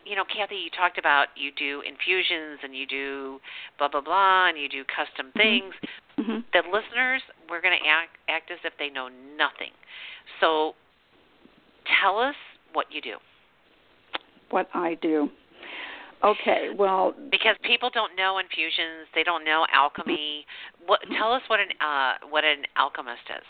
you 0.09 0.15
know, 0.15 0.25
Kathy, 0.25 0.55
you 0.55 0.71
talked 0.71 0.97
about 0.97 1.27
you 1.35 1.51
do 1.55 1.81
infusions 1.85 2.59
and 2.63 2.75
you 2.75 2.87
do 2.87 3.39
blah 3.77 3.87
blah 3.87 4.01
blah 4.01 4.49
and 4.49 4.57
you 4.57 4.67
do 4.67 4.83
custom 4.83 5.31
things. 5.37 5.73
Mm-hmm. 6.17 6.39
The 6.51 6.63
listeners, 6.65 7.21
we're 7.49 7.61
going 7.61 7.77
to 7.77 7.87
act 7.87 8.17
act 8.27 8.49
as 8.49 8.57
if 8.65 8.73
they 8.79 8.89
know 8.89 9.07
nothing. 9.37 9.71
So, 10.41 10.73
tell 12.01 12.17
us 12.17 12.35
what 12.73 12.87
you 12.89 13.01
do. 13.01 13.17
What 14.49 14.67
I 14.73 14.95
do. 14.95 15.29
Okay, 16.21 16.67
well, 16.77 17.13
because 17.31 17.55
people 17.63 17.89
don't 17.93 18.17
know 18.17 18.39
infusions, 18.39 19.07
they 19.15 19.23
don't 19.23 19.45
know 19.45 19.65
alchemy. 19.71 20.45
What 20.85 20.99
tell 21.17 21.31
us 21.31 21.41
what 21.47 21.59
an 21.59 21.69
uh, 21.79 22.13
what 22.29 22.43
an 22.43 22.63
alchemist 22.75 23.29
is. 23.29 23.45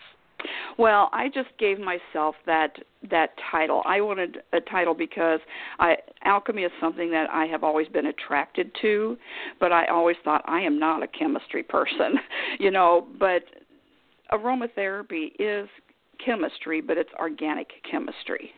Well, 0.77 1.09
I 1.11 1.27
just 1.27 1.49
gave 1.57 1.79
myself 1.79 2.35
that 2.45 2.77
that 3.09 3.31
title. 3.51 3.81
I 3.85 4.01
wanted 4.01 4.39
a 4.53 4.59
title 4.61 4.93
because 4.93 5.39
I 5.79 5.97
alchemy 6.23 6.63
is 6.63 6.71
something 6.79 7.11
that 7.11 7.29
I 7.29 7.45
have 7.45 7.63
always 7.63 7.87
been 7.87 8.07
attracted 8.07 8.71
to, 8.81 9.17
but 9.59 9.71
I 9.71 9.87
always 9.87 10.17
thought 10.23 10.41
I 10.45 10.61
am 10.61 10.79
not 10.79 11.03
a 11.03 11.07
chemistry 11.07 11.63
person, 11.63 12.15
you 12.59 12.71
know, 12.71 13.07
but 13.19 13.43
aromatherapy 14.31 15.31
is 15.39 15.67
chemistry, 16.23 16.81
but 16.81 16.97
it's 16.97 17.11
organic 17.19 17.67
chemistry. 17.89 18.51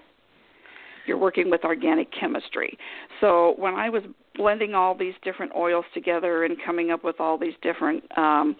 You're 1.08 1.18
working 1.18 1.50
with 1.50 1.64
organic 1.64 2.08
chemistry. 2.18 2.78
So 3.20 3.56
when 3.58 3.74
I 3.76 3.90
was 3.90 4.04
blending 4.36 4.74
all 4.74 4.96
these 4.96 5.14
different 5.24 5.52
oils 5.56 5.86
together 5.94 6.46
and 6.46 6.58
coming 6.66 6.92
up 6.92 7.04
with 7.04 7.20
all 7.20 7.38
these 7.38 7.54
different 7.62 8.04
um, 8.18 8.56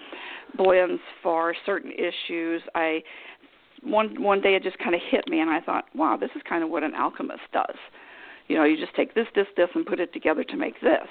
blends 0.58 1.02
for 1.24 1.56
certain 1.66 1.92
issues, 1.92 2.62
I 2.76 3.04
one 3.84 4.22
one 4.22 4.42
day 4.42 4.56
it 4.56 4.64
just 4.64 4.78
kind 4.78 4.94
of 4.94 5.02
hit 5.10 5.28
me, 5.28 5.40
and 5.40 5.50
I 5.50 5.60
thought, 5.60 5.86
wow, 5.96 6.18
this 6.18 6.30
is 6.36 6.42
kind 6.48 6.64
of 6.64 6.70
what 6.70 6.84
an 6.84 6.94
alchemist 6.94 7.42
does. 7.52 7.76
You 8.48 8.58
know, 8.58 8.64
you 8.64 8.78
just 8.78 8.96
take 8.96 9.16
this, 9.16 9.28
this, 9.34 9.48
this, 9.56 9.70
and 9.76 9.86
put 9.86 10.00
it 10.00 10.12
together 10.14 10.44
to 10.44 10.58
make 10.58 10.80
this. 10.82 11.08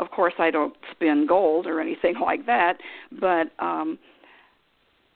Of 0.00 0.10
course, 0.10 0.34
I 0.38 0.50
don't 0.50 0.74
spin 0.90 1.26
gold 1.26 1.66
or 1.66 1.80
anything 1.80 2.14
like 2.20 2.46
that, 2.46 2.78
but 3.20 3.48
um, 3.58 3.98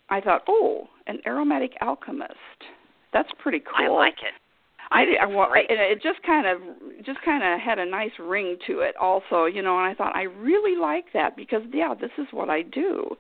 I 0.09 0.21
thought, 0.21 0.43
oh, 0.49 0.89
an 1.07 1.19
aromatic 1.27 1.73
alchemist. 1.81 2.35
That's 3.13 3.29
pretty 3.39 3.61
cool. 3.61 3.87
I 3.87 3.89
like 3.89 4.15
it. 4.15 4.35
I, 4.95 5.05
I 5.23 5.27
well, 5.27 5.49
it, 5.55 5.67
it 5.69 6.03
just 6.03 6.23
kind 6.25 6.47
of 6.47 6.59
just 7.05 7.19
kind 7.25 7.43
of 7.43 7.61
had 7.61 7.81
a 7.81 7.85
nice 7.85 8.13
ring 8.21 8.57
to 8.69 8.79
it 8.81 8.95
also, 8.97 9.47
you 9.47 9.61
know, 9.61 9.77
and 9.77 9.87
I 9.87 9.95
thought 9.95 10.15
I 10.15 10.23
really 10.23 10.81
like 10.81 11.07
that 11.13 11.37
because 11.37 11.63
yeah, 11.73 11.95
this 12.01 12.13
is 12.17 12.27
what 12.31 12.49
I 12.49 12.63
do. 12.63 13.17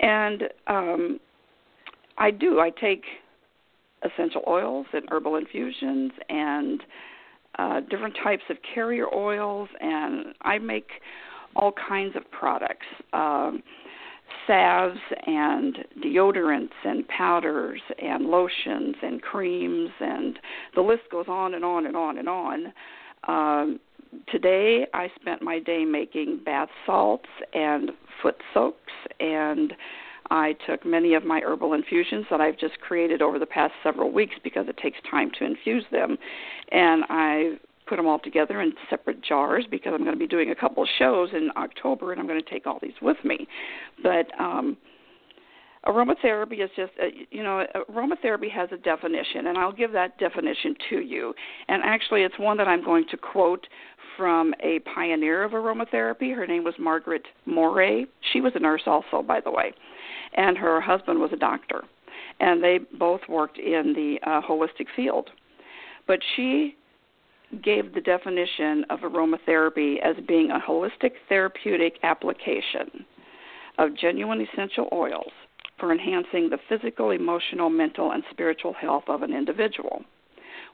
And 0.00 0.42
um 0.66 1.18
I 2.18 2.30
do. 2.30 2.60
I 2.60 2.70
take 2.70 3.02
essential 4.04 4.42
oils 4.46 4.86
and 4.92 5.04
herbal 5.10 5.36
infusions 5.36 6.12
and 6.28 6.82
uh 7.58 7.80
different 7.88 8.16
types 8.22 8.44
of 8.50 8.58
carrier 8.74 9.06
oils 9.14 9.70
and 9.80 10.34
I 10.42 10.58
make 10.58 10.88
all 11.56 11.72
kinds 11.88 12.14
of 12.14 12.30
products. 12.30 12.86
Um 13.14 13.62
salves 14.46 14.98
and 15.26 15.78
deodorants 16.04 16.70
and 16.84 17.06
powders 17.08 17.80
and 18.00 18.26
lotions 18.26 18.96
and 19.02 19.22
creams 19.22 19.90
and 20.00 20.38
the 20.74 20.80
list 20.80 21.02
goes 21.10 21.26
on 21.28 21.54
and 21.54 21.64
on 21.64 21.86
and 21.86 21.96
on 21.96 22.18
and 22.18 22.28
on. 22.28 22.72
Um, 23.28 23.80
today 24.28 24.86
I 24.94 25.10
spent 25.20 25.42
my 25.42 25.58
day 25.58 25.84
making 25.84 26.40
bath 26.44 26.68
salts 26.84 27.28
and 27.52 27.90
foot 28.22 28.36
soaks 28.54 28.92
and 29.20 29.72
I 30.28 30.56
took 30.66 30.84
many 30.84 31.14
of 31.14 31.24
my 31.24 31.40
herbal 31.40 31.72
infusions 31.74 32.26
that 32.30 32.40
I've 32.40 32.58
just 32.58 32.80
created 32.80 33.22
over 33.22 33.38
the 33.38 33.46
past 33.46 33.72
several 33.82 34.10
weeks 34.10 34.34
because 34.42 34.66
it 34.68 34.76
takes 34.76 34.98
time 35.08 35.30
to 35.38 35.44
infuse 35.44 35.84
them 35.92 36.16
and 36.72 37.04
I 37.08 37.58
put 37.86 37.96
them 37.96 38.06
all 38.06 38.18
together 38.18 38.60
in 38.60 38.72
separate 38.90 39.22
jars 39.22 39.64
because 39.70 39.92
I'm 39.94 40.02
going 40.02 40.14
to 40.14 40.18
be 40.18 40.26
doing 40.26 40.50
a 40.50 40.54
couple 40.54 40.82
of 40.82 40.88
shows 40.98 41.30
in 41.32 41.50
October 41.56 42.12
and 42.12 42.20
I'm 42.20 42.26
going 42.26 42.42
to 42.42 42.50
take 42.50 42.66
all 42.66 42.78
these 42.82 42.94
with 43.00 43.18
me. 43.24 43.46
But 44.02 44.26
um 44.38 44.76
aromatherapy 45.86 46.64
is 46.64 46.70
just 46.76 46.92
uh, 47.00 47.06
you 47.30 47.42
know 47.42 47.64
aromatherapy 47.90 48.50
has 48.50 48.68
a 48.72 48.76
definition 48.76 49.46
and 49.46 49.56
I'll 49.56 49.72
give 49.72 49.92
that 49.92 50.18
definition 50.18 50.74
to 50.90 50.96
you. 50.96 51.32
And 51.68 51.82
actually 51.84 52.22
it's 52.22 52.38
one 52.38 52.56
that 52.56 52.68
I'm 52.68 52.84
going 52.84 53.04
to 53.10 53.16
quote 53.16 53.66
from 54.16 54.54
a 54.62 54.80
pioneer 54.94 55.44
of 55.44 55.52
aromatherapy. 55.52 56.34
Her 56.34 56.46
name 56.46 56.64
was 56.64 56.74
Margaret 56.78 57.22
Maury. 57.44 58.06
She 58.32 58.40
was 58.40 58.52
a 58.54 58.58
nurse 58.58 58.82
also 58.86 59.22
by 59.22 59.40
the 59.40 59.50
way. 59.50 59.72
And 60.34 60.58
her 60.58 60.80
husband 60.80 61.20
was 61.20 61.30
a 61.32 61.36
doctor. 61.36 61.82
And 62.40 62.62
they 62.62 62.80
both 62.98 63.20
worked 63.28 63.58
in 63.58 63.94
the 63.94 64.18
uh, 64.28 64.42
holistic 64.42 64.86
field. 64.94 65.30
But 66.06 66.18
she 66.34 66.76
gave 67.62 67.94
the 67.94 68.00
definition 68.00 68.84
of 68.90 69.00
aromatherapy 69.00 70.00
as 70.02 70.16
being 70.26 70.50
a 70.50 70.60
holistic 70.60 71.12
therapeutic 71.28 71.94
application 72.02 73.04
of 73.78 73.96
genuine 73.96 74.40
essential 74.40 74.88
oils 74.92 75.32
for 75.78 75.92
enhancing 75.92 76.48
the 76.48 76.58
physical, 76.68 77.10
emotional, 77.10 77.68
mental, 77.68 78.12
and 78.12 78.24
spiritual 78.30 78.72
health 78.72 79.04
of 79.08 79.22
an 79.22 79.32
individual, 79.32 80.02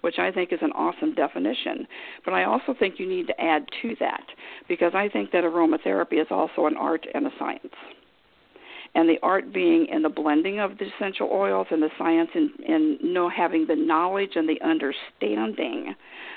which 0.02 0.18
I 0.18 0.30
think 0.30 0.52
is 0.52 0.60
an 0.62 0.72
awesome 0.72 1.14
definition. 1.14 1.86
But 2.24 2.34
I 2.34 2.44
also 2.44 2.74
think 2.78 2.98
you 2.98 3.08
need 3.08 3.26
to 3.26 3.40
add 3.40 3.66
to 3.82 3.96
that 4.00 4.24
because 4.68 4.92
I 4.94 5.08
think 5.08 5.32
that 5.32 5.44
aromatherapy 5.44 6.20
is 6.20 6.28
also 6.30 6.66
an 6.66 6.76
art 6.76 7.06
and 7.14 7.26
a 7.26 7.30
science 7.38 7.74
and 8.94 9.08
the 9.08 9.18
art 9.22 9.52
being 9.52 9.86
in 9.86 10.02
the 10.02 10.08
blending 10.08 10.60
of 10.60 10.76
the 10.78 10.86
essential 10.96 11.28
oils 11.32 11.66
and 11.70 11.82
the 11.82 11.88
science 11.98 12.30
in, 12.34 12.50
in 12.66 12.98
know 13.02 13.28
having 13.28 13.66
the 13.66 13.76
knowledge 13.76 14.32
and 14.36 14.48
the 14.48 14.60
understanding 14.62 15.94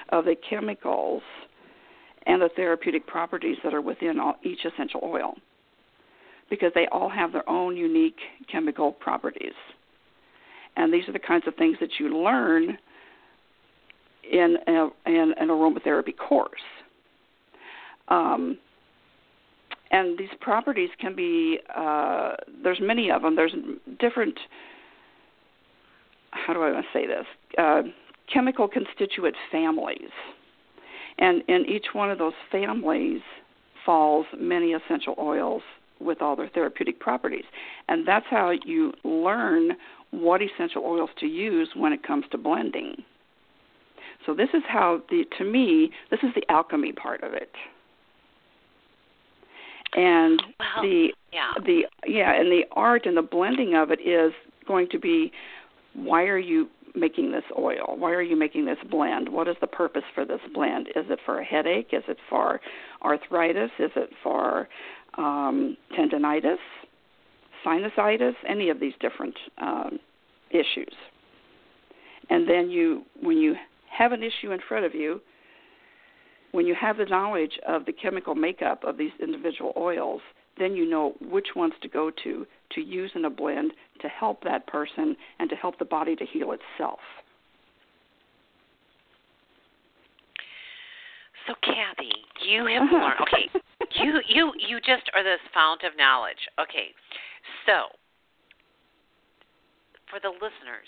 of 0.09 0.25
the 0.25 0.35
chemicals 0.49 1.21
and 2.25 2.41
the 2.41 2.49
therapeutic 2.55 3.05
properties 3.05 3.57
that 3.63 3.73
are 3.73 3.81
within 3.81 4.19
all, 4.19 4.35
each 4.43 4.65
essential 4.65 5.01
oil 5.03 5.35
because 6.49 6.71
they 6.75 6.87
all 6.91 7.09
have 7.09 7.33
their 7.33 7.47
own 7.49 7.75
unique 7.75 8.19
chemical 8.51 8.91
properties. 8.91 9.53
And 10.77 10.93
these 10.93 11.07
are 11.07 11.13
the 11.13 11.19
kinds 11.19 11.47
of 11.47 11.55
things 11.55 11.77
that 11.79 11.89
you 11.99 12.23
learn 12.23 12.77
in, 14.31 14.57
a, 14.67 14.89
in 15.05 15.33
an 15.37 15.47
aromatherapy 15.49 16.15
course. 16.15 16.61
Um, 18.07 18.57
and 19.91 20.17
these 20.17 20.29
properties 20.41 20.89
can 20.99 21.15
be 21.15 21.59
uh, 21.75 22.33
there's 22.63 22.79
many 22.81 23.11
of 23.11 23.21
them. 23.21 23.35
There's 23.35 23.53
different. 23.99 24.39
How 26.31 26.53
do 26.53 26.61
I 26.61 26.71
want 26.71 26.85
to 26.85 26.99
say 26.99 27.07
this? 27.07 27.25
Uh, 27.57 27.81
chemical 28.31 28.67
constituent 28.67 29.35
families, 29.51 30.09
and 31.17 31.43
in 31.47 31.65
each 31.67 31.87
one 31.93 32.11
of 32.11 32.17
those 32.17 32.33
families 32.51 33.21
falls 33.85 34.25
many 34.37 34.73
essential 34.73 35.15
oils 35.19 35.61
with 35.99 36.21
all 36.21 36.35
their 36.35 36.49
therapeutic 36.49 36.99
properties, 36.99 37.45
and 37.87 38.07
that's 38.07 38.25
how 38.29 38.51
you 38.65 38.91
learn 39.03 39.71
what 40.11 40.41
essential 40.41 40.83
oils 40.83 41.09
to 41.19 41.25
use 41.25 41.69
when 41.75 41.93
it 41.93 42.03
comes 42.03 42.25
to 42.31 42.37
blending. 42.37 42.95
So 44.25 44.33
this 44.33 44.49
is 44.53 44.63
how 44.67 45.01
the 45.09 45.25
to 45.37 45.43
me 45.43 45.91
this 46.09 46.19
is 46.23 46.29
the 46.33 46.43
alchemy 46.51 46.93
part 46.93 47.21
of 47.23 47.33
it 47.33 47.51
and 49.95 50.41
well, 50.59 50.83
the 50.83 51.07
yeah. 51.31 51.53
the 51.65 51.83
yeah 52.05 52.39
and 52.39 52.51
the 52.51 52.63
art 52.73 53.05
and 53.05 53.17
the 53.17 53.21
blending 53.21 53.75
of 53.75 53.91
it 53.91 53.99
is 54.01 54.33
going 54.67 54.87
to 54.91 54.99
be 54.99 55.31
why 55.93 56.23
are 56.23 56.37
you 56.37 56.67
making 56.93 57.31
this 57.31 57.43
oil? 57.57 57.95
Why 57.97 58.11
are 58.11 58.21
you 58.21 58.37
making 58.37 58.65
this 58.65 58.77
blend? 58.89 59.29
What 59.29 59.47
is 59.47 59.55
the 59.61 59.67
purpose 59.67 60.03
for 60.13 60.25
this 60.25 60.39
blend? 60.53 60.87
Is 60.89 61.05
it 61.09 61.19
for 61.25 61.39
a 61.39 61.43
headache? 61.43 61.89
Is 61.91 62.03
it 62.07 62.17
for 62.29 62.61
arthritis? 63.03 63.71
Is 63.79 63.91
it 63.95 64.09
for 64.23 64.67
um, 65.17 65.77
tendonitis 65.97 66.57
sinusitis? 67.65 68.33
Any 68.47 68.69
of 68.69 68.79
these 68.79 68.93
different 68.99 69.35
um, 69.57 69.99
issues. 70.51 70.93
And 72.29 72.49
then 72.49 72.69
you 72.69 73.03
when 73.21 73.37
you 73.37 73.55
have 73.89 74.11
an 74.11 74.23
issue 74.23 74.51
in 74.51 74.59
front 74.67 74.85
of 74.85 74.93
you 74.93 75.21
when 76.55 76.65
you 76.65 76.73
have 76.79 76.95
the 76.95 77.05
knowledge 77.05 77.59
of 77.67 77.85
the 77.85 77.91
chemical 77.91 78.33
makeup 78.33 78.81
of 78.85 78.97
these 78.97 79.11
individual 79.21 79.73
oils, 79.75 80.21
then 80.57 80.73
you 80.73 80.89
know 80.89 81.13
which 81.19 81.47
ones 81.53 81.73
to 81.81 81.89
go 81.89 82.09
to 82.23 82.47
to 82.71 82.81
use 82.81 83.11
in 83.13 83.25
a 83.25 83.29
blend 83.29 83.73
to 84.01 84.07
help 84.07 84.41
that 84.43 84.65
person 84.65 85.17
and 85.39 85.49
to 85.49 85.55
help 85.57 85.77
the 85.79 85.85
body 85.85 86.15
to 86.15 86.25
heal 86.25 86.53
itself. 86.53 86.99
So 91.45 91.53
Kathy, 91.61 92.09
you 92.47 92.65
have 92.67 92.83
Uh-huh. 92.83 92.95
learned. 92.95 93.21
Okay, 93.21 93.49
you 94.03 94.21
you 94.27 94.53
you 94.57 94.79
just 94.79 95.09
are 95.13 95.23
this 95.23 95.41
fount 95.53 95.83
of 95.83 95.91
knowledge. 95.97 96.39
Okay, 96.57 96.95
so 97.65 97.87
for 100.09 100.21
the 100.21 100.29
listeners, 100.29 100.87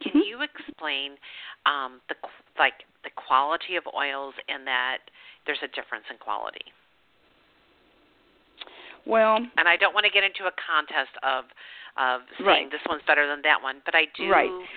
can 0.00 0.20
Mhm. 0.20 0.26
you 0.26 0.42
explain 0.42 1.18
um, 1.66 2.00
the 2.08 2.16
like 2.58 2.84
the 3.02 3.10
quality 3.10 3.76
of 3.76 3.86
oils 3.94 4.34
and 4.48 4.66
that 4.66 4.98
there's 5.46 5.62
a 5.62 5.68
difference 5.68 6.04
in 6.10 6.18
quality? 6.18 6.72
Well, 9.06 9.36
And 9.58 9.68
I 9.68 9.76
don't 9.76 9.92
want 9.92 10.04
to 10.06 10.12
get 10.12 10.24
into 10.24 10.46
a 10.46 10.52
contest 10.52 11.12
of 11.22 11.44
of 11.96 12.22
saying 12.38 12.46
Right. 12.46 12.70
this 12.70 12.80
one's 12.88 13.02
better 13.06 13.26
than 13.28 13.40
that 13.42 13.62
one, 13.62 13.80
but 13.84 13.94
I 13.94 14.06
do 14.16 14.28
Right. 14.28 14.50
want 14.50 14.68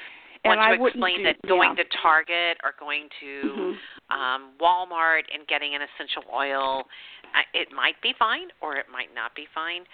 and 0.44 0.60
to 0.60 0.68
I 0.68 0.88
explain 0.88 1.18
do, 1.18 1.24
that 1.24 1.42
going 1.48 1.76
yeah. 1.76 1.84
to 1.84 1.90
Target 1.98 2.58
or 2.64 2.74
going 2.74 3.10
to 3.20 3.56
Mhm. 3.58 3.80
um, 4.10 4.54
Walmart 4.60 5.24
and 5.34 5.46
getting 5.48 5.76
an 5.76 5.82
essential 5.82 6.24
oil, 6.32 6.88
it 7.54 7.72
might 7.72 8.00
be 8.02 8.14
fine 8.14 8.52
or 8.62 8.78
it 8.78 8.88
might 8.88 9.14
not 9.14 9.34
be 9.36 9.46
fine. 9.48 9.86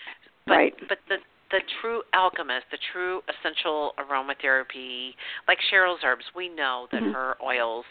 But 0.45 0.55
Right. 0.57 0.87
but 0.87 0.99
the 1.07 1.21
the 1.53 1.61
true 1.81 2.01
alchemist, 2.17 2.65
the 2.71 2.79
true 2.91 3.21
essential 3.29 3.93
aromatherapy, 4.01 5.13
like 5.47 5.59
Cheryl's 5.71 6.01
herbs, 6.03 6.25
we 6.35 6.49
know 6.49 6.87
that 6.91 7.03
Mhm. 7.03 7.13
her 7.13 7.37
oils, 7.43 7.85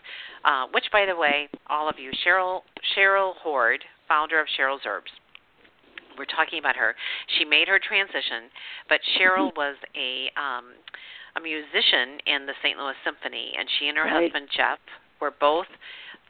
uh, 0.45 0.67
which 0.75 0.91
by 0.91 1.07
the 1.07 1.15
way, 1.15 1.49
all 1.69 1.89
of 1.89 1.97
you, 1.97 2.11
Cheryl 2.11 2.65
Cheryl 2.95 3.37
Hoard, 3.39 3.85
founder 4.09 4.41
of 4.41 4.49
Cheryl's 4.49 4.85
Herbs. 4.85 5.13
We're 6.19 6.25
talking 6.27 6.59
about 6.59 6.75
her. 6.77 6.97
She 7.29 7.45
made 7.45 7.69
her 7.69 7.79
transition, 7.79 8.51
but 8.89 9.01
Cheryl 9.17 9.51
Mm-hmm. 9.55 9.57
was 9.57 9.77
a 9.95 10.31
um 10.37 10.75
a 11.37 11.41
musician 11.41 12.21
in 12.27 12.45
the 12.45 12.55
St. 12.63 12.77
Louis 12.79 12.97
Symphony 13.05 13.55
and 13.57 13.71
she 13.71 13.89
and 13.89 13.97
her 13.97 14.05
Right. 14.05 14.25
husband 14.25 14.51
Jeff 14.51 14.81
were 15.21 15.31
both 15.31 15.69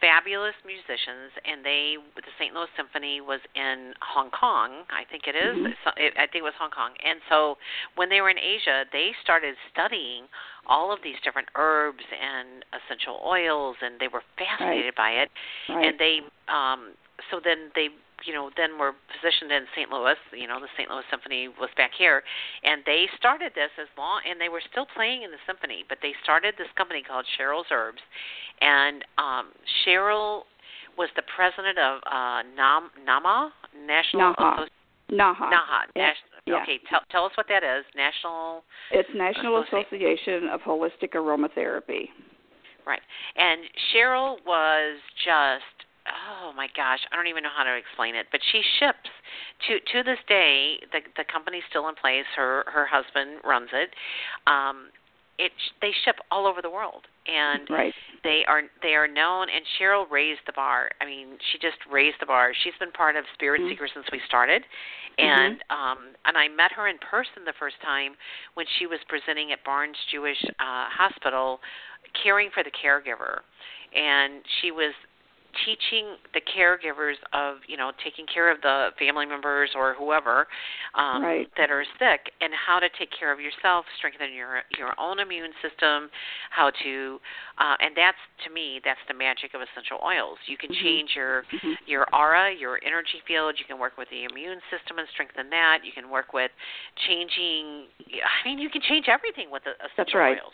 fabulous 0.03 0.59
musicians 0.67 1.31
and 1.47 1.63
they 1.65 1.95
the 2.19 2.35
St. 2.35 2.51
Louis 2.53 2.67
Symphony 2.77 3.23
was 3.23 3.39
in 3.55 3.95
Hong 4.03 4.35
Kong, 4.35 4.83
I 4.91 5.07
think 5.07 5.31
it 5.31 5.39
is. 5.39 5.55
Mhm. 5.55 5.73
It, 5.97 6.13
I 6.19 6.27
think 6.27 6.43
it 6.43 6.51
was 6.51 6.59
Hong 6.59 6.75
Kong. 6.75 6.91
And 7.07 7.23
so 7.31 7.57
when 7.95 8.11
they 8.11 8.21
were 8.21 8.29
in 8.29 8.39
Asia, 8.39 8.85
they 8.91 9.15
started 9.23 9.55
studying 9.71 10.27
all 10.67 10.91
of 10.93 10.99
these 11.03 11.17
different 11.23 11.49
herbs 11.55 12.05
and 12.11 12.65
essential 12.75 13.23
oils 13.25 13.77
and 13.81 13.99
they 14.01 14.09
were 14.09 14.23
fascinated 14.37 14.95
by 14.95 15.11
it 15.11 15.31
right. 15.69 15.87
and 15.87 15.99
they 15.99 16.21
um 16.49 16.93
so 17.31 17.41
then 17.43 17.71
they 17.75 17.89
you 18.27 18.33
know 18.33 18.51
then 18.57 18.73
we 18.75 18.79
were 18.81 18.95
positioned 19.11 19.51
in 19.53 19.65
St. 19.75 19.91
Louis 19.91 20.17
you 20.33 20.47
know 20.47 20.61
the 20.61 20.69
St. 20.77 20.91
Louis 20.91 21.05
Symphony 21.11 21.49
was 21.49 21.71
back 21.77 21.91
here 21.97 22.23
and 22.65 22.83
they 22.87 23.07
started 23.19 23.53
this 23.55 23.71
as 23.81 23.89
long 23.99 24.21
and 24.29 24.41
they 24.41 24.49
were 24.49 24.63
still 24.71 24.87
playing 24.95 25.23
in 25.23 25.31
the 25.31 25.41
symphony 25.47 25.85
but 25.89 25.99
they 26.03 26.13
started 26.23 26.55
this 26.59 26.69
company 26.77 27.03
called 27.03 27.25
Cheryl's 27.39 27.67
Herbs 27.71 28.03
and 28.61 29.05
um 29.19 29.53
Cheryl 29.85 30.43
was 30.99 31.09
the 31.17 31.23
president 31.35 31.79
of 31.79 32.01
uh 32.07 32.43
Nam 32.57 32.91
Nama 33.05 33.53
National 33.87 34.35
Naha. 34.35 34.67
Associ- 34.67 34.69
Naha. 35.13 35.47
Naha 35.51 35.81
Yeah. 35.97 36.09
Nas- 36.09 36.17
Yeah. 36.47 36.63
okay 36.63 36.79
tell 36.89 37.01
tell 37.11 37.25
us 37.27 37.33
what 37.37 37.47
that 37.49 37.63
is 37.65 37.85
National 37.97 38.65
It's 38.91 39.09
National 39.15 39.63
Associ- 39.65 39.87
Association 39.87 40.49
of 40.49 40.61
Holistic 40.63 41.13
Aromatherapy. 41.15 42.09
Right. 42.85 43.01
And 43.37 43.61
Cheryl 43.95 44.39
was 44.45 44.99
just 45.25 45.82
oh 46.07 46.53
my 46.57 46.69
gosh, 46.77 47.01
I 47.11 47.17
don't 47.17 47.29
even 47.29 47.43
know 47.43 47.55
how 47.55 47.65
to 47.65 47.75
explain 47.77 48.15
it, 48.15 48.27
but 48.31 48.41
she 48.51 48.63
ships 48.79 49.11
to 49.69 49.79
to 49.93 50.03
this 50.03 50.19
day 50.29 50.79
the 50.93 51.01
the 51.17 51.25
company's 51.31 51.65
still 51.71 51.89
in 51.89 51.95
place. 51.95 52.27
Her 52.37 52.65
her 52.67 52.87
husband 52.87 53.41
runs 53.45 53.71
it. 53.73 53.91
Um 54.47 54.89
it 55.39 55.53
they 55.81 55.93
ship 56.05 56.17
all 56.31 56.47
over 56.47 56.61
the 56.61 56.71
world 56.71 57.03
and 57.27 57.69
Right. 57.71 57.95
they 58.23 58.45
are 58.47 58.63
they 58.83 58.95
are 58.95 59.09
known 59.09 59.49
and 59.49 59.65
Cheryl 59.79 60.05
raised 60.11 60.41
the 60.47 60.53
bar. 60.53 60.91
I 61.01 61.07
mean, 61.07 61.39
she 61.51 61.59
just 61.59 61.79
raised 61.91 62.17
the 62.21 62.27
bar. 62.27 62.53
She's 62.63 62.75
been 62.79 62.93
part 62.93 63.17
of 63.17 63.25
Spirit 63.35 63.61
Mhm. 63.63 63.71
Seeker 63.71 63.89
since 63.89 64.07
we 64.13 64.21
started. 64.27 64.65
And 65.19 65.63
um 65.71 65.99
and 66.27 66.37
I 66.37 66.49
met 66.49 66.73
her 66.73 66.89
in 66.89 66.99
person 66.99 67.45
the 67.45 67.55
first 67.59 67.81
time 67.81 68.17
when 68.55 68.67
she 68.79 68.87
was 68.87 69.01
presenting 69.09 69.53
at 69.53 69.65
Barnes 69.65 69.97
Jewish 70.11 70.43
uh 70.59 70.89
Hospital 70.91 71.61
caring 72.23 72.51
for 72.51 72.63
the 72.63 72.71
caregiver. 72.71 73.41
And 73.95 74.45
she 74.61 74.71
was 74.71 74.95
teaching 75.65 76.17
the 76.33 76.41
caregivers 76.41 77.21
of 77.33 77.57
you 77.69 77.77
know 77.77 77.93
taking 78.03 78.25
care 78.27 78.51
of 78.51 78.61
the 78.63 78.89
family 78.99 79.27
members 79.27 79.71
or 79.77 79.95
whoever 79.95 80.47
um 80.95 81.23
Right. 81.23 81.49
that 81.57 81.71
are 81.71 81.85
sick 81.99 82.33
and 82.41 82.53
how 82.57 82.79
to 82.81 82.89
take 82.99 83.11
care 83.13 83.33
of 83.33 83.39
yourself 83.39 83.85
strengthen 83.99 84.33
your 84.33 84.63
your 84.79 84.99
own 84.99 85.21
immune 85.21 85.53
system 85.61 86.09
how 86.51 86.71
to 86.83 87.21
uh 87.59 87.77
and 87.81 87.93
that's 87.97 88.21
to 88.45 88.53
me 88.53 88.81
that's 88.85 89.01
the 89.09 89.15
magic 89.15 89.53
of 89.55 89.61
essential 89.61 90.01
oils 90.03 90.39
you 90.47 90.57
can 90.57 90.71
Mhm. 90.71 90.83
change 90.83 91.11
your 91.15 91.45
Mhm. 91.53 91.77
your 91.87 92.07
aura 92.15 92.51
your 92.53 92.81
energy 92.85 93.21
field 93.27 93.59
you 93.59 93.65
can 93.65 93.79
work 93.79 93.97
with 93.99 94.09
the 94.09 94.25
immune 94.25 94.61
system 94.71 94.99
and 94.99 95.09
strengthen 95.11 95.51
that 95.51 95.85
you 95.85 95.93
can 95.93 96.09
work 96.09 96.33
with 96.33 96.51
changing 97.07 97.89
i 98.25 98.49
mean 98.49 98.59
you 98.59 98.71
can 98.71 98.81
change 98.83 99.09
everything 99.09 99.51
with 99.51 99.63
the 99.65 99.73
essential 99.85 100.21
right. 100.21 100.41
oils 100.41 100.53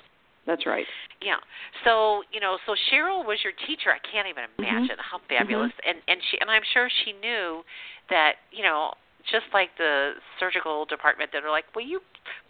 That's 0.49 0.65
right. 0.65 0.87
yeah. 1.21 1.37
So 1.85 2.25
you 2.33 2.41
know, 2.41 2.57
so 2.65 2.73
Cheryl 2.91 3.21
was 3.25 3.39
your 3.45 3.53
teacher. 3.69 3.93
I 3.93 4.01
can't 4.01 4.27
even 4.27 4.49
Mm-hmm. 4.59 4.65
imagine 4.65 4.97
how 4.99 5.21
fabulous. 5.29 5.71
And 5.87 6.01
and 6.09 6.19
she 6.31 6.41
and 6.41 6.51
I'm 6.51 6.65
sure 6.73 6.89
she 7.05 7.13
knew 7.13 7.63
that 8.09 8.41
you 8.51 8.65
know, 8.65 8.97
just 9.31 9.45
like 9.53 9.69
the 9.77 10.17
surgical 10.41 10.87
department 10.89 11.31
that 11.37 11.45
are 11.45 11.51
like, 11.53 11.69
will 11.77 11.85
you 11.87 12.01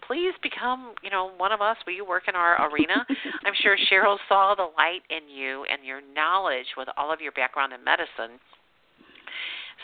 please 0.06 0.32
become 0.42 0.94
you 1.02 1.10
know 1.10 1.32
one 1.36 1.50
of 1.50 1.60
us? 1.60 1.76
Will 1.86 1.94
you 1.98 2.06
work 2.06 2.30
in 2.30 2.36
our 2.38 2.70
arena? 2.70 3.04
I'm 3.44 3.54
sure 3.60 3.76
Cheryl 3.90 4.16
saw 4.28 4.54
the 4.54 4.70
light 4.78 5.02
in 5.10 5.28
you 5.28 5.66
and 5.66 5.84
your 5.84 6.00
knowledge 6.14 6.78
with 6.78 6.88
all 6.96 7.12
of 7.12 7.20
your 7.20 7.32
background 7.32 7.72
in 7.74 7.82
medicine. 7.82 8.38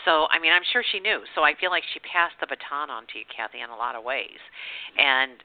So, 0.03 0.27
I 0.29 0.39
mean, 0.39 0.51
I'm 0.51 0.61
sure 0.71 0.83
she 0.91 0.99
knew. 0.99 1.21
So 1.33 1.41
I 1.43 1.53
feel 1.59 1.71
like 1.71 1.83
she 1.93 1.99
passed 2.01 2.35
the 2.39 2.45
baton 2.47 2.89
on 2.89 3.03
to 3.09 3.19
you, 3.19 3.25
Kathy, 3.35 3.61
in 3.61 3.69
a 3.69 3.75
lot 3.75 3.95
of 3.95 4.03
ways. 4.03 4.37
And 4.99 5.41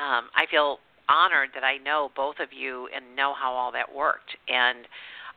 um, 0.00 0.30
I 0.34 0.46
feel 0.50 0.78
honored 1.08 1.50
that 1.54 1.64
I 1.64 1.78
know 1.78 2.10
both 2.14 2.36
of 2.40 2.48
you 2.52 2.88
and 2.94 3.16
know 3.16 3.34
how 3.38 3.52
all 3.52 3.72
that 3.72 3.92
worked. 3.94 4.36
And 4.48 4.86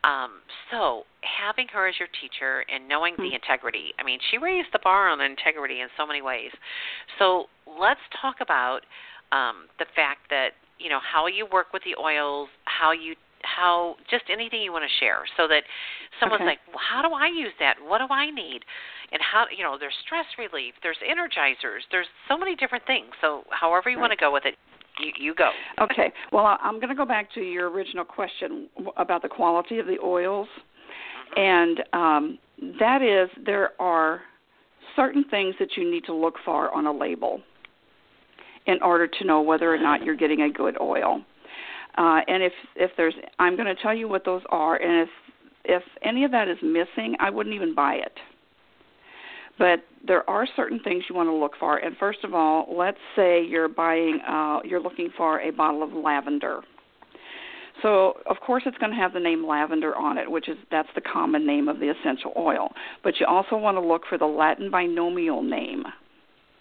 um, 0.04 0.42
so, 0.72 1.04
having 1.22 1.68
her 1.74 1.88
as 1.88 1.96
your 2.00 2.10
teacher 2.20 2.66
and 2.74 2.90
knowing 2.90 3.14
the 3.18 3.36
integrity, 3.36 3.94
I 4.00 4.04
mean, 4.04 4.20
she 4.32 4.38
raised 4.38 4.70
the 4.74 4.80
bar 4.84 5.10
on 5.10 5.22
integrity 5.22 5.82
in 5.82 5.88
so 5.96 6.08
many 6.08 6.22
ways. 6.22 6.50
So, 7.20 7.46
let's 7.68 8.02
talk 8.20 8.38
about 8.42 8.82
um, 9.32 9.70
the 9.78 9.86
fact 9.96 10.26
that, 10.30 10.58
you 10.80 10.90
know, 10.90 11.00
how 11.00 11.28
you 11.28 11.46
work 11.46 11.68
with 11.72 11.84
the 11.84 11.94
oils, 12.02 12.50
how 12.66 12.92
you 12.92 13.16
how 13.44 13.96
just 14.10 14.24
anything 14.30 14.62
you 14.62 14.72
want 14.72 14.86
to 14.86 15.00
share 15.04 15.26
so 15.38 15.48
that 15.48 15.64
someone's 16.20 16.42
Okay. 16.42 16.58
like, 16.58 16.60
well, 16.70 16.82
how 16.82 17.02
do 17.02 17.14
I 17.14 17.28
use 17.28 17.54
that? 17.60 17.76
What 17.82 17.98
do 17.98 18.06
I 18.10 18.30
need? 18.30 18.62
And 19.12 19.22
how 19.22 19.46
you 19.50 19.64
know, 19.64 19.78
there's 19.78 19.98
stress 20.06 20.26
relief, 20.38 20.74
there's 20.84 20.98
energizers, 21.02 21.82
there's 21.92 22.08
so 22.28 22.38
many 22.38 22.56
different 22.56 22.86
things. 22.86 23.10
So 23.20 23.44
however 23.50 23.90
you 23.90 24.00
want 24.00 24.12
to 24.12 24.18
go 24.18 24.32
with 24.32 24.46
it, 24.46 24.56
you 25.00 25.12
you 25.20 25.36
go. 25.36 25.52
Okay. 25.80 26.12
Well, 26.32 26.58
I'm 26.62 26.76
going 26.76 26.90
to 26.90 26.96
go 26.96 27.06
back 27.06 27.32
to 27.34 27.42
your 27.42 27.70
original 27.70 28.06
question 28.06 28.70
about 28.98 29.22
the 29.22 29.30
quality 29.30 29.80
of 29.80 29.88
the 29.88 29.98
oils, 30.04 30.48
and 31.36 31.84
um, 31.94 32.40
that 32.80 33.02
is 33.02 33.30
there 33.46 33.72
are 33.80 34.22
certain 34.96 35.24
things 35.30 35.56
that 35.60 35.70
you 35.78 35.90
need 35.90 36.04
to 36.06 36.14
look 36.14 36.36
for 36.44 36.74
on 36.76 36.86
a 36.86 36.92
label 36.92 37.42
in 38.68 38.82
order 38.82 39.08
to 39.08 39.26
know 39.26 39.42
whether 39.42 39.74
or 39.74 39.78
not 39.78 40.04
you're 40.04 40.16
getting 40.16 40.42
a 40.42 40.50
good 40.50 40.80
oil. 40.80 41.22
Uh, 41.98 42.20
and 42.28 42.44
if 42.44 42.54
if 42.76 42.92
there's, 42.98 43.16
I'm 43.40 43.56
going 43.56 43.74
to 43.74 43.82
tell 43.82 43.94
you 43.94 44.08
what 44.08 44.24
those 44.26 44.42
are, 44.50 44.76
and 44.76 45.02
if 45.02 45.10
if 45.64 45.84
any 46.04 46.24
of 46.24 46.32
that 46.32 46.48
is 46.48 46.58
missing, 46.62 47.16
I 47.20 47.30
wouldn't 47.30 47.56
even 47.56 47.76
buy 47.76 47.96
it. 47.96 48.18
But 49.62 49.84
there 50.08 50.28
are 50.28 50.48
certain 50.56 50.80
things 50.80 51.04
you 51.08 51.14
want 51.14 51.30
to 51.30 51.36
look 51.36 51.52
for. 51.60 51.78
And 51.78 51.96
first 51.98 52.24
of 52.24 52.34
all, 52.34 52.66
let's 52.76 52.98
say 53.16 53.46
you're 53.46 53.68
buying, 53.68 54.20
uh, 54.28 54.62
you're 54.66 54.82
looking 54.82 55.10
for 55.16 55.40
a 55.40 55.52
bottle 55.52 55.84
of 55.84 55.94
lavender. 55.94 56.62
So 57.84 58.14
of 58.28 58.38
course 58.44 58.64
it's 58.66 58.78
going 58.80 58.92
to 58.92 58.98
have 58.98 59.14
the 59.14 59.20
name 59.20 59.46
lavender 59.46 59.96
on 59.96 60.18
it, 60.18 60.30
which 60.30 60.50
is 60.50 60.58
that's 60.72 60.90
the 60.96 61.02
common 61.02 61.46
name 61.46 61.68
of 61.68 61.80
the 61.80 61.92
essential 61.92 62.34
oil. 62.36 62.72
But 63.04 63.20
you 63.20 63.28
also 63.28 63.56
want 63.56 63.78
to 63.78 63.82
look 63.82 64.02
for 64.10 64.18
the 64.18 64.26
Latin 64.26 64.72
binomial 64.72 65.44
name 65.44 65.84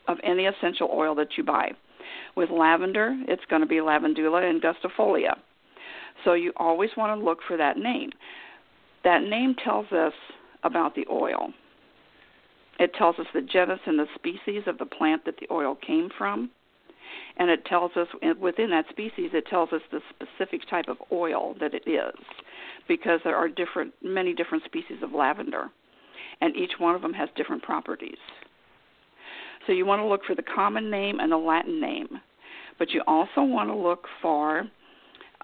of 0.07 0.19
any 0.23 0.45
essential 0.45 0.91
oil 0.93 1.15
that 1.15 1.39
you 1.39 1.43
buy. 1.43 1.71
With 2.37 2.51
lavender, 2.51 3.17
it's 3.29 3.45
going 3.49 3.63
to 3.63 3.67
be 3.67 3.77
lavandula 3.77 4.61
angustifolia. 4.61 5.39
So 6.27 6.35
you 6.35 6.53
always 6.59 6.91
want 6.99 7.19
to 7.19 7.25
look 7.25 7.39
for 7.49 7.57
that 7.57 7.79
name. 7.79 8.11
That 9.05 9.23
name 9.23 9.55
tells 9.65 9.91
us 9.91 10.13
about 10.65 10.95
the 10.95 11.07
oil. 11.11 11.55
It 12.81 12.95
tells 12.95 13.19
us 13.19 13.27
the 13.35 13.43
genus 13.43 13.79
and 13.85 13.99
the 13.99 14.07
species 14.15 14.63
of 14.67 14.79
the 14.79 14.87
plant 14.87 15.27
that 15.27 15.37
the 15.39 15.47
oil 15.53 15.77
came 15.87 16.09
from. 16.17 16.51
And 17.37 17.51
it 17.51 17.65
tells 17.67 17.93
us 17.97 18.09
within 18.41 18.71
that 18.71 18.87
species, 18.89 19.31
it 19.35 19.47
tells 19.49 19.73
us 19.73 19.83
the 19.93 20.01
specific 20.09 20.69
type 20.69 20.89
of 20.89 20.97
oil 21.13 21.55
that 21.61 21.75
it 21.75 21.87
is, 21.87 22.15
because 22.89 23.21
there 23.23 23.37
are 23.37 23.49
different, 23.49 23.93
many 24.03 24.33
different 24.35 24.65
species 24.65 24.99
of 25.03 25.13
lavender, 25.13 25.71
and 26.41 26.57
each 26.57 26.73
one 26.79 26.95
of 26.95 27.03
them 27.03 27.13
has 27.13 27.29
different 27.37 27.63
properties. 27.63 28.19
So 29.67 29.73
you 29.73 29.85
want 29.85 30.01
to 30.01 30.07
look 30.07 30.25
for 30.25 30.35
the 30.35 30.43
common 30.43 30.91
name 30.91 31.21
and 31.21 31.31
the 31.31 31.37
Latin 31.37 31.81
name, 31.81 32.09
but 32.79 32.91
you 32.91 33.03
also 33.07 33.43
want 33.43 33.69
to 33.69 33.77
look 33.77 34.07
for 34.23 34.65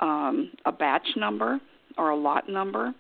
um, 0.01 0.53
a 0.65 0.73
batch 0.73 1.07
number 1.17 1.61
or 1.99 2.11
a 2.11 2.17
lot 2.17 2.49
number 2.49 2.95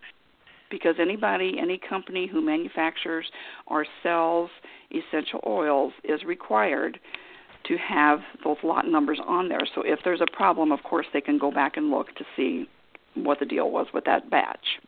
because 0.70 0.96
anybody, 1.00 1.56
any 1.60 1.78
company 1.78 2.26
who 2.30 2.40
manufactures 2.40 3.26
or 3.66 3.86
sells 4.02 4.50
essential 4.90 5.40
oils 5.46 5.92
is 6.04 6.22
required 6.24 6.98
to 7.68 7.76
have 7.76 8.20
those 8.44 8.56
lot 8.62 8.86
numbers 8.86 9.20
on 9.26 9.48
there. 9.48 9.66
So 9.74 9.82
if 9.82 9.98
there's 10.04 10.20
a 10.20 10.36
problem, 10.36 10.72
of 10.72 10.82
course, 10.82 11.06
they 11.12 11.20
can 11.20 11.38
go 11.38 11.50
back 11.50 11.76
and 11.76 11.90
look 11.90 12.14
to 12.16 12.24
see 12.36 12.66
what 13.14 13.38
the 13.40 13.46
deal 13.46 13.70
was 13.70 13.86
with 13.92 14.04
that 14.04 14.30
batch. 14.30 14.80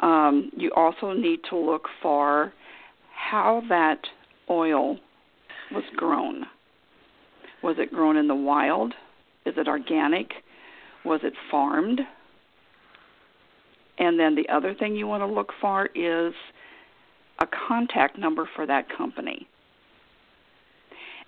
Um, 0.00 0.50
you 0.56 0.70
also 0.76 1.12
need 1.12 1.40
to 1.50 1.56
look 1.56 1.88
for 2.02 2.52
how 3.14 3.62
that 3.68 4.00
oil 4.48 4.98
was 5.72 5.84
grown. 5.96 6.44
Was 7.62 7.76
it 7.78 7.92
grown 7.92 8.16
in 8.16 8.28
the 8.28 8.34
wild? 8.34 8.94
Is 9.44 9.54
it 9.56 9.68
organic? 9.68 10.30
Was 11.04 11.20
it 11.24 11.32
farmed? 11.50 12.00
And 13.98 14.18
then 14.18 14.34
the 14.34 14.48
other 14.48 14.74
thing 14.74 14.94
you 14.94 15.06
want 15.06 15.22
to 15.22 15.26
look 15.26 15.52
for 15.60 15.88
is 15.94 16.34
a 17.38 17.46
contact 17.68 18.18
number 18.18 18.48
for 18.54 18.66
that 18.66 18.86
company. 18.96 19.46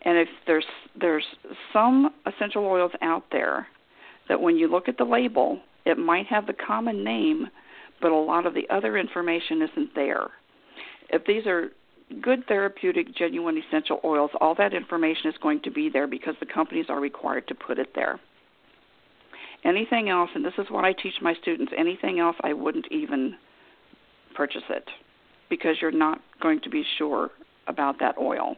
And 0.02 0.16
if 0.16 0.28
there's 0.46 0.66
there's 0.98 1.24
some 1.72 2.10
essential 2.26 2.64
oils 2.64 2.92
out 3.02 3.24
there 3.32 3.66
that 4.28 4.40
when 4.40 4.56
you 4.56 4.68
look 4.68 4.88
at 4.88 4.96
the 4.96 5.04
label, 5.04 5.60
it 5.84 5.98
might 5.98 6.26
have 6.26 6.46
the 6.46 6.52
common 6.52 7.02
name, 7.02 7.48
but 8.00 8.12
a 8.12 8.16
lot 8.16 8.46
of 8.46 8.54
the 8.54 8.68
other 8.70 8.96
information 8.96 9.62
isn't 9.62 9.94
there. 9.94 10.28
If 11.10 11.24
these 11.24 11.46
are 11.46 11.70
good 12.22 12.46
therapeutic 12.46 13.14
genuine 13.14 13.58
essential 13.58 14.00
oils, 14.04 14.30
all 14.40 14.54
that 14.56 14.74
information 14.74 15.30
is 15.30 15.34
going 15.42 15.60
to 15.62 15.70
be 15.70 15.88
there 15.88 16.06
because 16.06 16.34
the 16.40 16.46
companies 16.46 16.86
are 16.88 17.00
required 17.00 17.48
to 17.48 17.54
put 17.54 17.78
it 17.78 17.88
there. 17.94 18.20
Anything 19.64 20.08
else, 20.08 20.30
and 20.34 20.44
this 20.44 20.54
is 20.58 20.66
what 20.70 20.84
I 20.84 20.92
teach 20.92 21.14
my 21.20 21.34
students, 21.34 21.72
anything 21.76 22.20
else 22.20 22.36
I 22.42 22.52
wouldn't 22.52 22.86
even 22.90 23.34
purchase 24.34 24.62
it 24.70 24.84
because 25.50 25.76
you're 25.80 25.90
not 25.90 26.20
going 26.40 26.60
to 26.60 26.70
be 26.70 26.84
sure 26.96 27.30
about 27.66 27.98
that 28.00 28.16
oil. 28.18 28.56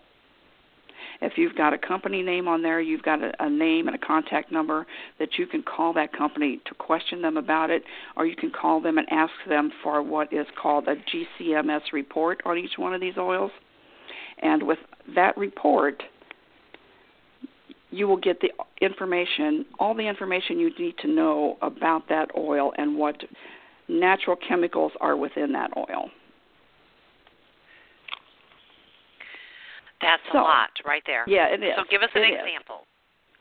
If 1.23 1.35
you've 1.37 1.57
got 1.57 1.73
a 1.73 1.79
company 1.79 2.23
name 2.23 2.49
on 2.49 2.63
there, 2.63 2.81
you've 2.81 3.03
got 3.03 3.23
a, 3.23 3.33
a 3.41 3.49
name 3.49 3.89
and 3.89 3.95
a 3.95 3.99
contact 3.99 4.51
number 4.51 4.87
that 5.19 5.39
you 5.39 5.47
can 5.47 5.63
call 5.63 5.93
that 5.95 6.13
company 6.13 6.61
to 6.67 6.75
question 6.75 7.23
them 7.23 7.37
about 7.37 7.71
it, 7.71 7.83
or 8.17 8.27
you 8.27 8.37
can 8.37 8.51
call 8.51 8.81
them 8.81 8.99
and 8.99 9.07
ask 9.11 9.33
them 9.49 9.71
for 9.83 10.03
what 10.03 10.33
is 10.33 10.47
called 10.61 10.89
a 10.89 10.97
GCMS 10.97 11.93
report 11.93 12.41
on 12.45 12.59
each 12.59 12.77
one 12.77 12.95
of 12.95 13.01
these 13.01 13.19
oils. 13.19 13.51
And 14.43 14.63
with 14.67 14.79
that 15.15 15.37
report, 15.37 16.03
you 17.91 18.07
will 18.09 18.17
get 18.17 18.41
the 18.41 18.51
information, 18.81 19.65
all 19.79 19.95
the 19.95 20.07
information 20.07 20.59
you 20.59 20.71
need 20.79 20.97
to 20.99 21.09
know 21.09 21.57
about 21.63 22.09
that 22.09 22.29
oil 22.37 22.73
and 22.79 22.97
what 22.97 23.17
natural 23.89 24.37
chemicals 24.37 24.93
are 25.01 25.17
within 25.17 25.53
that 25.53 25.71
oil. 25.77 26.11
That's 30.01 30.23
So- 30.33 30.41
a 30.41 30.43
lot 30.43 30.71
right 30.85 31.03
there. 31.07 31.25
Yeah, 31.27 31.49
it 31.49 31.63
is. 31.63 31.75
So 31.77 31.85
give 31.85 32.03
us 32.03 32.11
an 32.15 32.23
It 32.23 32.31
is. 32.31 32.41
example. 32.41 32.87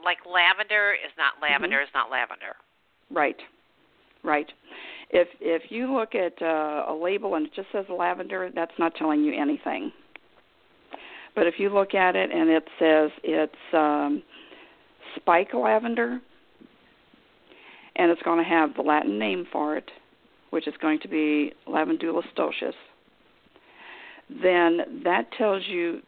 Like 0.03 0.25
lavender 0.25 0.93
is 0.93 1.11
not 1.17 1.33
lavender 1.41 1.77
Mm-hmm. 1.77 1.83
is 1.83 1.93
not 1.93 2.09
lavender. 2.09 2.55
Right, 3.11 3.41
right. 4.23 4.51
If 5.09 5.27
if 5.39 5.71
you 5.71 5.91
look 5.93 6.15
at 6.15 6.39
uh, 6.41 6.85
a 6.87 6.93
label 6.93 7.35
and 7.35 7.47
it 7.47 7.53
just 7.53 7.71
says 7.71 7.85
lavender, 7.89 8.49
that's 8.53 8.77
not 8.77 8.95
telling 8.95 9.23
you 9.23 9.33
anything. 9.33 9.91
But 11.35 11.47
if 11.47 11.55
you 11.57 11.69
look 11.69 11.93
at 11.93 12.15
it 12.15 12.31
and 12.31 12.49
it 12.49 12.63
says 12.79 13.11
it's 13.23 13.53
um, 13.73 14.23
spike 15.15 15.53
lavender, 15.53 16.19
and 17.95 18.11
it's 18.11 18.21
going 18.21 18.43
to 18.43 18.49
have 18.49 18.75
the 18.75 18.81
Latin 18.81 19.19
name 19.19 19.45
for 19.51 19.75
it, 19.77 19.89
which 20.51 20.67
is 20.67 20.73
going 20.81 20.99
to 21.01 21.07
be 21.07 21.53
Lavandula 21.67 22.23
stoechas, 22.35 22.73
then 24.41 25.01
that 25.03 25.31
tells 25.37 25.63
you 25.67 26.01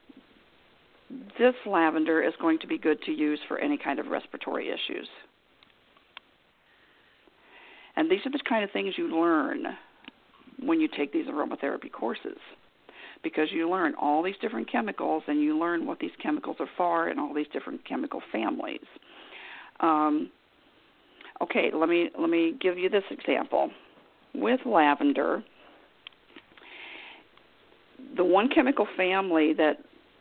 this 1.37 1.55
lavender 1.65 2.21
is 2.21 2.33
going 2.39 2.59
to 2.59 2.67
be 2.67 2.77
good 2.77 3.01
to 3.03 3.11
use 3.11 3.39
for 3.47 3.57
any 3.59 3.77
kind 3.77 3.99
of 3.99 4.07
respiratory 4.07 4.69
issues. 4.69 5.07
And 7.95 8.09
these 8.09 8.21
are 8.25 8.31
the 8.31 8.39
kind 8.47 8.63
of 8.63 8.71
things 8.71 8.93
you 8.97 9.13
learn 9.13 9.65
when 10.63 10.79
you 10.79 10.87
take 10.87 11.11
these 11.11 11.25
aromatherapy 11.25 11.91
courses 11.91 12.37
because 13.23 13.49
you 13.51 13.69
learn 13.69 13.93
all 13.99 14.23
these 14.23 14.35
different 14.41 14.71
chemicals 14.71 15.23
and 15.27 15.41
you 15.41 15.57
learn 15.57 15.85
what 15.85 15.99
these 15.99 16.11
chemicals 16.21 16.57
are 16.59 16.69
for 16.77 17.07
and 17.09 17.19
all 17.19 17.33
these 17.33 17.47
different 17.53 17.83
chemical 17.87 18.21
families. 18.31 18.79
Um, 19.79 20.29
okay, 21.41 21.71
let 21.73 21.89
me 21.89 22.09
let 22.17 22.29
me 22.29 22.55
give 22.59 22.77
you 22.77 22.89
this 22.89 23.03
example. 23.11 23.69
With 24.33 24.61
lavender, 24.65 25.43
the 28.15 28.23
one 28.23 28.49
chemical 28.49 28.87
family 28.95 29.53
that 29.53 29.77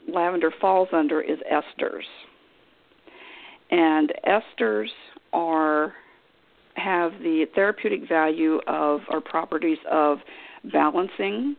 lavender 0.09 0.53
falls 0.61 0.89
under 0.93 1.21
is 1.21 1.39
esters. 1.53 2.03
And 3.71 4.13
esters 4.27 4.89
are 5.33 5.95
have 6.75 7.13
the 7.21 7.47
therapeutic 7.55 8.09
value 8.09 8.61
of 8.67 9.01
or 9.11 9.21
properties 9.21 9.79
of 9.91 10.19
balancing 10.73 11.57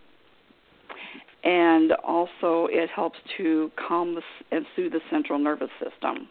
and 1.43 1.91
also 2.03 2.67
it 2.69 2.89
helps 2.89 3.17
to 3.37 3.71
calm 3.87 4.15
the, 4.15 4.21
and 4.55 4.65
soothe 4.75 4.91
the 4.91 4.99
central 5.09 5.39
nervous 5.39 5.69
system 5.83 6.27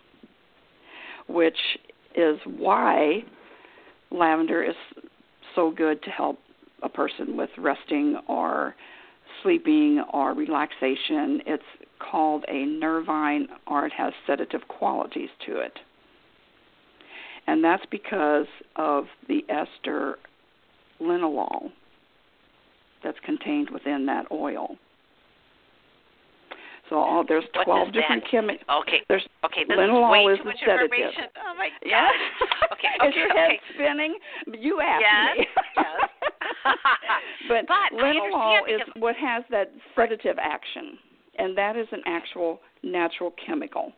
which 1.28 1.58
is 2.14 2.38
why 2.56 3.22
lavender 4.10 4.62
is 4.62 4.74
so 5.54 5.70
good 5.70 6.02
to 6.02 6.10
help 6.10 6.38
a 6.82 6.88
person 6.88 7.36
with 7.36 7.50
resting 7.58 8.18
or 8.28 8.74
sleeping 9.42 10.02
or 10.12 10.34
relaxation 10.34 11.40
it's 11.46 11.62
called 11.98 12.44
a 12.48 12.64
nervine 12.64 13.46
or 13.66 13.86
it 13.86 13.92
has 13.92 14.12
sedative 14.26 14.66
qualities 14.68 15.28
to 15.44 15.58
it 15.58 15.78
and 17.46 17.64
that's 17.64 17.84
because 17.90 18.46
of 18.76 19.04
the 19.28 19.44
ester 19.48 20.18
linalool 21.00 21.70
that's 23.02 23.18
contained 23.24 23.70
within 23.70 24.06
that 24.06 24.26
oil. 24.30 24.76
So 26.90 26.96
all, 26.96 27.24
there's 27.26 27.44
12 27.64 27.92
different 27.92 28.24
that- 28.24 28.30
chemi- 28.30 28.58
Okay. 28.82 29.00
There's 29.08 29.26
Okay, 29.44 29.64
this 29.66 29.78
linalool 29.78 30.08
is 30.08 30.12
way 30.12 30.32
is 30.32 30.38
too 30.38 30.42
the 30.44 30.50
much 30.50 30.58
sedative. 30.60 30.82
information. 30.92 31.24
Oh 31.46 31.54
my 31.56 31.68
god. 31.68 31.78
Yeah. 31.86 32.08
Okay, 32.72 32.88
Is 33.06 33.08
okay, 33.08 33.18
your 33.18 33.28
head 33.32 33.50
okay. 33.50 33.60
spinning? 33.74 34.18
You 34.58 34.80
asked 34.80 35.00
Yes, 35.06 35.38
me. 35.38 35.46
yes. 35.76 35.86
but, 37.48 37.66
But 37.68 37.96
linalool 37.98 38.68
is 38.68 38.80
what 38.96 39.14
has 39.16 39.44
that 39.50 39.70
sedative 39.96 40.36
action, 40.40 40.98
and 41.38 41.56
that 41.56 41.76
is 41.76 41.86
an 41.92 42.02
actual 42.06 42.60
natural 42.82 43.32
chemical. 43.46 43.92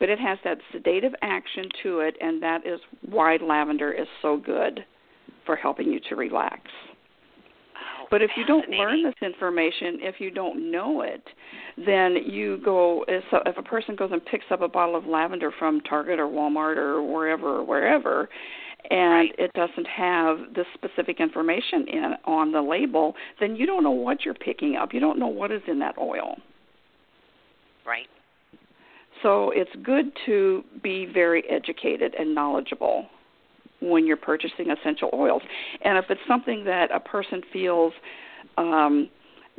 But 0.00 0.08
it 0.08 0.18
has 0.20 0.38
that 0.44 0.58
sedative 0.72 1.14
action 1.22 1.68
to 1.84 2.00
it, 2.00 2.16
and 2.20 2.42
that 2.42 2.66
is 2.66 2.80
why 3.08 3.36
lavender 3.40 3.92
is 3.92 4.06
so 4.22 4.36
good 4.36 4.84
for 5.46 5.56
helping 5.56 5.92
you 5.92 6.00
to 6.08 6.16
relax. 6.16 6.60
But 8.10 8.22
if 8.22 8.30
you 8.36 8.44
don't 8.46 8.68
learn 8.70 9.02
this 9.02 9.14
information, 9.22 9.98
if 10.00 10.16
you 10.18 10.30
don't 10.30 10.70
know 10.70 11.02
it, 11.02 11.22
then 11.76 12.16
you 12.24 12.58
go. 12.64 13.04
If 13.06 13.24
if 13.46 13.58
a 13.58 13.62
person 13.62 13.96
goes 13.96 14.10
and 14.12 14.24
picks 14.24 14.46
up 14.50 14.62
a 14.62 14.68
bottle 14.68 14.96
of 14.96 15.06
lavender 15.06 15.50
from 15.58 15.80
Target 15.82 16.18
or 16.18 16.26
Walmart 16.26 16.76
or 16.76 17.02
wherever, 17.02 17.56
or 17.58 17.64
wherever, 17.64 18.28
and 18.90 19.12
Right. 19.12 19.34
it 19.38 19.52
doesn't 19.52 19.86
have 19.86 20.54
the 20.54 20.64
specific 20.74 21.20
information 21.20 21.86
in 21.88 22.16
on 22.24 22.52
the 22.52 22.62
label, 22.62 23.14
then 23.40 23.56
you 23.56 23.66
don't 23.66 23.82
know 23.82 23.90
what 23.90 24.24
you're 24.24 24.34
picking 24.34 24.76
up. 24.76 24.94
You 24.94 25.00
don't 25.00 25.18
know 25.18 25.26
what 25.26 25.50
is 25.50 25.62
in 25.66 25.78
that 25.80 25.98
oil. 25.98 26.38
Right. 27.84 28.08
So 29.22 29.50
it's 29.50 29.74
good 29.82 30.12
to 30.26 30.64
be 30.82 31.04
very 31.04 31.42
educated 31.50 32.14
and 32.14 32.34
knowledgeable 32.34 33.06
when 33.80 34.06
you're 34.06 34.16
purchasing 34.16 34.70
essential 34.70 35.10
oils. 35.12 35.42
And 35.82 35.98
if 35.98 36.06
it's 36.10 36.20
something 36.26 36.64
that 36.64 36.90
a 36.92 37.00
person 37.00 37.42
feels 37.52 37.92
um, 38.56 39.08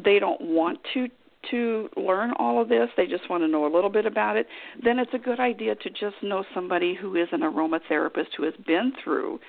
they 0.04 0.20
don't 0.20 0.42
want 0.42 0.80
to 0.94 1.08
to 1.52 1.90
learn 1.96 2.34
all 2.38 2.62
of 2.62 2.68
this, 2.68 2.90
they 2.98 3.08
just 3.08 3.30
want 3.30 3.42
to 3.44 3.48
know 3.48 3.66
a 3.66 3.72
little 3.74 3.90
bit 3.90 4.06
about 4.06 4.36
it, 4.36 4.46
then 4.84 5.00
it's 5.00 5.14
a 5.14 5.18
good 5.18 5.40
idea 5.40 5.74
to 5.74 5.90
just 5.90 6.16
know 6.22 6.44
somebody 6.54 6.94
who 6.94 7.16
is 7.16 7.30
an 7.32 7.40
aromatherapist 7.40 8.28
who 8.36 8.44
has 8.44 8.54
been 8.68 8.92
through 9.02 9.40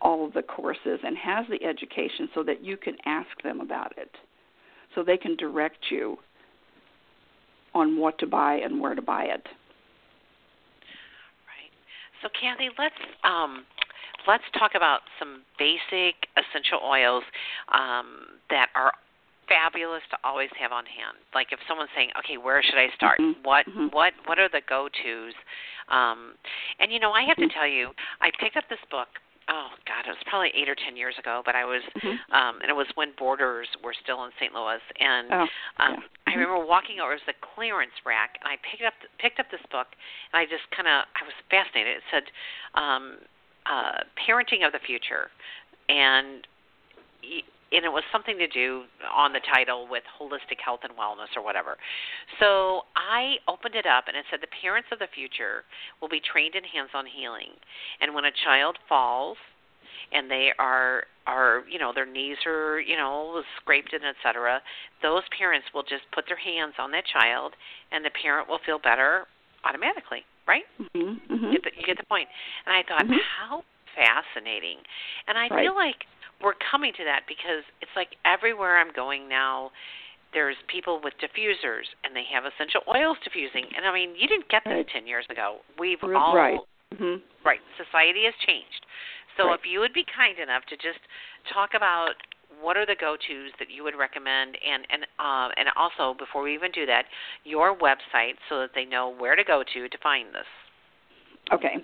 all 0.00 0.26
of 0.26 0.32
the 0.32 0.42
courses 0.42 1.00
and 1.04 1.16
has 1.16 1.44
the 1.50 1.62
education 1.64 2.28
so 2.34 2.42
that 2.42 2.64
you 2.64 2.78
can 2.78 2.96
ask 3.04 3.28
them 3.44 3.60
about 3.60 3.92
it. 3.98 4.10
So 4.94 5.02
they 5.02 5.18
can 5.18 5.36
direct 5.36 5.90
you 5.90 6.16
on 7.74 7.98
what 7.98 8.18
to 8.18 8.26
buy 8.26 8.54
and 8.54 8.80
where 8.80 8.94
to 8.94 9.02
buy 9.02 9.24
it. 9.24 9.46
Right. 11.46 11.72
So 12.22 12.28
Kathy, 12.40 12.68
let's 12.78 12.94
um 13.24 13.64
let's 14.26 14.44
talk 14.58 14.72
about 14.74 15.00
some 15.18 15.42
basic 15.58 16.28
essential 16.36 16.80
oils 16.84 17.24
um 17.72 18.38
that 18.50 18.68
are 18.74 18.92
fabulous 19.48 20.02
to 20.10 20.16
always 20.24 20.48
have 20.58 20.72
on 20.72 20.86
hand. 20.86 21.18
Like 21.34 21.48
if 21.52 21.58
someone's 21.66 21.90
saying, 21.94 22.10
"Okay, 22.20 22.36
where 22.38 22.62
should 22.62 22.78
I 22.78 22.88
start? 22.94 23.18
Mhm. 23.18 23.42
What 23.42 23.66
Mhm. 23.66 23.92
what 23.92 24.12
what 24.26 24.38
are 24.38 24.48
the 24.48 24.62
go-tos?" 24.68 25.34
Um 25.88 26.34
and 26.78 26.92
you 26.92 27.00
know, 27.00 27.12
I 27.12 27.22
have 27.24 27.36
to 27.36 27.46
Mhm. 27.46 27.52
tell 27.52 27.66
you, 27.66 27.94
I 28.20 28.30
picked 28.38 28.56
up 28.56 28.68
this 28.68 28.82
book 28.90 29.08
Oh 29.48 29.74
God, 29.90 30.06
it 30.06 30.14
was 30.14 30.22
probably 30.26 30.54
eight 30.54 30.68
or 30.68 30.76
ten 30.78 30.96
years 30.96 31.18
ago, 31.18 31.42
but 31.44 31.56
I 31.56 31.64
was, 31.64 31.82
Mhm. 31.98 32.18
um, 32.30 32.60
and 32.62 32.70
it 32.70 32.76
was 32.76 32.86
when 32.94 33.10
Borders 33.18 33.66
were 33.82 33.92
still 33.92 34.22
in 34.24 34.30
St. 34.38 34.54
Louis, 34.54 34.80
and 35.00 35.32
Oh, 35.32 35.48
um, 35.82 35.94
yeah. 35.98 36.06
I 36.28 36.30
remember 36.38 36.64
walking 36.64 37.00
over. 37.00 37.12
Was 37.12 37.20
a 37.26 37.34
clearance 37.54 37.92
rack, 38.06 38.38
and 38.40 38.48
I 38.48 38.56
picked 38.62 38.84
up 38.84 38.94
picked 39.18 39.40
up 39.40 39.50
this 39.50 39.60
book, 39.70 39.88
and 40.32 40.38
I 40.40 40.46
just 40.46 40.70
kind 40.70 40.86
of 40.86 41.04
I 41.18 41.24
was 41.24 41.34
fascinated. 41.50 41.96
It 41.98 42.04
said, 42.10 42.24
um, 42.74 43.18
uh, 43.66 44.04
"Parenting 44.16 44.66
of 44.66 44.72
the 44.72 44.80
Future," 44.86 45.30
and 45.88 46.46
and 47.72 47.86
it 47.86 47.92
was 47.92 48.04
something 48.12 48.36
to 48.36 48.46
do 48.46 48.84
on 49.08 49.32
the 49.32 49.40
title 49.52 49.88
with 49.88 50.02
holistic 50.20 50.60
health 50.62 50.80
and 50.84 50.92
wellness 50.92 51.32
or 51.36 51.42
whatever. 51.42 51.78
So 52.38 52.82
I 52.94 53.36
opened 53.48 53.74
it 53.74 53.86
up, 53.86 54.08
and 54.08 54.16
it 54.16 54.24
said 54.30 54.40
the 54.42 54.52
parents 54.60 54.88
of 54.92 54.98
the 54.98 55.08
future 55.14 55.64
will 56.00 56.08
be 56.08 56.20
trained 56.20 56.54
in 56.54 56.64
hands-on 56.64 57.06
healing, 57.06 57.56
and 58.00 58.14
when 58.14 58.26
a 58.26 58.34
child 58.44 58.76
falls 58.88 59.38
and 60.12 60.30
they 60.30 60.50
are 60.58 61.04
are 61.26 61.62
you 61.70 61.78
know 61.78 61.92
their 61.94 62.06
knees 62.06 62.36
are 62.46 62.80
you 62.80 62.96
know 62.96 63.42
scraped 63.60 63.92
and 63.92 64.02
etc 64.04 64.60
those 65.02 65.22
parents 65.36 65.66
will 65.72 65.82
just 65.82 66.02
put 66.12 66.24
their 66.26 66.36
hands 66.36 66.74
on 66.78 66.90
that 66.90 67.04
child 67.06 67.52
and 67.90 68.04
the 68.04 68.10
parent 68.22 68.48
will 68.48 68.58
feel 68.64 68.78
better 68.78 69.26
automatically 69.64 70.24
right 70.46 70.64
Mhm. 70.80 70.90
you, 70.94 71.36
Mhm. 71.36 71.52
get 71.52 71.62
the, 71.64 71.70
you 71.76 71.82
get 71.86 71.96
the 71.96 72.06
point 72.06 72.28
and 72.66 72.74
i 72.74 72.82
thought 72.82 73.06
Mhm. 73.06 73.20
how 73.38 73.64
fascinating 73.94 74.78
and 75.28 75.38
i 75.38 75.48
Right. 75.48 75.64
feel 75.64 75.74
like 75.74 76.06
we're 76.40 76.54
coming 76.54 76.92
to 76.94 77.04
that 77.04 77.26
because 77.26 77.64
it's 77.80 77.94
like 77.94 78.16
everywhere 78.24 78.78
i'm 78.78 78.90
going 78.92 79.28
now 79.28 79.70
there's 80.32 80.56
people 80.68 80.98
with 81.00 81.12
diffusers 81.18 81.84
and 82.04 82.16
they 82.16 82.24
have 82.24 82.44
essential 82.44 82.82
oils 82.88 83.18
diffusing 83.22 83.66
and 83.76 83.86
i 83.86 83.92
mean 83.92 84.14
you 84.16 84.26
didn't 84.26 84.48
get 84.48 84.64
this 84.64 84.72
Right. 84.72 84.88
10 84.88 85.06
years 85.06 85.26
ago 85.30 85.60
we've 85.78 86.02
all 86.02 86.34
right. 86.34 86.60
Mhm. 86.94 87.22
Right. 87.42 87.60
Society 87.78 88.24
has 88.24 88.34
changed. 88.46 88.84
So 89.36 89.46
Right. 89.46 89.58
if 89.58 89.64
you 89.66 89.80
would 89.80 89.94
be 89.94 90.04
kind 90.04 90.38
enough 90.38 90.66
to 90.66 90.76
just 90.76 91.00
talk 91.48 91.72
about 91.72 92.16
what 92.62 92.76
are 92.76 92.86
the 92.86 92.96
go-tos 92.98 93.50
that 93.58 93.70
you 93.70 93.82
would 93.84 93.96
recommend 93.98 94.56
and 94.66 94.86
and 94.90 95.02
uh, 95.18 95.48
and 95.56 95.68
also 95.76 96.16
before 96.18 96.42
we 96.42 96.54
even 96.54 96.70
do 96.70 96.86
that, 96.86 97.04
your 97.44 97.76
website 97.76 98.34
so 98.48 98.60
that 98.60 98.70
they 98.74 98.84
know 98.84 99.14
where 99.18 99.36
to 99.36 99.44
go 99.44 99.62
to 99.74 99.88
to 99.88 99.98
find 100.02 100.28
this. 100.28 100.46
Okay. 101.52 101.74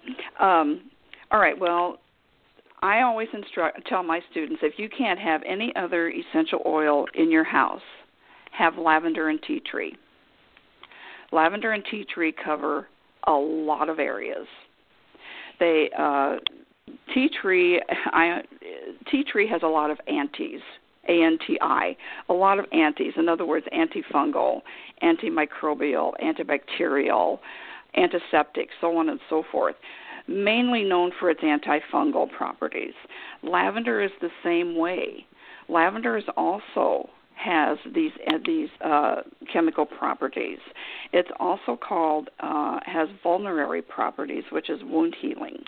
Um, 0.40 0.90
all 1.30 1.40
right. 1.40 1.58
Well, 1.58 1.98
I 2.80 3.02
always 3.02 3.28
instruct 3.32 3.86
tell 3.88 4.02
my 4.02 4.20
students 4.30 4.60
if 4.62 4.74
you 4.78 4.88
can't 4.88 5.18
have 5.18 5.42
any 5.46 5.72
other 5.76 6.10
essential 6.10 6.60
oil 6.64 7.06
in 7.14 7.30
your 7.30 7.44
house, 7.44 7.82
have 8.52 8.78
lavender 8.78 9.28
and 9.28 9.42
tea 9.42 9.60
tree. 9.60 9.96
Lavender 11.32 11.72
and 11.72 11.84
tea 11.90 12.04
tree 12.12 12.32
cover 12.32 12.88
a 13.26 13.32
lot 13.32 13.88
of 13.88 13.98
areas. 13.98 14.46
They 15.60 15.90
uh, 15.98 16.36
tea 17.14 17.28
tree 17.40 17.80
I 18.06 18.42
tea 19.10 19.24
tree 19.24 19.48
has 19.48 19.62
a 19.62 19.68
lot 19.68 19.90
of 19.90 19.98
antis. 20.06 20.62
A 21.10 21.22
N 21.24 21.38
T 21.46 21.58
I, 21.62 21.96
a 22.28 22.34
lot 22.34 22.58
of 22.58 22.66
antis. 22.70 23.14
In 23.16 23.30
other 23.30 23.46
words, 23.46 23.64
antifungal, 23.72 24.60
antimicrobial, 25.02 26.12
antibacterial, 26.22 27.38
antiseptic, 27.96 28.68
so 28.78 28.94
on 28.98 29.08
and 29.08 29.18
so 29.30 29.42
forth. 29.50 29.76
Mainly 30.26 30.84
known 30.84 31.12
for 31.18 31.30
its 31.30 31.40
antifungal 31.40 32.30
properties. 32.30 32.92
Lavender 33.42 34.02
is 34.02 34.10
the 34.20 34.28
same 34.44 34.76
way. 34.76 35.24
Lavender 35.70 36.18
is 36.18 36.24
also 36.36 37.08
has 37.36 37.78
these 37.94 38.12
uh, 38.30 38.38
these 38.44 38.68
uh, 38.84 39.22
chemical 39.50 39.86
properties. 39.86 40.58
It's 41.14 41.30
also 41.40 41.74
called 41.74 42.28
uh, 42.40 42.80
has 42.84 43.08
vulnerary 43.22 43.80
properties, 43.80 44.44
which 44.52 44.68
is 44.68 44.80
wound 44.84 45.16
healing. 45.18 45.62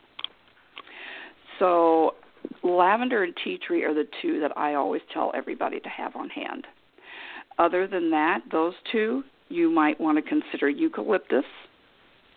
So 1.61 2.15
lavender 2.65 3.23
and 3.23 3.35
tea 3.45 3.59
tree 3.65 3.85
are 3.85 3.95
the 3.95 4.09
two 4.21 4.41
that 4.41 4.57
I 4.59 4.75
always 4.75 5.03
tell 5.13 5.31
everybody 5.35 5.79
to 5.79 5.89
have 5.89 6.17
on 6.17 6.29
hand. 6.31 6.67
Other 7.59 7.87
than 7.87 8.11
that, 8.11 8.41
those 8.51 8.75
two, 8.91 9.23
you 9.49 9.71
might 9.71 10.01
want 10.01 10.17
to 10.17 10.23
consider 10.23 10.69
eucalyptus, 10.69 11.45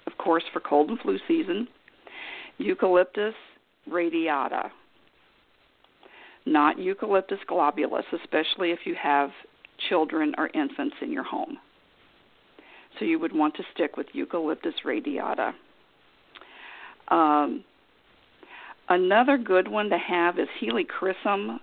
of 0.05 0.17
course, 0.17 0.43
for 0.51 0.59
cold 0.59 0.89
and 0.89 0.99
flu 0.99 1.17
season. 1.27 1.67
Eucalyptus 2.57 3.33
radiata, 3.89 4.69
not 6.45 6.77
Eucalyptus 6.77 7.39
globulus, 7.49 8.03
especially 8.21 8.71
if 8.71 8.79
you 8.85 8.95
have 9.01 9.29
children 9.89 10.35
or 10.37 10.49
infants 10.53 10.95
in 11.01 11.11
your 11.11 11.23
home. 11.23 11.57
So 12.99 13.05
you 13.05 13.17
would 13.19 13.33
want 13.33 13.55
to 13.55 13.63
stick 13.73 13.97
with 13.97 14.07
Eucalyptus 14.13 14.75
radiata. 14.85 15.53
Um, 17.07 17.63
another 18.89 19.37
good 19.37 19.67
one 19.67 19.89
to 19.89 19.97
have 19.97 20.39
is 20.39 20.47
Helichrysum 20.61 21.59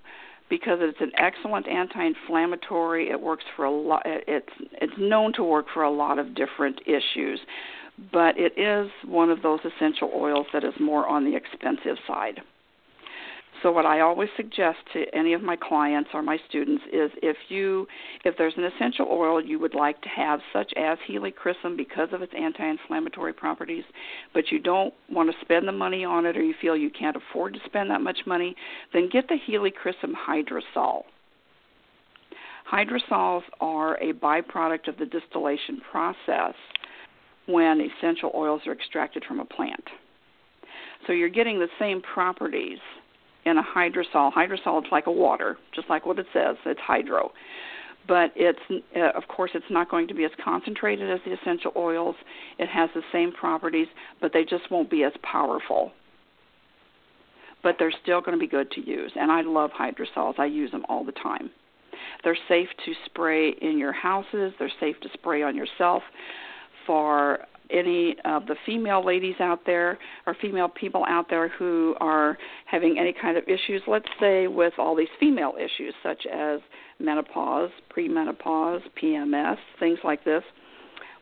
because 0.49 0.79
it's 0.81 1.01
an 1.01 1.12
excellent 1.16 1.68
anti-inflammatory. 1.68 3.09
It 3.11 3.21
works 3.21 3.45
for 3.57 3.64
a 3.64 3.71
lot. 3.71 4.03
It's 4.05 4.49
it's 4.73 4.93
known 4.99 5.33
to 5.35 5.45
work 5.45 5.66
for 5.73 5.85
a 5.85 5.91
lot 5.91 6.18
of 6.18 6.35
different 6.35 6.81
issues, 6.87 7.41
but 8.12 8.35
it 8.37 8.59
is 8.59 8.91
one 9.07 9.31
of 9.31 9.43
those 9.43 9.61
essential 9.64 10.11
oils 10.14 10.47
that 10.53 10.64
is 10.64 10.75
more 10.81 11.07
on 11.07 11.25
the 11.25 11.37
expensive 11.37 11.97
side. 12.07 12.41
So 13.62 13.70
what 13.70 13.84
I 13.84 14.00
always 14.00 14.30
suggest 14.36 14.78
to 14.94 15.04
any 15.14 15.34
of 15.34 15.42
my 15.42 15.56
clients 15.56 16.11
or 16.14 16.22
my 16.22 16.38
students 16.48 16.82
is 16.92 17.11
if 17.22 17.36
you 17.48 17.86
if 18.24 18.36
there's 18.38 18.54
an 18.56 18.64
essential 18.64 19.06
oil 19.11 19.44
you 19.44 19.58
would 19.58 19.74
like 19.74 20.00
to 20.02 20.08
have 20.08 20.40
such 20.52 20.72
as 20.76 20.96
helichrysum 21.08 21.76
because 21.76 22.08
of 22.12 22.22
its 22.22 22.32
anti-inflammatory 22.36 23.34
properties, 23.34 23.84
but 24.32 24.50
you 24.50 24.61
don't 24.61 24.94
want 25.11 25.30
to 25.30 25.36
spend 25.42 25.68
the 25.68 25.72
money 25.72 26.04
on 26.04 26.24
it 26.24 26.36
or 26.38 26.42
you 26.42 26.54
feel 26.61 26.74
you 26.74 26.90
can't 26.90 27.16
afford 27.16 27.52
to 27.52 27.61
spend 27.66 27.90
that 27.90 28.00
much 28.00 28.20
money, 28.26 28.56
then 28.94 29.11
get 29.12 29.28
the 29.28 29.36
helichrysum 29.46 30.14
hydrosol. 30.28 31.02
Hydrosols 32.70 33.42
are 33.61 33.96
a 33.96 34.12
byproduct 34.14 34.88
of 34.88 34.96
the 34.96 35.06
distillation 35.06 35.80
process 35.90 36.54
when 37.46 37.80
essential 37.80 38.30
oils 38.34 38.62
are 38.66 38.72
extracted 38.72 39.24
from 39.26 39.40
a 39.40 39.44
plant. 39.44 39.84
So 41.06 41.12
you're 41.12 41.28
getting 41.28 41.58
the 41.58 41.68
same 41.78 42.00
properties 42.00 42.78
in 43.51 43.59
a 43.59 43.62
hydrosol. 43.62 44.32
Hydrosol 44.32 44.84
is 44.84 44.92
like 44.92 45.07
a 45.07 45.12
water, 45.12 45.59
just 45.74 45.88
like 45.90 46.07
what 46.07 46.18
it 46.18 46.26
says, 46.32 46.57
it's 46.64 46.80
hydro. 46.80 47.32
but 48.09 48.32
it's 48.34 48.59
uh, 48.96 49.11
of 49.16 49.28
course 49.28 49.51
it's 49.55 49.70
not 49.70 49.90
going 49.90 50.09
to 50.09 50.14
be 50.14 50.24
as 50.24 50.30
concentrated 50.42 51.11
as 51.11 51.20
the 51.24 51.32
essential 51.32 51.72
oils. 51.76 52.16
It 52.59 52.68
has 52.68 52.90
the 52.94 53.03
same 53.12 53.32
properties, 53.32 53.88
but 54.20 54.32
they 54.32 54.44
just 54.44 54.70
won't 54.70 54.90
be 54.90 55.05
as 55.05 55.12
powerful. 55.22 55.92
But 57.62 57.76
they're 57.78 57.92
still 58.03 58.20
going 58.22 58.36
to 58.38 58.40
be 58.40 58.48
good 58.48 58.70
to 58.72 58.80
use, 58.80 59.12
and 59.16 59.30
I 59.30 59.42
love 59.42 59.70
hydrosols. 59.78 60.38
I 60.38 60.46
use 60.46 60.70
them 60.70 60.84
all 60.88 61.05
the 61.05 61.12
time. 61.12 61.51
They're 62.24 62.38
safe 62.48 62.68
to 62.86 62.92
spray 63.05 63.51
in 63.51 63.78
your 63.78 63.92
houses. 63.92 64.55
They're 64.59 64.72
safe 64.80 64.98
to 65.03 65.09
spray 65.12 65.42
on 65.42 65.55
yourself. 65.55 66.03
For 66.86 67.40
any 67.73 68.16
of 68.25 68.47
the 68.47 68.57
female 68.66 69.05
ladies 69.05 69.37
out 69.41 69.61
there 69.66 69.99
or 70.27 70.37
female 70.41 70.68
people 70.68 71.05
out 71.09 71.27
there 71.29 71.49
who 71.49 71.95
are 72.01 72.37
having 72.66 72.99
any 72.99 73.12
kind 73.12 73.37
of 73.37 73.45
issues, 73.45 73.83
let's 73.87 74.09
say 74.18 74.47
with 74.47 74.75
all 74.79 74.97
these 74.97 75.09
female 75.18 75.55
issues 75.59 75.95
such 76.03 76.27
as 76.27 76.61
menopause, 76.99 77.71
premenopause, 77.97 78.81
PMS, 79.03 79.57
things 79.79 79.99
like 80.05 80.25
this, 80.25 80.43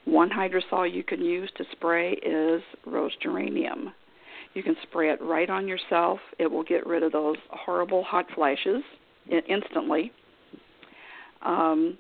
one 0.05 0.31
hydrosol 0.31 0.91
you 0.93 1.05
can 1.05 1.23
use 1.23 1.51
to 1.57 1.65
spray 1.73 2.13
is 2.13 2.63
rose 2.87 3.13
geranium. 3.23 3.93
You 4.55 4.63
can 4.63 4.77
spray 4.83 5.11
it 5.11 5.21
right 5.21 5.51
on 5.51 5.69
yourself. 5.69 6.19
It 6.39 6.51
will 6.51 6.65
get 6.65 6.87
rid 6.87 7.03
of 7.03 7.13
those 7.13 7.37
horrible 7.51 8.03
hot 8.03 8.25
flashes 8.35 8.83
instantly. 9.49 10.11
Um, 11.43 11.99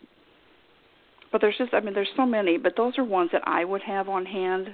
but 1.30 1.40
there's 1.40 1.56
just, 1.58 1.74
I 1.74 1.80
mean, 1.80 1.94
there's 1.94 2.08
so 2.16 2.26
many, 2.26 2.56
but 2.58 2.74
those 2.76 2.96
are 2.98 3.04
ones 3.04 3.30
that 3.32 3.42
I 3.46 3.64
would 3.64 3.82
have 3.82 4.08
on 4.08 4.24
hand. 4.24 4.68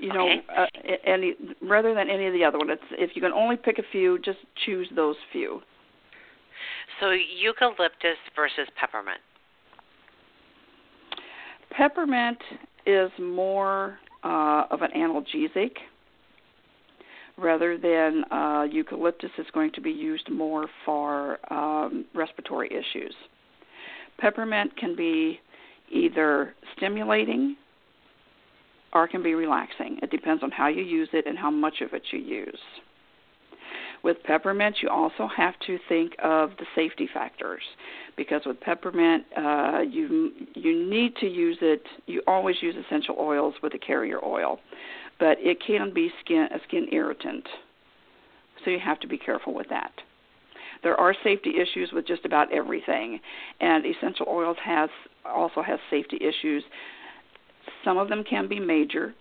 You 0.00 0.12
know, 0.12 0.28
Okay. 0.28 0.42
uh, 0.56 0.66
any 1.04 1.34
rather 1.60 1.92
than 1.92 2.08
any 2.08 2.26
of 2.26 2.32
the 2.32 2.44
other 2.44 2.56
ones. 2.58 2.70
It's, 2.72 2.82
if 2.92 3.16
you 3.16 3.22
can 3.22 3.32
only 3.32 3.56
pick 3.56 3.78
a 3.78 3.82
few, 3.90 4.18
just 4.20 4.38
choose 4.64 4.88
those 4.94 5.16
few. 5.32 5.60
So 7.00 7.10
eucalyptus 7.10 8.16
versus 8.36 8.68
peppermint. 8.76 9.20
Peppermint 11.70 12.38
is 12.86 13.10
more 13.20 13.98
uh, 14.24 14.64
of 14.70 14.82
an 14.82 14.90
analgesic, 14.96 15.72
rather 17.36 17.76
than 17.78 18.24
uh, 18.32 18.66
eucalyptus 18.70 19.30
is 19.38 19.46
going 19.52 19.70
to 19.72 19.80
be 19.80 19.90
used 19.90 20.28
more 20.30 20.66
for 20.84 21.38
um, 21.52 22.04
respiratory 22.14 22.68
issues. 22.68 23.14
Peppermint 24.18 24.76
can 24.76 24.96
be 24.96 25.40
either 25.90 26.54
stimulating 26.76 27.56
or 28.92 29.06
can 29.06 29.22
be 29.22 29.34
relaxing. 29.34 29.98
It 30.02 30.10
depends 30.10 30.42
on 30.42 30.50
how 30.50 30.68
you 30.68 30.82
use 30.82 31.08
it 31.12 31.26
and 31.26 31.38
how 31.38 31.50
much 31.50 31.80
of 31.80 31.92
it 31.92 32.02
you 32.10 32.18
use. 32.18 32.58
With 34.04 34.22
peppermint, 34.22 34.76
you 34.80 34.88
also 34.88 35.28
have 35.36 35.54
to 35.66 35.78
think 35.88 36.14
of 36.22 36.50
the 36.58 36.66
safety 36.76 37.08
factors 37.12 37.62
because 38.16 38.42
with 38.46 38.60
peppermint, 38.60 39.24
uh, 39.36 39.80
you 39.80 40.30
you 40.54 40.88
need 40.88 41.16
to 41.16 41.26
use 41.26 41.58
it. 41.60 41.82
You 42.06 42.22
always 42.26 42.56
use 42.60 42.76
essential 42.76 43.16
oils 43.18 43.54
with 43.62 43.74
a 43.74 43.78
carrier 43.78 44.24
oil, 44.24 44.60
but 45.18 45.36
it 45.40 45.58
can 45.66 45.92
be 45.92 46.12
skin 46.24 46.48
a 46.54 46.58
skin 46.68 46.86
irritant, 46.92 47.44
so 48.64 48.70
you 48.70 48.78
have 48.78 49.00
to 49.00 49.08
be 49.08 49.18
careful 49.18 49.52
with 49.52 49.68
that. 49.70 49.92
There 50.82 50.98
are 50.98 51.14
safety 51.24 51.54
issues 51.60 51.90
with 51.92 52.06
just 52.06 52.24
about 52.24 52.52
everything, 52.52 53.20
and 53.60 53.84
essential 53.84 54.26
oils 54.28 54.56
has 54.64 54.90
also 55.24 55.62
has 55.62 55.78
safety 55.90 56.18
issues. 56.20 56.62
Some 57.84 57.98
of 57.98 58.08
them 58.08 58.24
can 58.28 58.48
be 58.48 58.60
major, 58.60 59.14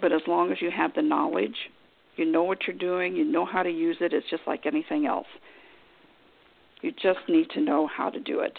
but 0.00 0.12
as 0.12 0.22
long 0.26 0.52
as 0.52 0.58
you 0.60 0.70
have 0.70 0.94
the 0.94 1.02
knowledge, 1.02 1.56
you 2.16 2.24
know 2.24 2.42
what 2.42 2.66
you're 2.66 2.76
doing, 2.76 3.16
you 3.16 3.24
know 3.24 3.44
how 3.44 3.62
to 3.62 3.70
use 3.70 3.96
it, 4.00 4.12
it's 4.12 4.28
just 4.30 4.42
like 4.46 4.66
anything 4.66 5.06
else. 5.06 5.26
You 6.82 6.92
just 6.92 7.20
need 7.28 7.48
to 7.50 7.60
know 7.60 7.86
how 7.88 8.10
to 8.10 8.20
do 8.20 8.40
it. 8.40 8.58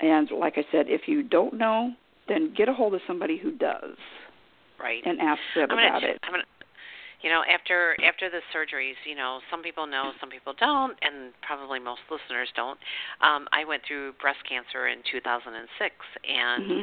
And 0.00 0.30
like 0.30 0.54
I 0.56 0.64
said, 0.72 0.86
if 0.88 1.02
you 1.06 1.22
don't 1.22 1.54
know, 1.54 1.92
then 2.28 2.54
get 2.56 2.68
a 2.68 2.72
hold 2.72 2.94
of 2.94 3.00
somebody 3.06 3.38
who 3.38 3.52
does 3.52 3.96
Right. 4.80 5.02
and 5.04 5.20
ask 5.20 5.40
them 5.54 5.70
I'm 5.70 5.76
gonna, 5.76 5.86
about 5.88 6.02
it. 6.02 6.18
I'm 6.22 6.32
gonna, 6.32 6.44
you 7.22 7.30
know, 7.30 7.42
after 7.46 7.96
after 8.02 8.28
the 8.28 8.40
surgeries, 8.54 8.98
you 9.06 9.14
know, 9.14 9.40
some 9.50 9.62
people 9.62 9.86
know, 9.86 10.12
some 10.20 10.28
people 10.28 10.54
don't, 10.58 10.98
and 11.02 11.32
probably 11.46 11.78
most 11.78 12.00
listeners 12.10 12.48
don't. 12.54 12.78
Um, 13.22 13.46
I 13.52 13.64
went 13.64 13.82
through 13.86 14.14
breast 14.20 14.42
cancer 14.48 14.88
in 14.88 14.98
2006, 15.10 15.94
and 16.26 16.82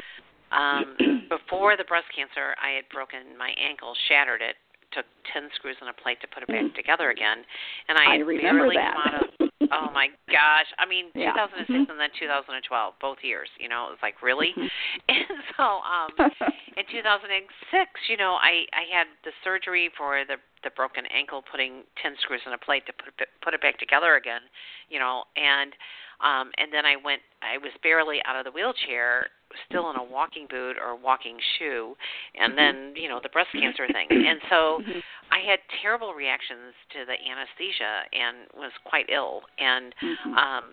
um, 0.50 0.96
before 1.28 1.76
the 1.76 1.84
breast 1.84 2.08
cancer, 2.14 2.56
I 2.60 2.70
had 2.70 2.88
broken 2.88 3.36
my 3.38 3.50
ankle, 3.60 3.94
shattered 4.08 4.42
it, 4.42 4.56
took 4.92 5.06
10 5.32 5.50
screws 5.54 5.76
and 5.80 5.88
a 5.90 5.92
plate 5.94 6.20
to 6.22 6.26
put 6.28 6.42
it 6.42 6.48
back 6.48 6.64
Mm. 6.64 6.74
together 6.74 7.10
again, 7.10 7.44
and 7.88 7.98
I, 7.98 8.04
I 8.04 8.16
had 8.18 8.26
remember 8.26 8.64
barely 8.64 8.76
that. 8.76 8.94
come 8.94 9.02
out 9.06 9.14
of. 9.14 9.39
Oh 9.72 9.90
my 9.92 10.08
gosh! 10.30 10.66
I 10.78 10.86
mean, 10.86 11.10
Yeah. 11.14 11.32
2006 11.32 11.70
Mhm. 11.70 11.90
and 11.90 12.00
then 12.00 12.10
2012, 12.18 12.94
both 13.00 13.22
years. 13.22 13.48
You 13.58 13.68
know, 13.68 13.86
it 13.86 13.90
was 13.90 14.02
like 14.02 14.22
really. 14.22 14.52
Mhm. 14.54 14.70
And 15.08 15.42
so, 15.56 15.82
um, 15.82 16.10
in 16.76 16.86
2006, 16.86 18.08
you 18.08 18.16
know, 18.16 18.34
I 18.34 18.66
I 18.72 18.82
had 18.90 19.06
the 19.24 19.32
surgery 19.42 19.88
for 19.96 20.24
the 20.24 20.36
the 20.62 20.70
broken 20.70 21.06
ankle, 21.06 21.42
putting 21.42 21.84
10 22.02 22.16
screws 22.18 22.42
in 22.46 22.52
a 22.52 22.58
plate 22.58 22.84
to 22.86 22.92
put 22.92 23.08
it, 23.18 23.28
put 23.40 23.54
it 23.54 23.60
back 23.62 23.78
together 23.78 24.16
again, 24.16 24.42
you 24.88 24.98
know, 24.98 25.24
and 25.36 25.72
um 26.20 26.52
and 26.58 26.72
then 26.72 26.84
I 26.84 26.96
went 26.96 27.22
I 27.42 27.56
was 27.58 27.72
barely 27.82 28.20
out 28.26 28.36
of 28.36 28.44
the 28.44 28.50
wheelchair, 28.50 29.28
still 29.68 29.90
in 29.90 29.96
a 29.96 30.02
walking 30.02 30.46
boot 30.48 30.76
or 30.80 30.96
walking 30.96 31.36
shoe, 31.58 31.96
and 32.38 32.56
then, 32.56 32.94
you 32.96 33.08
know, 33.08 33.20
the 33.22 33.28
breast 33.28 33.50
cancer 33.52 33.86
thing. 33.92 34.08
And 34.10 34.40
so 34.48 34.80
Mhm. 34.80 35.02
I 35.30 35.38
had 35.40 35.60
terrible 35.82 36.14
reactions 36.14 36.74
to 36.92 37.04
the 37.04 37.14
anesthesia 37.14 38.02
and 38.12 38.48
was 38.54 38.72
quite 38.84 39.06
ill 39.10 39.42
and 39.58 39.94
Mhm. 40.02 40.36
um 40.36 40.64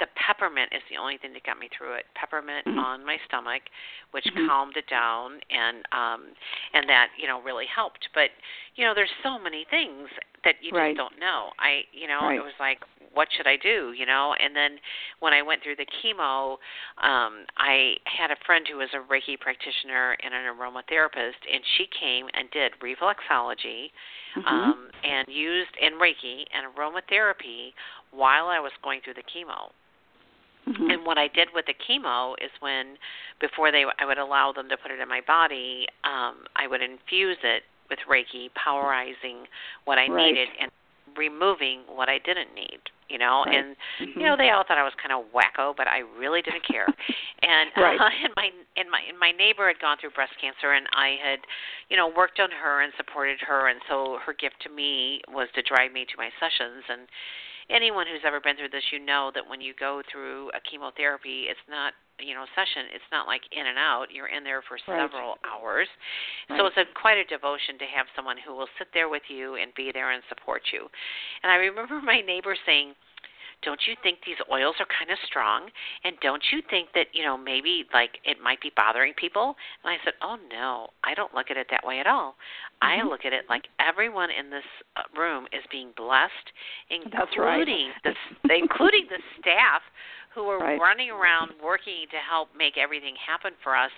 the 0.00 0.08
peppermint 0.16 0.72
is 0.72 0.82
the 0.90 0.96
only 0.96 1.16
thing 1.18 1.32
that 1.32 1.44
got 1.44 1.58
me 1.60 1.68
through 1.76 1.94
it. 1.94 2.06
Peppermint 2.14 2.66
on 2.66 3.04
my 3.04 3.18
stomach, 3.28 3.62
which 4.10 4.26
calmed 4.48 4.76
it 4.76 4.88
down 4.88 5.38
and 5.50 5.86
um 5.92 6.34
and 6.74 6.88
that, 6.88 7.08
you 7.16 7.28
know, 7.28 7.40
really 7.42 7.66
helped. 7.66 8.08
But, 8.14 8.30
you 8.74 8.84
know, 8.84 8.94
there's 8.94 9.12
so 9.22 9.38
many 9.38 9.64
things 9.70 10.08
that 10.44 10.56
you 10.60 10.72
Right. 10.72 10.96
just 10.96 10.98
don't 10.98 11.20
know. 11.20 11.50
I 11.58 11.82
you 11.92 12.08
know, 12.08 12.26
Right. 12.26 12.38
it 12.38 12.42
was 12.42 12.56
like 12.58 12.80
what 13.12 13.28
should 13.36 13.46
I 13.46 13.56
do, 13.56 13.92
you 13.96 14.06
know? 14.06 14.34
And 14.42 14.54
then 14.54 14.78
when 15.20 15.32
I 15.32 15.42
went 15.42 15.62
through 15.62 15.76
the 15.76 15.86
chemo, 15.86 16.58
um 17.02 17.46
I 17.56 17.94
had 18.04 18.30
a 18.30 18.36
friend 18.44 18.66
who 18.70 18.78
was 18.78 18.88
a 18.94 19.00
Reiki 19.12 19.38
practitioner 19.38 20.16
and 20.22 20.34
an 20.34 20.44
aromatherapist 20.54 21.40
and 21.52 21.62
she 21.76 21.86
came 21.98 22.26
and 22.34 22.50
did 22.50 22.72
reflexology 22.80 23.90
Mhm. 24.34 24.46
um, 24.46 24.90
and 25.04 25.28
used 25.28 25.76
in 25.76 25.94
Reiki 25.94 26.46
and 26.54 26.74
aromatherapy 26.74 27.74
while 28.12 28.48
I 28.48 28.58
was 28.60 28.72
going 28.82 29.00
through 29.02 29.14
the 29.14 29.22
chemo. 29.22 29.72
Mhm. 30.66 30.92
And 30.92 31.04
what 31.04 31.18
I 31.18 31.28
did 31.28 31.52
with 31.52 31.66
the 31.66 31.74
chemo 31.74 32.34
is 32.40 32.50
when, 32.60 32.96
before 33.40 33.70
they, 33.70 33.84
I 33.98 34.04
would 34.04 34.18
allow 34.18 34.52
them 34.52 34.68
to 34.68 34.76
put 34.76 34.90
it 34.90 35.00
in 35.00 35.08
my 35.08 35.20
body, 35.20 35.88
um, 36.04 36.46
I 36.56 36.66
would 36.66 36.80
infuse 36.80 37.38
it 37.42 37.64
with 37.90 37.98
Reiki, 38.08 38.50
powerizing 38.54 39.48
what 39.84 39.98
I 39.98 40.06
Right. 40.08 40.32
needed 40.32 40.48
and 40.58 40.70
removing 41.16 41.82
what 41.88 42.08
I 42.08 42.18
didn't 42.18 42.54
need. 42.54 42.80
You 43.12 43.18
know, 43.20 43.44
Right. 43.44 43.60
and 43.60 43.76
you 44.16 44.24
know 44.24 44.36
they 44.40 44.48
all 44.48 44.64
thought 44.64 44.78
I 44.80 44.82
was 44.88 44.96
kind 44.96 45.12
of 45.12 45.28
wacko, 45.36 45.76
but 45.76 45.86
I 45.86 46.00
really 46.16 46.40
didn't 46.40 46.64
care. 46.66 46.88
and 47.42 47.68
Right. 47.76 48.00
uh, 48.00 48.08
and 48.24 48.32
my 48.36 48.48
and 48.80 48.88
my 48.88 49.00
and 49.06 49.18
my 49.20 49.32
neighbor 49.36 49.68
had 49.68 49.78
gone 49.84 49.98
through 50.00 50.16
breast 50.16 50.32
cancer, 50.40 50.72
and 50.72 50.86
I 50.96 51.20
had, 51.22 51.40
you 51.92 51.96
know, 52.00 52.08
worked 52.08 52.40
on 52.40 52.48
her 52.50 52.80
and 52.80 52.90
supported 52.96 53.38
her, 53.44 53.68
and 53.68 53.80
so 53.88 54.16
her 54.24 54.32
gift 54.32 54.56
to 54.64 54.70
me 54.72 55.20
was 55.28 55.48
to 55.54 55.62
drive 55.62 55.92
me 55.92 56.06
to 56.08 56.16
my 56.16 56.30
sessions. 56.40 56.82
And 56.88 57.04
anyone 57.72 58.06
who's 58.06 58.22
ever 58.24 58.40
been 58.40 58.56
through 58.56 58.70
this, 58.70 58.84
you 58.92 59.00
know 59.00 59.32
that 59.34 59.42
when 59.48 59.60
you 59.60 59.74
go 59.78 60.02
through 60.12 60.50
a 60.54 60.60
chemotherapy, 60.60 61.48
it's 61.48 61.64
not 61.68 61.94
you 62.20 62.34
know 62.34 62.44
session. 62.54 62.86
It's 62.94 63.08
not 63.10 63.26
like 63.26 63.42
in 63.50 63.66
and 63.66 63.78
out. 63.78 64.12
You're 64.12 64.28
in 64.28 64.44
there 64.44 64.62
for 64.62 64.78
Right. 64.86 65.00
several 65.00 65.38
hours. 65.42 65.88
So 66.48 66.66
it's 66.66 66.76
a 66.76 66.84
quite 66.94 67.18
a 67.18 67.24
devotion 67.24 67.78
to 67.78 67.86
have 67.96 68.06
someone 68.14 68.36
who 68.36 68.54
will 68.54 68.68
sit 68.78 68.88
there 68.92 69.08
with 69.08 69.22
you 69.28 69.56
and 69.56 69.72
be 69.74 69.90
there 69.92 70.12
and 70.12 70.22
support 70.28 70.62
you. 70.72 70.86
And 71.42 71.50
I 71.50 71.56
remember 71.56 72.00
my 72.04 72.20
neighbor 72.20 72.54
saying, 72.66 72.94
"Don't 73.62 73.80
you 73.86 73.94
think 74.02 74.18
these 74.24 74.36
oils 74.50 74.76
are 74.80 74.86
kind 74.86 75.10
of 75.10 75.18
strong? 75.26 75.70
And 76.04 76.18
don't 76.20 76.42
you 76.52 76.62
think 76.68 76.92
that, 76.94 77.06
you 77.12 77.24
know, 77.24 77.36
maybe 77.36 77.86
like 77.92 78.18
it 78.24 78.40
might 78.40 78.60
be 78.60 78.70
bothering 78.76 79.14
people?" 79.14 79.56
And 79.84 79.92
I 79.92 79.98
said, 80.04 80.14
"Oh 80.20 80.36
no, 80.50 80.90
I 81.04 81.14
don't 81.14 81.34
look 81.34 81.50
at 81.50 81.56
it 81.56 81.68
that 81.70 81.84
way 81.86 82.00
at 82.00 82.06
all. 82.06 82.36
I 82.80 82.98
Mhm. 82.98 83.08
look 83.08 83.24
at 83.24 83.32
it 83.32 83.48
like 83.48 83.68
everyone 83.78 84.30
in 84.30 84.50
this 84.50 84.64
uh, 84.96 85.02
room 85.14 85.46
is 85.52 85.64
being 85.70 85.92
blessed, 85.92 86.52
That's 87.10 87.36
right. 87.36 87.60
including 87.66 87.92
the 88.02 88.54
including 88.54 89.06
the 89.08 89.22
staff 89.38 89.82
who 90.34 90.48
are 90.48 90.58
Right. 90.58 90.80
running 90.80 91.10
around 91.10 91.52
working 91.62 92.06
to 92.10 92.16
help 92.18 92.48
make 92.56 92.76
everything 92.76 93.14
happen 93.16 93.52
for 93.62 93.76
us. 93.76 93.90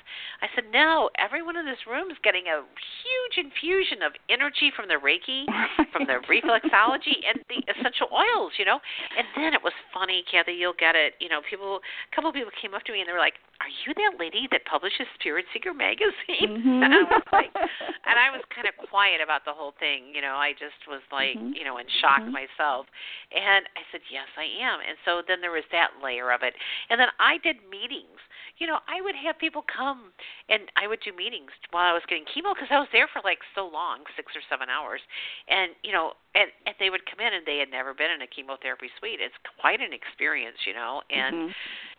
I 0.42 0.48
said, 0.54 0.64
no, 0.72 1.10
everyone 1.18 1.56
in 1.56 1.64
this 1.66 1.86
room 1.86 2.10
is 2.10 2.18
getting 2.22 2.48
a 2.48 2.62
huge 3.02 3.34
infusion 3.38 4.02
of 4.02 4.12
energy 4.28 4.70
from 4.74 4.88
the 4.88 4.94
Reiki, 4.98 5.46
from 5.92 6.06
the 6.06 6.18
reflexology, 6.26 7.22
and 7.26 7.38
the 7.48 7.62
essential 7.70 8.08
oils, 8.10 8.52
you 8.58 8.64
know. 8.64 8.80
And 9.16 9.26
then 9.36 9.54
it 9.54 9.62
was 9.62 9.72
funny, 9.92 10.24
Kathy, 10.30 10.52
you'll 10.52 10.74
get 10.78 10.96
it. 10.96 11.14
You 11.20 11.28
know, 11.28 11.40
people, 11.48 11.78
a 11.78 12.14
couple 12.14 12.30
of 12.30 12.34
people 12.34 12.50
came 12.60 12.74
up 12.74 12.82
to 12.84 12.92
me 12.92 13.00
and 13.00 13.08
they 13.08 13.12
were 13.12 13.22
like, 13.22 13.38
are 13.62 13.70
you 13.86 13.94
that 13.94 14.18
lady 14.18 14.48
that 14.50 14.64
publishes 14.66 15.06
Spirit 15.18 15.46
Seeker 15.52 15.72
magazine? 15.72 16.60
Mhm. 16.60 16.74
And 16.84 16.92
I 16.92 17.02
was 17.06 17.22
like, 17.32 17.54
and 17.54 18.18
I 18.18 18.28
was 18.28 18.42
kind 18.52 18.68
of 18.68 18.76
quiet 18.90 19.22
about 19.22 19.46
the 19.46 19.54
whole 19.54 19.72
thing. 19.80 20.12
You 20.12 20.20
know, 20.20 20.36
I 20.36 20.52
just 20.52 20.76
was 20.90 21.00
like, 21.10 21.38
Mhm. 21.38 21.54
you 21.56 21.64
know, 21.64 21.78
in 21.78 21.86
shock 22.02 22.20
Mhm. 22.26 22.32
myself. 22.32 22.86
And 23.32 23.64
I 23.76 23.82
said, 23.90 24.02
yes, 24.10 24.28
I 24.36 24.44
am. 24.60 24.80
And 24.80 24.98
so 25.06 25.22
then 25.22 25.40
there 25.40 25.52
was 25.52 25.64
that 25.72 26.02
layer 26.02 26.23
of 26.30 26.42
it. 26.42 26.54
And 26.90 27.00
then 27.00 27.08
I 27.18 27.38
did 27.38 27.56
meetings. 27.68 28.20
You 28.58 28.66
know, 28.66 28.78
I 28.86 29.00
would 29.00 29.16
have 29.16 29.38
people 29.38 29.64
come 29.66 30.12
and 30.48 30.70
I 30.76 30.86
would 30.86 31.00
do 31.04 31.10
meetings 31.10 31.50
while 31.70 31.90
I 31.90 31.92
was 31.92 32.02
getting 32.08 32.24
chemo 32.24 32.54
because 32.54 32.70
I 32.70 32.78
was 32.78 32.88
there 32.92 33.08
for 33.10 33.20
like 33.24 33.42
so 33.54 33.66
long, 33.66 34.06
six 34.14 34.32
or 34.36 34.42
seven 34.48 34.68
hours. 34.68 35.00
And, 35.48 35.72
you 35.82 35.92
know, 35.92 36.14
and, 36.34 36.50
and 36.66 36.74
they 36.78 36.90
would 36.90 37.02
come 37.06 37.18
in 37.18 37.34
and 37.34 37.44
they 37.44 37.58
had 37.58 37.70
never 37.70 37.94
been 37.94 38.10
in 38.10 38.22
a 38.22 38.30
chemotherapy 38.30 38.90
suite. 38.98 39.18
It's 39.20 39.34
quite 39.58 39.80
an 39.80 39.92
experience, 39.92 40.58
you 40.66 40.74
know, 40.74 41.02
and, 41.10 41.34
Mhm. 41.34 41.54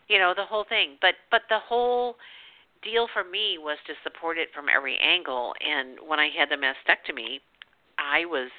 you 0.08 0.20
know, 0.20 0.34
the 0.34 0.46
whole 0.46 0.64
thing. 0.64 0.98
But, 1.02 1.16
but 1.30 1.44
the 1.50 1.60
whole, 1.60 2.18
deal 2.86 3.08
for 3.12 3.24
me 3.24 3.58
was 3.58 3.78
to 3.88 3.94
support 4.04 4.38
it 4.38 4.54
from 4.54 4.70
every 4.70 4.96
angle. 5.00 5.56
And 5.60 5.98
when 6.06 6.20
I 6.20 6.30
had 6.30 6.50
the 6.50 6.56
mastectomy, 6.56 7.42
I 7.98 8.26
was 8.26 8.52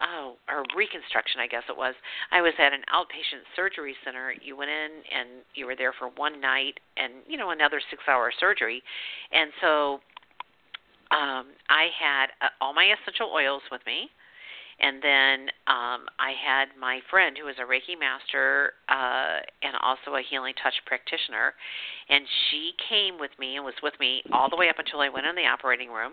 oh 0.00 0.36
or 0.48 0.64
reconstruction 0.76 1.40
I 1.40 1.46
guess 1.46 1.64
it 1.68 1.76
was. 1.76 1.94
I 2.30 2.40
was 2.40 2.52
at 2.58 2.72
an 2.72 2.82
outpatient 2.92 3.44
surgery 3.54 3.94
center. 4.04 4.34
You 4.42 4.56
went 4.56 4.70
in 4.70 4.90
and 5.12 5.28
you 5.54 5.66
were 5.66 5.76
there 5.76 5.92
for 5.98 6.08
one 6.16 6.40
night 6.40 6.78
and 6.96 7.24
you 7.26 7.36
know 7.36 7.50
another 7.50 7.80
6-hour 7.80 8.32
surgery. 8.38 8.82
And 9.32 9.50
so 9.60 10.00
um 11.10 11.46
I 11.68 11.88
had 11.98 12.26
uh, 12.42 12.48
all 12.60 12.74
my 12.74 12.92
essential 12.92 13.30
oils 13.32 13.62
with 13.70 13.80
me. 13.86 14.10
And 14.78 15.02
then 15.02 15.48
um, 15.68 16.04
I 16.20 16.36
had 16.36 16.68
my 16.78 17.00
friend 17.08 17.36
who 17.38 17.46
was 17.46 17.56
a 17.56 17.64
Reiki 17.64 17.98
master 17.98 18.74
uh, 18.88 19.40
and 19.62 19.72
also 19.80 20.16
a 20.16 20.22
healing 20.28 20.52
touch 20.62 20.74
practitioner, 20.84 21.54
and 22.10 22.24
she 22.50 22.72
came 22.88 23.18
with 23.18 23.30
me 23.38 23.56
and 23.56 23.64
was 23.64 23.74
with 23.82 23.94
me 23.98 24.22
all 24.32 24.50
the 24.50 24.56
way 24.56 24.68
up 24.68 24.78
until 24.78 25.00
I 25.00 25.08
went 25.08 25.26
in 25.26 25.34
the 25.34 25.46
operating 25.48 25.88
room. 25.88 26.12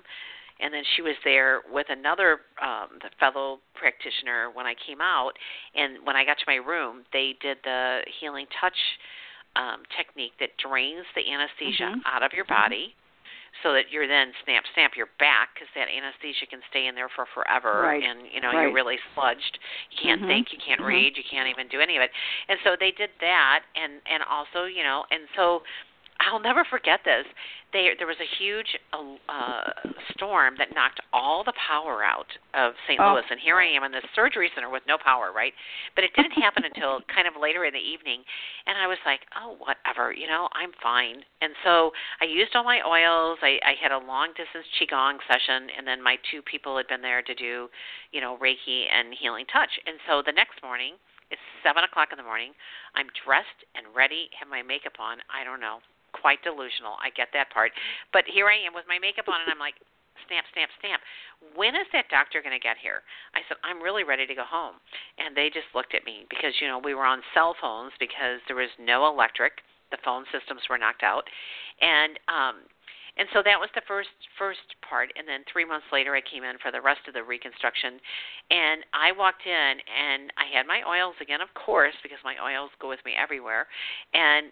And 0.59 0.73
then 0.73 0.83
she 0.95 1.01
was 1.01 1.15
there 1.23 1.61
with 1.71 1.87
another 1.89 2.41
um, 2.61 2.99
the 3.01 3.09
fellow 3.19 3.59
practitioner 3.75 4.49
when 4.53 4.65
I 4.65 4.75
came 4.85 5.01
out. 5.01 5.33
And 5.75 6.05
when 6.05 6.15
I 6.15 6.23
got 6.23 6.37
to 6.37 6.45
my 6.47 6.55
room, 6.55 7.03
they 7.11 7.35
did 7.41 7.57
the 7.63 8.01
healing 8.19 8.45
touch 8.59 8.77
um, 9.55 9.83
technique 9.97 10.33
that 10.39 10.49
drains 10.57 11.05
the 11.15 11.31
anesthesia 11.31 11.93
Mhm. 11.93 12.01
out 12.05 12.23
of 12.23 12.33
your 12.33 12.45
body 12.45 12.95
so 13.61 13.73
that 13.73 13.91
you're 13.91 14.07
then 14.07 14.33
snap 14.43 14.65
snap 14.73 14.97
your 14.97 15.09
back 15.19 15.53
because 15.53 15.69
that 15.75 15.87
anesthesia 15.87 16.45
can 16.49 16.61
stay 16.69 16.87
in 16.87 16.95
there 16.95 17.09
for 17.09 17.27
forever 17.27 17.83
Right. 17.83 18.01
and 18.01 18.25
you 18.31 18.41
know 18.41 18.49
Right. 18.49 18.63
you're 18.63 18.73
really 18.73 18.97
sludged 19.13 19.59
you 19.91 19.97
can't 20.01 20.21
Mhm. 20.21 20.27
think 20.27 20.51
you 20.51 20.57
can't 20.57 20.81
Mhm. 20.81 20.87
read 20.87 21.17
you 21.17 21.23
can't 21.23 21.47
even 21.47 21.67
do 21.67 21.79
any 21.79 21.95
of 21.97 22.01
it 22.01 22.11
and 22.47 22.59
so 22.63 22.75
they 22.75 22.91
did 22.91 23.11
that 23.19 23.63
and 23.75 24.01
and 24.07 24.23
also 24.23 24.65
you 24.65 24.81
know 24.81 25.05
and 25.11 25.27
so 25.35 25.63
I'll 26.29 26.39
never 26.41 26.65
forget 26.69 27.01
this. 27.03 27.25
They, 27.73 27.89
there 27.97 28.05
was 28.05 28.21
a 28.21 28.29
huge 28.37 28.77
uh, 28.93 29.65
storm 30.13 30.53
that 30.61 30.75
knocked 30.75 31.01
all 31.11 31.43
the 31.43 31.57
power 31.57 32.03
out 32.05 32.29
of 32.53 32.73
St. 32.85 33.01
Oh. 33.01 33.13
Louis, 33.17 33.25
and 33.29 33.39
here 33.41 33.57
I 33.57 33.65
am 33.65 33.83
in 33.83 33.91
this 33.91 34.05
surgery 34.13 34.51
center 34.53 34.69
with 34.69 34.83
no 34.87 34.97
power, 35.01 35.33
right? 35.33 35.53
But 35.95 36.05
it 36.05 36.13
didn't 36.15 36.37
happen 36.37 36.63
until 36.69 37.01
kind 37.15 37.25
of 37.25 37.33
later 37.41 37.65
in 37.65 37.73
the 37.73 37.81
evening, 37.81 38.21
and 38.69 38.77
I 38.77 38.85
was 38.85 39.01
like, 39.05 39.25
oh, 39.33 39.57
whatever, 39.57 40.13
you 40.13 40.27
know, 40.27 40.49
I'm 40.53 40.69
fine. 40.85 41.25
And 41.41 41.57
so 41.65 41.91
I 42.21 42.25
used 42.29 42.53
all 42.53 42.63
my 42.63 42.79
oils. 42.85 43.41
I, 43.41 43.57
I 43.65 43.73
had 43.81 43.91
a 43.91 43.97
long 43.97 44.37
distance 44.37 44.69
qigong 44.77 45.17
session, 45.25 45.73
and 45.73 45.87
then 45.87 45.97
my 45.97 46.21
two 46.29 46.45
people 46.45 46.77
had 46.77 46.87
been 46.87 47.01
there 47.01 47.25
to 47.25 47.33
do, 47.33 47.67
you 48.13 48.21
know, 48.21 48.37
Reiki 48.37 48.85
and 48.85 49.17
healing 49.17 49.49
touch. 49.49 49.71
And 49.89 49.97
so 50.05 50.21
the 50.21 50.31
next 50.31 50.61
morning, 50.61 50.93
it's 51.33 51.41
seven 51.65 51.81
o'clock 51.81 52.13
in 52.13 52.21
the 52.21 52.27
morning. 52.27 52.53
I'm 52.93 53.09
dressed 53.25 53.65
and 53.73 53.89
ready, 53.97 54.29
have 54.37 54.45
my 54.45 54.61
makeup 54.61 55.01
on. 55.01 55.17
I 55.33 55.41
don't 55.41 55.59
know, 55.59 55.81
quite 56.13 56.41
delusional. 56.45 56.95
I 57.01 57.09
get 57.11 57.29
that 57.33 57.51
part. 57.51 57.73
But 58.13 58.23
here 58.29 58.47
I 58.47 58.57
am 58.63 58.73
with 58.73 58.85
my 58.87 58.97
makeup 58.97 59.27
on, 59.27 59.41
and 59.41 59.49
I'm 59.49 59.59
like, 59.59 59.75
snap, 60.27 60.45
snap, 60.53 60.69
snap. 60.79 61.01
When 61.55 61.75
is 61.75 61.89
that 61.91 62.07
doctor 62.09 62.41
going 62.41 62.55
to 62.55 62.61
get 62.61 62.77
here? 62.79 63.03
I 63.35 63.41
said, 63.49 63.57
I'm 63.65 63.81
really 63.81 64.03
ready 64.03 64.25
to 64.25 64.35
go 64.35 64.45
home. 64.45 64.79
And 65.19 65.35
they 65.35 65.49
just 65.49 65.67
looked 65.75 65.93
at 65.93 66.05
me 66.05 66.25
because, 66.29 66.53
you 66.61 66.67
know, 66.67 66.79
we 66.79 66.93
were 66.93 67.05
on 67.05 67.21
cell 67.33 67.55
phones 67.59 67.91
because 67.99 68.39
there 68.47 68.57
was 68.57 68.71
no 68.79 69.09
electric. 69.09 69.61
The 69.91 70.01
phone 70.05 70.25
systems 70.31 70.61
were 70.69 70.77
knocked 70.77 71.03
out. 71.03 71.25
And, 71.81 72.17
um, 72.29 72.65
and 73.17 73.29
so 73.29 73.45
that 73.45 73.61
was 73.61 73.69
the 73.77 73.85
first 73.87 74.09
first 74.39 74.73
part 74.81 75.13
and 75.13 75.27
then 75.27 75.45
3 75.45 75.65
months 75.65 75.85
later 75.93 76.15
I 76.17 76.21
came 76.21 76.43
in 76.43 76.57
for 76.57 76.71
the 76.71 76.81
rest 76.81 77.05
of 77.07 77.13
the 77.13 77.21
reconstruction 77.21 78.01
and 78.49 78.81
I 78.89 79.13
walked 79.13 79.45
in 79.45 79.73
and 79.85 80.33
I 80.33 80.49
had 80.49 80.65
my 80.65 80.81
oils 80.81 81.13
again 81.21 81.41
of 81.41 81.53
course 81.53 81.93
because 82.01 82.17
my 82.25 82.33
oils 82.41 82.71
go 82.81 82.89
with 82.89 83.05
me 83.05 83.13
everywhere 83.13 83.67
and 84.13 84.49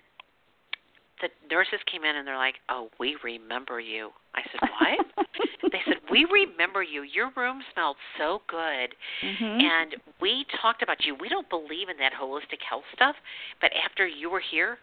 the 1.21 1.29
nurses 1.49 1.79
came 1.91 2.03
in 2.03 2.15
and 2.15 2.27
they're 2.27 2.37
like, 2.37 2.55
"Oh, 2.69 2.89
we 2.99 3.17
remember 3.23 3.79
you." 3.79 4.11
I 4.33 4.41
said, 4.51 4.61
"What?" 4.61 5.27
they 5.71 5.81
said, 5.85 5.97
"We 6.09 6.25
remember 6.25 6.83
you. 6.83 7.03
Your 7.03 7.31
room 7.35 7.61
smelled 7.73 7.97
so 8.17 8.41
good, 8.47 8.95
Mhm. 9.21 9.61
and 9.61 9.95
we 10.19 10.45
talked 10.61 10.81
about 10.81 11.05
you. 11.05 11.15
We 11.15 11.29
don't 11.29 11.49
believe 11.49 11.89
in 11.89 11.97
that 11.97 12.13
holistic 12.13 12.61
health 12.67 12.85
stuff, 12.93 13.15
but 13.59 13.71
after 13.73 14.07
you 14.07 14.29
were 14.29 14.39
here, 14.41 14.79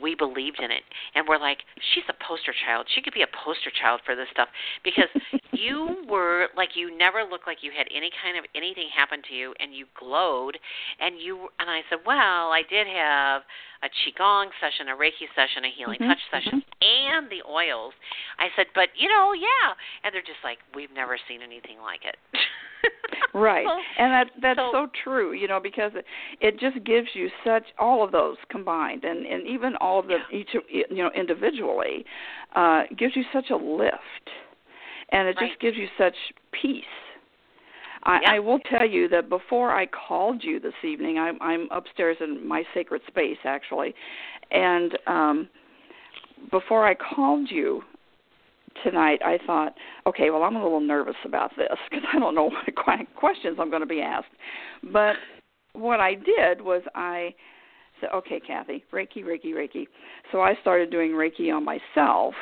we 0.00 0.14
believed 0.14 0.60
in 0.60 0.70
it, 0.70 0.82
and 1.14 1.26
we're 1.28 1.38
like, 1.38 1.58
she's 1.94 2.04
a 2.08 2.16
poster 2.26 2.54
child. 2.66 2.86
She 2.94 3.02
could 3.02 3.14
be 3.14 3.22
a 3.22 3.30
poster 3.44 3.70
child 3.70 4.00
for 4.04 4.14
this 4.14 4.28
stuff 4.32 4.48
because 4.82 5.10
you 5.52 6.04
were 6.08 6.48
like 6.56 6.74
you 6.74 6.96
never 6.96 7.22
looked 7.22 7.46
like 7.46 7.62
you 7.62 7.70
had 7.76 7.86
any 7.94 8.10
kind 8.22 8.38
of 8.38 8.44
anything 8.54 8.88
happen 8.94 9.22
to 9.28 9.34
you, 9.34 9.54
and 9.60 9.74
you 9.74 9.86
glowed, 9.98 10.58
and 11.00 11.18
you 11.20 11.48
and 11.58 11.70
I 11.70 11.82
said, 11.88 11.98
well, 12.06 12.50
I 12.50 12.62
did 12.68 12.86
have 12.86 13.42
a 13.82 13.88
qigong 13.88 14.48
session, 14.60 14.88
a 14.88 14.96
Reiki 14.96 15.28
session, 15.36 15.64
a 15.64 15.70
healing 15.70 16.00
Mhm, 16.00 16.08
touch 16.08 16.24
session, 16.30 16.64
and 16.80 17.28
the 17.28 17.42
oils. 17.48 17.92
I 18.38 18.48
said, 18.56 18.66
but 18.74 18.88
you 18.96 19.08
know, 19.08 19.32
yeah, 19.32 19.74
and 20.02 20.14
they're 20.14 20.22
just 20.24 20.42
like, 20.42 20.58
we've 20.74 20.92
never 20.92 21.18
seen 21.28 21.42
anything 21.42 21.78
like 21.80 22.04
it. 22.04 22.16
Right, 23.34 23.66
and 23.98 24.12
that 24.12 24.26
that's 24.40 24.58
so- 24.58 24.70
so 24.72 24.86
true. 25.02 25.32
You 25.32 25.48
know, 25.48 25.60
because 25.60 25.92
it, 25.94 26.04
it 26.40 26.58
just 26.60 26.84
gives 26.84 27.08
you 27.14 27.28
such 27.44 27.64
all 27.78 28.02
of 28.04 28.12
those 28.12 28.36
combined, 28.50 29.04
and 29.04 29.26
and 29.26 29.46
even 29.46 29.74
all 29.76 29.98
of 29.98 30.06
them 30.06 30.20
each 30.32 30.50
you 30.68 30.84
know 30.90 31.10
individually, 31.16 32.04
uh, 32.54 32.82
gives 32.98 33.16
you 33.16 33.24
such 33.32 33.50
a 33.50 33.56
lift, 33.56 33.98
and 35.10 35.28
it 35.28 35.36
Right. 35.40 35.48
just 35.50 35.60
gives 35.60 35.76
you 35.76 35.88
such 35.98 36.14
peace. 36.52 36.84
I, 38.06 38.20
Yeah. 38.20 38.32
I 38.32 38.38
will 38.38 38.58
tell 38.60 38.86
you 38.86 39.08
that 39.08 39.28
before 39.28 39.70
I 39.74 39.86
called 39.86 40.44
you 40.44 40.60
this 40.60 40.74
evening, 40.82 41.18
I'm 41.18 41.38
I'm 41.40 41.68
upstairs 41.70 42.16
in 42.20 42.46
my 42.46 42.62
sacred 42.74 43.02
space 43.06 43.38
actually, 43.44 43.94
and 44.50 44.98
um, 45.06 45.48
before 46.50 46.86
I 46.86 46.94
called 46.94 47.50
you 47.50 47.82
tonight, 48.82 49.20
I 49.24 49.38
thought, 49.46 49.74
okay, 50.06 50.30
well, 50.30 50.42
I'm 50.42 50.56
a 50.56 50.62
little 50.62 50.80
nervous 50.80 51.16
about 51.24 51.50
this 51.56 51.68
because 51.90 52.04
I 52.12 52.18
don't 52.18 52.34
know 52.34 52.50
what 52.50 52.66
que- 52.66 53.06
questions 53.16 53.58
I'm 53.60 53.70
going 53.70 53.82
to 53.82 53.86
be 53.86 54.00
asked. 54.00 54.26
But 54.92 55.14
what 55.72 56.00
I 56.00 56.14
did 56.14 56.60
was 56.60 56.82
I 56.94 57.34
said, 58.00 58.10
okay, 58.14 58.40
Kathy, 58.40 58.84
Reiki, 58.92 59.24
Reiki, 59.24 59.52
Reiki. 59.52 59.86
So 60.32 60.40
I 60.40 60.54
started 60.60 60.90
doing 60.90 61.12
Reiki 61.12 61.52
on 61.54 61.64
myself 61.64 62.34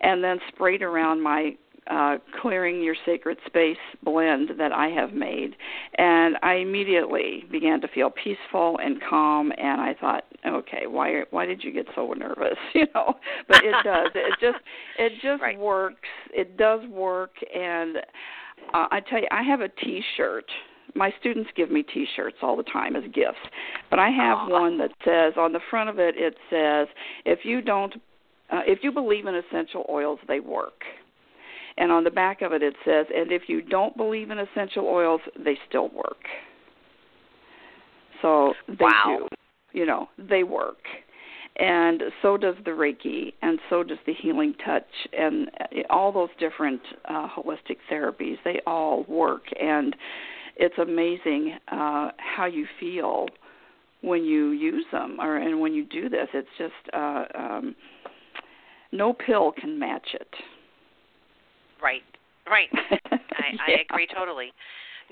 and 0.00 0.22
then 0.22 0.38
sprayed 0.48 0.82
around 0.82 1.22
my 1.22 1.56
uh, 1.90 2.18
clearing 2.40 2.82
your 2.82 2.94
sacred 3.04 3.38
space 3.46 3.76
blend 4.04 4.50
that 4.58 4.72
I 4.72 4.88
have 4.88 5.12
made, 5.12 5.56
and 5.98 6.36
I 6.42 6.54
immediately 6.54 7.44
began 7.50 7.80
to 7.80 7.88
feel 7.88 8.10
peaceful 8.10 8.78
and 8.82 9.00
calm. 9.08 9.52
And 9.58 9.80
I 9.80 9.94
thought, 10.00 10.24
okay, 10.46 10.86
why 10.86 11.22
why 11.30 11.44
did 11.46 11.62
you 11.64 11.72
get 11.72 11.86
so 11.94 12.12
nervous? 12.12 12.58
You 12.74 12.86
know, 12.94 13.14
but 13.48 13.62
it 13.64 13.74
does. 13.84 14.10
It 14.14 14.34
just 14.40 14.58
it 14.98 15.12
just 15.22 15.42
Right. 15.42 15.58
works. 15.58 16.08
It 16.32 16.56
does 16.56 16.86
work, 16.88 17.32
and 17.54 17.98
uh, 18.72 18.86
I 18.90 19.00
tell 19.00 19.20
you, 19.20 19.28
I 19.30 19.42
have 19.42 19.60
a 19.60 19.68
T-shirt. 19.68 20.46
My 20.94 21.12
students 21.20 21.50
give 21.56 21.70
me 21.70 21.82
T-shirts 21.82 22.36
all 22.42 22.56
the 22.56 22.62
time 22.64 22.96
as 22.96 23.02
gifts, 23.12 23.38
but 23.90 23.98
I 23.98 24.10
have 24.10 24.38
Aw. 24.38 24.48
one 24.48 24.78
that 24.78 24.90
says 25.04 25.34
on 25.36 25.52
the 25.52 25.60
front 25.70 25.90
of 25.90 25.98
it, 25.98 26.14
it 26.16 26.36
says, 26.50 26.86
"If 27.24 27.44
you 27.44 27.60
don't, 27.60 27.94
uh, 28.50 28.62
if 28.66 28.82
you 28.82 28.92
believe 28.92 29.26
in 29.26 29.34
essential 29.34 29.84
oils, 29.90 30.18
they 30.28 30.40
work." 30.40 30.84
And 31.78 31.90
on 31.90 32.04
the 32.04 32.10
back 32.10 32.42
of 32.42 32.52
it, 32.52 32.62
it 32.62 32.74
says, 32.84 33.06
"And 33.14 33.32
if 33.32 33.48
you 33.48 33.62
don't 33.62 33.96
believe 33.96 34.30
in 34.30 34.38
essential 34.38 34.86
oils, 34.86 35.20
they 35.36 35.58
still 35.68 35.88
work." 35.88 36.28
So 38.20 38.54
they 38.68 38.84
Wow. 38.84 39.18
do. 39.18 39.28
You 39.72 39.86
know, 39.86 40.08
they 40.18 40.44
work 40.44 40.86
and 41.56 42.02
so 42.22 42.36
does 42.36 42.54
the 42.64 42.70
Reiki, 42.70 43.34
and 43.42 43.58
so 43.68 43.82
does 43.82 43.98
the 44.06 44.14
healing 44.14 44.54
touch, 44.64 44.86
and 45.12 45.50
uh, 45.60 45.82
all 45.90 46.10
those 46.10 46.30
different 46.38 46.80
uh, 47.08 47.28
holistic 47.28 47.76
therapies. 47.90 48.36
They 48.44 48.60
all 48.66 49.04
work, 49.04 49.42
and 49.60 49.94
it's 50.56 50.76
amazing 50.78 51.58
uh, 51.70 52.10
how 52.16 52.46
you 52.46 52.66
feel 52.80 53.26
when 54.00 54.24
you 54.24 54.50
use 54.50 54.84
them, 54.92 55.18
or 55.20 55.36
and 55.36 55.60
when 55.60 55.74
you 55.74 55.84
do 55.84 56.08
this. 56.08 56.28
It's 56.32 56.48
just 56.56 56.94
uh, 56.94 57.24
um, 57.34 57.76
no 58.90 59.12
pill 59.12 59.52
can 59.52 59.78
match 59.78 60.08
it. 60.14 60.28
Right, 61.82 62.02
right. 62.48 62.68
I, 62.72 63.50
I 63.60 63.70
agree 63.90 64.06
totally. 64.06 64.52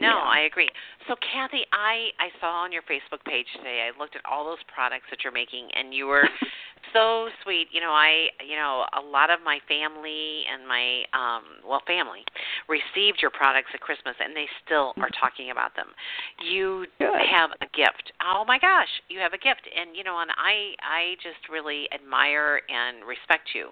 No, 0.00 0.16
Yeah. 0.16 0.32
I 0.32 0.40
agree. 0.48 0.68
So, 1.08 1.14
Kathy, 1.20 1.64
I 1.72 2.08
I 2.18 2.30
saw 2.40 2.64
on 2.64 2.72
your 2.72 2.82
Facebook 2.82 3.22
page 3.26 3.46
today. 3.56 3.84
I 3.84 3.98
looked 3.98 4.16
at 4.16 4.22
all 4.24 4.44
those 4.44 4.62
products 4.72 5.04
that 5.10 5.22
you're 5.22 5.32
making, 5.32 5.68
and 5.76 5.92
you 5.92 6.06
were 6.06 6.24
so 6.94 7.28
sweet. 7.42 7.68
You 7.70 7.80
know, 7.82 7.92
I 7.92 8.28
you 8.40 8.56
know, 8.56 8.86
a 8.96 9.02
lot 9.02 9.28
of 9.28 9.40
my 9.44 9.58
family 9.68 10.44
and 10.48 10.66
my 10.66 11.04
um 11.12 11.60
well, 11.68 11.82
family 11.86 12.24
received 12.68 13.18
your 13.20 13.30
products 13.30 13.68
at 13.74 13.80
Christmas 13.80 14.14
and 14.20 14.34
they 14.34 14.46
still 14.64 14.94
are 15.04 15.10
talking 15.20 15.50
about 15.50 15.76
them. 15.76 15.88
You 16.48 16.86
Good. 16.98 17.20
have 17.28 17.50
a 17.60 17.68
gift. 17.76 18.12
Oh 18.24 18.44
my 18.46 18.58
gosh, 18.58 18.88
you 19.08 19.18
have 19.20 19.34
a 19.34 19.38
gift. 19.42 19.68
And 19.68 19.94
you 19.94 20.04
know, 20.04 20.20
and 20.20 20.30
I 20.32 20.72
I 20.80 21.14
just 21.20 21.44
really 21.52 21.88
admire 21.92 22.62
and 22.72 23.04
respect 23.04 23.50
you. 23.54 23.68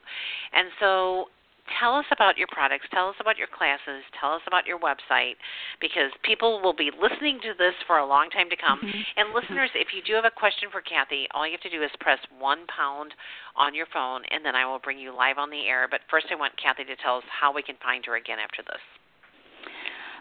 And 0.53 0.69
so 0.81 1.33
tell 1.81 1.95
us 1.95 2.07
about 2.11 2.39
your 2.39 2.49
products, 2.51 2.87
tell 2.93 3.09
us 3.09 3.17
about 3.21 3.37
your 3.37 3.47
classes, 3.47 4.03
tell 4.21 4.33
us 4.33 4.43
about 4.47 4.67
your 4.67 4.79
website, 4.79 5.37
because 5.81 6.11
people 6.23 6.61
will 6.63 6.75
be 6.75 6.91
listening 6.91 7.41
to 7.43 7.53
this 7.59 7.75
for 7.87 7.99
a 7.99 8.07
long 8.07 8.31
time 8.31 8.49
to 8.51 8.57
come. 8.57 8.81
And 9.17 9.35
listeners, 9.35 9.71
if 9.75 9.93
you 9.95 10.03
do 10.03 10.15
have 10.15 10.25
a 10.25 10.31
question 10.31 10.71
for 10.71 10.81
Kathy, 10.81 11.27
all 11.33 11.47
you 11.47 11.53
have 11.53 11.61
to 11.63 11.71
do 11.71 11.83
is 11.83 11.91
press 12.01 12.19
one 12.39 12.67
pound 12.67 13.15
on 13.57 13.75
your 13.75 13.87
phone, 13.93 14.23
and 14.31 14.45
then 14.45 14.57
I 14.57 14.67
will 14.67 14.79
bring 14.79 14.99
you 14.99 15.15
live 15.15 15.39
on 15.39 15.51
the 15.51 15.67
air. 15.67 15.89
But 15.91 16.01
first, 16.11 16.27
I 16.31 16.35
want 16.35 16.57
Kathy 16.61 16.85
to 16.85 16.97
tell 16.97 17.19
us 17.19 17.25
how 17.29 17.53
we 17.53 17.63
can 17.63 17.77
find 17.83 18.05
her 18.07 18.17
again 18.17 18.39
after 18.43 18.63
this. 18.63 18.81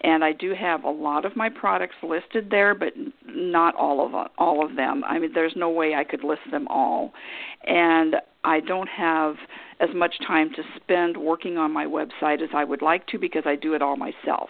And 0.02 0.24
I 0.24 0.32
do 0.32 0.54
have 0.54 0.86
a 0.86 0.90
lot 0.90 1.26
of 1.26 1.36
my 1.36 1.50
products 1.50 1.96
listed 2.02 2.50
there, 2.50 2.74
but 2.74 2.94
not 3.26 3.76
all 3.76 4.06
of 4.06 4.30
all 4.38 4.66
of 4.66 4.76
them. 4.76 5.04
I 5.04 5.20
mean, 5.20 5.32
there's 5.34 5.56
no 5.56 5.70
way 5.70 5.94
I 5.94 6.06
could 6.06 6.24
list 6.24 6.42
them 6.52 6.68
all, 6.70 7.14
and 7.66 8.16
I 8.44 8.62
don't 8.62 8.88
have 8.90 9.36
as 9.82 9.90
much 9.94 10.16
time 10.26 10.52
to 10.56 10.64
spend 10.78 11.18
working 11.18 11.58
on 11.58 11.72
my 11.72 11.86
website 11.86 12.42
as 12.42 12.50
I 12.54 12.64
would 12.64 12.82
like 12.82 13.08
to 13.08 13.18
because 13.18 13.44
I 13.46 13.56
do 13.56 13.74
it 13.74 13.82
all 13.82 13.98
myself. 13.98 14.50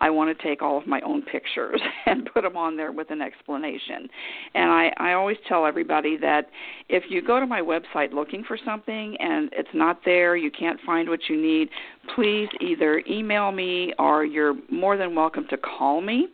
I 0.00 0.10
want 0.10 0.36
to 0.36 0.44
take 0.44 0.62
all 0.62 0.78
of 0.78 0.86
my 0.86 1.00
own 1.02 1.22
pictures 1.22 1.80
and 2.06 2.28
put 2.32 2.42
them 2.42 2.56
on 2.56 2.76
there 2.76 2.92
with 2.92 3.10
an 3.10 3.20
explanation. 3.20 4.08
And 4.54 4.70
I, 4.70 4.92
I 4.98 5.12
always 5.12 5.36
tell 5.48 5.66
everybody 5.66 6.16
that 6.18 6.48
if 6.88 7.04
you 7.08 7.22
go 7.22 7.40
to 7.40 7.46
my 7.46 7.60
website 7.60 8.12
looking 8.12 8.44
for 8.44 8.58
something 8.64 9.16
and 9.20 9.50
it's 9.52 9.68
not 9.74 10.00
there, 10.04 10.36
you 10.36 10.50
can't 10.50 10.80
find 10.86 11.08
what 11.08 11.20
you 11.28 11.40
need, 11.40 11.68
please 12.14 12.48
either 12.60 13.02
email 13.08 13.52
me 13.52 13.92
or 13.98 14.24
you're 14.24 14.54
more 14.70 14.96
than 14.96 15.14
welcome 15.14 15.46
to 15.50 15.56
call 15.56 16.00
me 16.00 16.28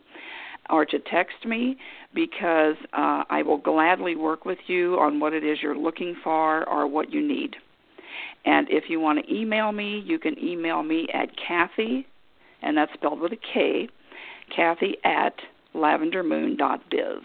or 0.69 0.85
to 0.85 0.99
text 1.11 1.45
me 1.45 1.77
because 2.13 2.75
uh, 2.93 3.23
I 3.29 3.43
will 3.43 3.57
gladly 3.57 4.15
work 4.15 4.45
with 4.45 4.57
you 4.67 4.95
on 4.99 5.19
what 5.19 5.33
it 5.33 5.43
is 5.43 5.59
you're 5.61 5.77
looking 5.77 6.15
for 6.23 6.67
or 6.67 6.87
what 6.87 7.11
you 7.11 7.25
need. 7.25 7.55
And 8.45 8.67
if 8.69 8.85
you 8.89 8.99
want 8.99 9.25
to 9.25 9.33
email 9.33 9.71
me, 9.71 10.03
you 10.05 10.19
can 10.19 10.37
email 10.39 10.83
me 10.83 11.07
at 11.13 11.29
Kathy, 11.35 12.07
and 12.65 12.75
that's 12.75 12.91
spelled 12.93 13.21
with 13.21 13.31
a 13.31 13.37
K, 13.53 13.87
Kathy 14.53 14.97
at 15.05 15.33
lavendermoon.biz. 15.73 17.23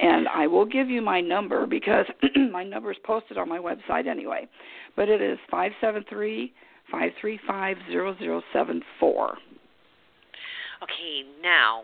And 0.00 0.28
I 0.28 0.46
will 0.46 0.64
give 0.64 0.88
you 0.88 1.02
my 1.02 1.20
number 1.20 1.66
because 1.66 2.06
my 2.52 2.64
number 2.64 2.90
is 2.90 2.98
posted 3.04 3.38
on 3.38 3.48
my 3.48 3.58
website 3.58 4.06
anyway. 4.06 4.48
But 4.96 5.08
it 5.08 5.20
is 5.20 5.38
five 5.50 5.72
seven 5.80 6.04
three 6.08 6.52
five 6.90 7.10
three 7.20 7.38
five 7.46 7.76
zero 7.90 8.16
zero 8.18 8.42
seven 8.52 8.82
four. 8.98 9.36
Okay, 10.82 11.22
now 11.42 11.82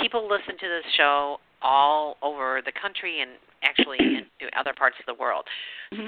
people 0.00 0.28
listen 0.28 0.56
to 0.58 0.68
this 0.68 0.92
show 0.96 1.38
all 1.62 2.16
over 2.22 2.62
the 2.64 2.72
country 2.80 3.20
and 3.20 3.32
actually 3.62 3.98
into 4.00 4.58
other 4.58 4.72
parts 4.76 4.96
of 5.00 5.06
the 5.06 5.20
world. 5.20 5.44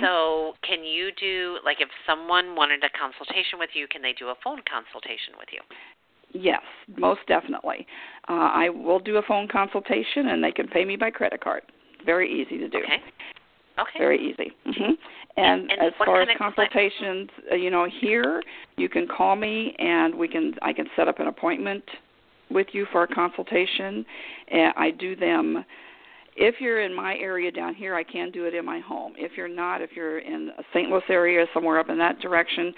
So, 0.01 0.55
can 0.63 0.85
you 0.85 1.11
do 1.19 1.59
like 1.65 1.81
if 1.81 1.89
someone 2.07 2.55
wanted 2.55 2.85
a 2.85 2.91
consultation 2.91 3.59
with 3.59 3.71
you, 3.75 3.89
can 3.89 4.01
they 4.01 4.13
do 4.13 4.29
a 4.29 4.35
phone 4.43 4.61
consultation 4.71 5.35
with 5.39 5.49
you? 5.53 5.61
Yes, 6.33 6.63
most 6.97 7.21
definitely. 7.27 7.87
Uh, 8.29 8.49
I 8.55 8.69
will 8.69 9.01
do 9.01 9.17
a 9.17 9.23
phone 9.23 9.49
consultation, 9.49 10.29
and 10.29 10.43
they 10.43 10.53
can 10.53 10.67
pay 10.69 10.85
me 10.85 10.97
by 10.97 11.11
credit 11.11 11.43
card. 11.43 11.63
Very 12.07 12.31
easy 12.31 12.59
to 12.59 12.69
do. 12.69 12.79
Okay. 12.79 13.03
Okay. 13.79 13.99
Very 13.99 14.19
easy. 14.31 14.53
hmm 14.65 14.93
And, 15.37 15.71
And 15.71 15.81
as 15.81 15.93
far 15.99 16.21
as 16.23 16.29
kind 16.29 16.31
of 16.31 16.55
cla- 16.55 16.69
consultations, 16.69 17.31
uh, 17.51 17.55
you 17.55 17.71
know, 17.71 17.87
here 18.01 18.43
you 18.77 18.89
can 18.89 19.09
call 19.09 19.35
me, 19.35 19.75
and 19.79 20.15
we 20.15 20.29
can 20.29 20.55
I 20.63 20.73
can 20.73 20.87
set 20.95 21.09
up 21.09 21.21
an 21.21 21.27
appointment 21.27 21.83
with 22.51 22.69
you 22.73 22.87
for 22.93 23.03
a 23.03 23.09
consultation. 23.09 24.05
And 24.49 24.73
I 24.77 24.91
do 24.91 25.17
them. 25.17 25.65
If 26.35 26.57
you're 26.61 26.81
in 26.81 26.95
my 26.95 27.15
area 27.17 27.51
down 27.53 27.75
here, 27.75 27.95
I 27.95 28.03
can 28.03 28.31
do 28.31 28.45
it 28.47 28.55
in 28.55 28.65
my 28.65 28.81
home. 28.81 29.13
If 29.17 29.33
you're 29.37 29.49
not, 29.49 29.83
if 29.83 29.91
you're 29.95 30.19
in 30.21 30.51
a 30.59 30.63
St. 30.73 30.89
Louis 30.89 31.03
area, 31.09 31.45
somewhere 31.53 31.79
up 31.79 31.91
in 31.91 31.99
that 31.99 32.21
direction, 32.21 32.73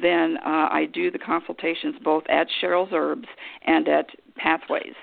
then 0.00 0.36
uh, 0.44 0.68
I 0.70 0.86
do 0.92 1.10
the 1.10 1.18
consultations 1.18 1.96
both 2.04 2.22
at 2.28 2.46
Cheryl's 2.62 2.90
Herbs 2.92 3.26
and 3.66 3.88
at 3.88 4.06
Pathways 4.36 4.94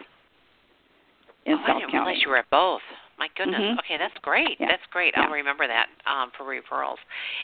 in 1.45 1.53
oh, 1.53 1.57
I 1.57 1.67
South 1.67 1.79
didn't 1.79 1.91
County. 1.91 2.05
realize 2.07 2.23
you 2.23 2.29
were 2.29 2.37
at 2.37 2.49
both. 2.49 2.81
My 3.19 3.27
goodness. 3.35 3.59
Mhm. 3.59 3.79
Okay, 3.79 3.97
that's 3.97 4.13
great. 4.21 4.57
Yeah. 4.59 4.67
That's 4.69 4.85
great. 4.91 5.13
Yeah. 5.17 5.23
I'll 5.23 5.31
remember 5.31 5.65
that 5.67 5.87
um, 6.05 6.31
for 6.37 6.45
referrals. 6.45 6.97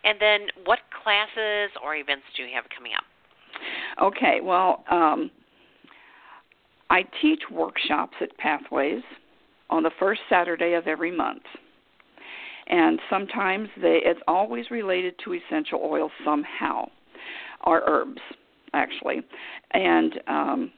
And 0.03 0.19
then, 0.21 0.47
what 0.65 0.79
classes 1.03 1.71
or 1.83 1.95
events 1.95 2.23
do 2.37 2.43
you 2.43 2.49
have 2.53 2.65
coming 2.75 2.91
up? 2.93 3.03
Okay, 4.01 4.39
well, 4.41 4.83
um, 4.89 5.31
I 6.89 7.03
teach 7.21 7.41
workshops 7.51 8.13
at 8.21 8.35
Pathways 8.37 9.01
on 9.73 9.83
the 9.83 9.91
first 9.99 10.21
Saturday 10.29 10.73
of 10.73 10.87
every 10.87 11.11
month. 11.11 11.43
And 12.67 13.01
sometimes 13.09 13.67
they 13.81 13.99
it's 14.05 14.21
always 14.27 14.69
related 14.69 15.15
to 15.25 15.33
essential 15.33 15.81
oils 15.83 16.11
somehow 16.23 16.85
or 17.65 17.81
herbs 17.87 18.21
actually. 18.73 19.23
And 19.71 20.13
um 20.27 20.71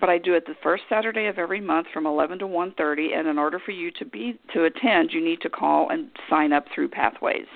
but 0.00 0.08
I 0.08 0.18
do 0.18 0.34
it 0.34 0.46
the 0.46 0.54
first 0.62 0.84
Saturday 0.88 1.26
of 1.26 1.38
every 1.38 1.60
month 1.60 1.88
from 1.92 2.06
11 2.06 2.38
to 2.38 2.46
1:30 2.46 3.18
and 3.18 3.26
in 3.26 3.38
order 3.38 3.58
for 3.58 3.72
you 3.72 3.90
to 3.98 4.04
be 4.04 4.38
to 4.54 4.62
attend 4.64 5.12
you 5.12 5.20
need 5.20 5.40
to 5.40 5.50
call 5.50 5.88
and 5.90 6.08
sign 6.30 6.52
up 6.52 6.66
through 6.72 6.90
Pathways. 6.90 7.48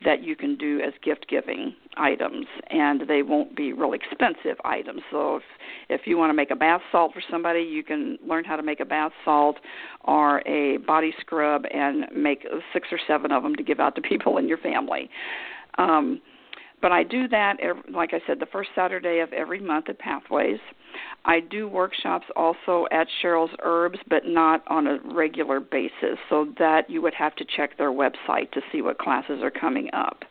that 0.04 0.22
you 0.22 0.36
can 0.36 0.56
do 0.56 0.80
as 0.80 0.92
gift 1.02 1.26
giving 1.28 1.74
items, 1.96 2.46
and 2.70 3.02
they 3.08 3.22
won't 3.22 3.56
be 3.56 3.72
real 3.72 3.92
expensive 3.92 4.56
items. 4.64 5.02
So 5.10 5.36
if 5.36 5.42
if 5.88 6.06
you 6.06 6.16
want 6.16 6.30
to 6.30 6.34
make 6.34 6.50
a 6.50 6.56
bath 6.56 6.82
salt 6.92 7.12
for 7.12 7.22
somebody, 7.30 7.60
you 7.60 7.82
can 7.82 8.18
learn 8.26 8.44
how 8.44 8.56
to 8.56 8.62
make 8.62 8.80
a 8.80 8.84
bath 8.84 9.12
salt 9.24 9.56
or 10.04 10.46
a 10.46 10.76
body 10.78 11.12
scrub 11.20 11.64
and 11.72 12.06
make 12.14 12.46
six 12.72 12.88
or 12.92 12.98
seven 13.06 13.32
of 13.32 13.42
them 13.42 13.56
to 13.56 13.62
give 13.62 13.80
out 13.80 13.94
to 13.96 14.00
people 14.08 14.38
in 14.38 14.48
your 14.48 14.58
family. 14.58 15.10
Um, 15.78 16.20
but 16.80 16.92
I 16.92 17.02
do 17.02 17.28
that, 17.28 17.58
every, 17.60 17.82
like 17.92 18.10
I 18.12 18.20
said, 18.26 18.38
the 18.40 18.46
first 18.46 18.70
Saturday 18.74 19.20
of 19.20 19.32
every 19.32 19.60
month 19.60 19.88
at 19.88 19.98
Pathways. 19.98 20.60
I 21.24 21.40
do 21.40 21.68
workshops 21.68 22.26
also 22.36 22.86
at 22.90 23.06
Cheryl's 23.22 23.54
Herbs, 23.62 23.98
but 24.08 24.26
not 24.26 24.62
on 24.68 24.86
a 24.86 24.98
regular 25.12 25.60
basis, 25.60 26.18
so 26.28 26.52
that 26.58 26.88
you 26.88 27.02
would 27.02 27.14
have 27.14 27.34
to 27.36 27.44
check 27.56 27.76
their 27.76 27.90
website 27.90 28.50
to 28.52 28.60
see 28.72 28.82
what 28.82 28.98
classes 28.98 29.40
are 29.42 29.50
coming 29.50 29.90
up. 29.92 30.22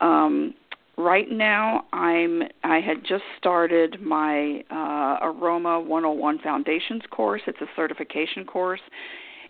Um, 0.00 0.54
right 0.96 1.30
now, 1.30 1.84
I'm 1.92 2.42
I 2.64 2.80
had 2.80 3.04
just 3.06 3.24
started 3.38 4.00
my 4.00 4.64
uh, 4.70 5.26
Aroma 5.26 5.80
101 5.80 6.38
Foundations 6.40 7.02
course. 7.10 7.42
It's 7.46 7.60
a 7.60 7.68
certification 7.76 8.44
course. 8.44 8.80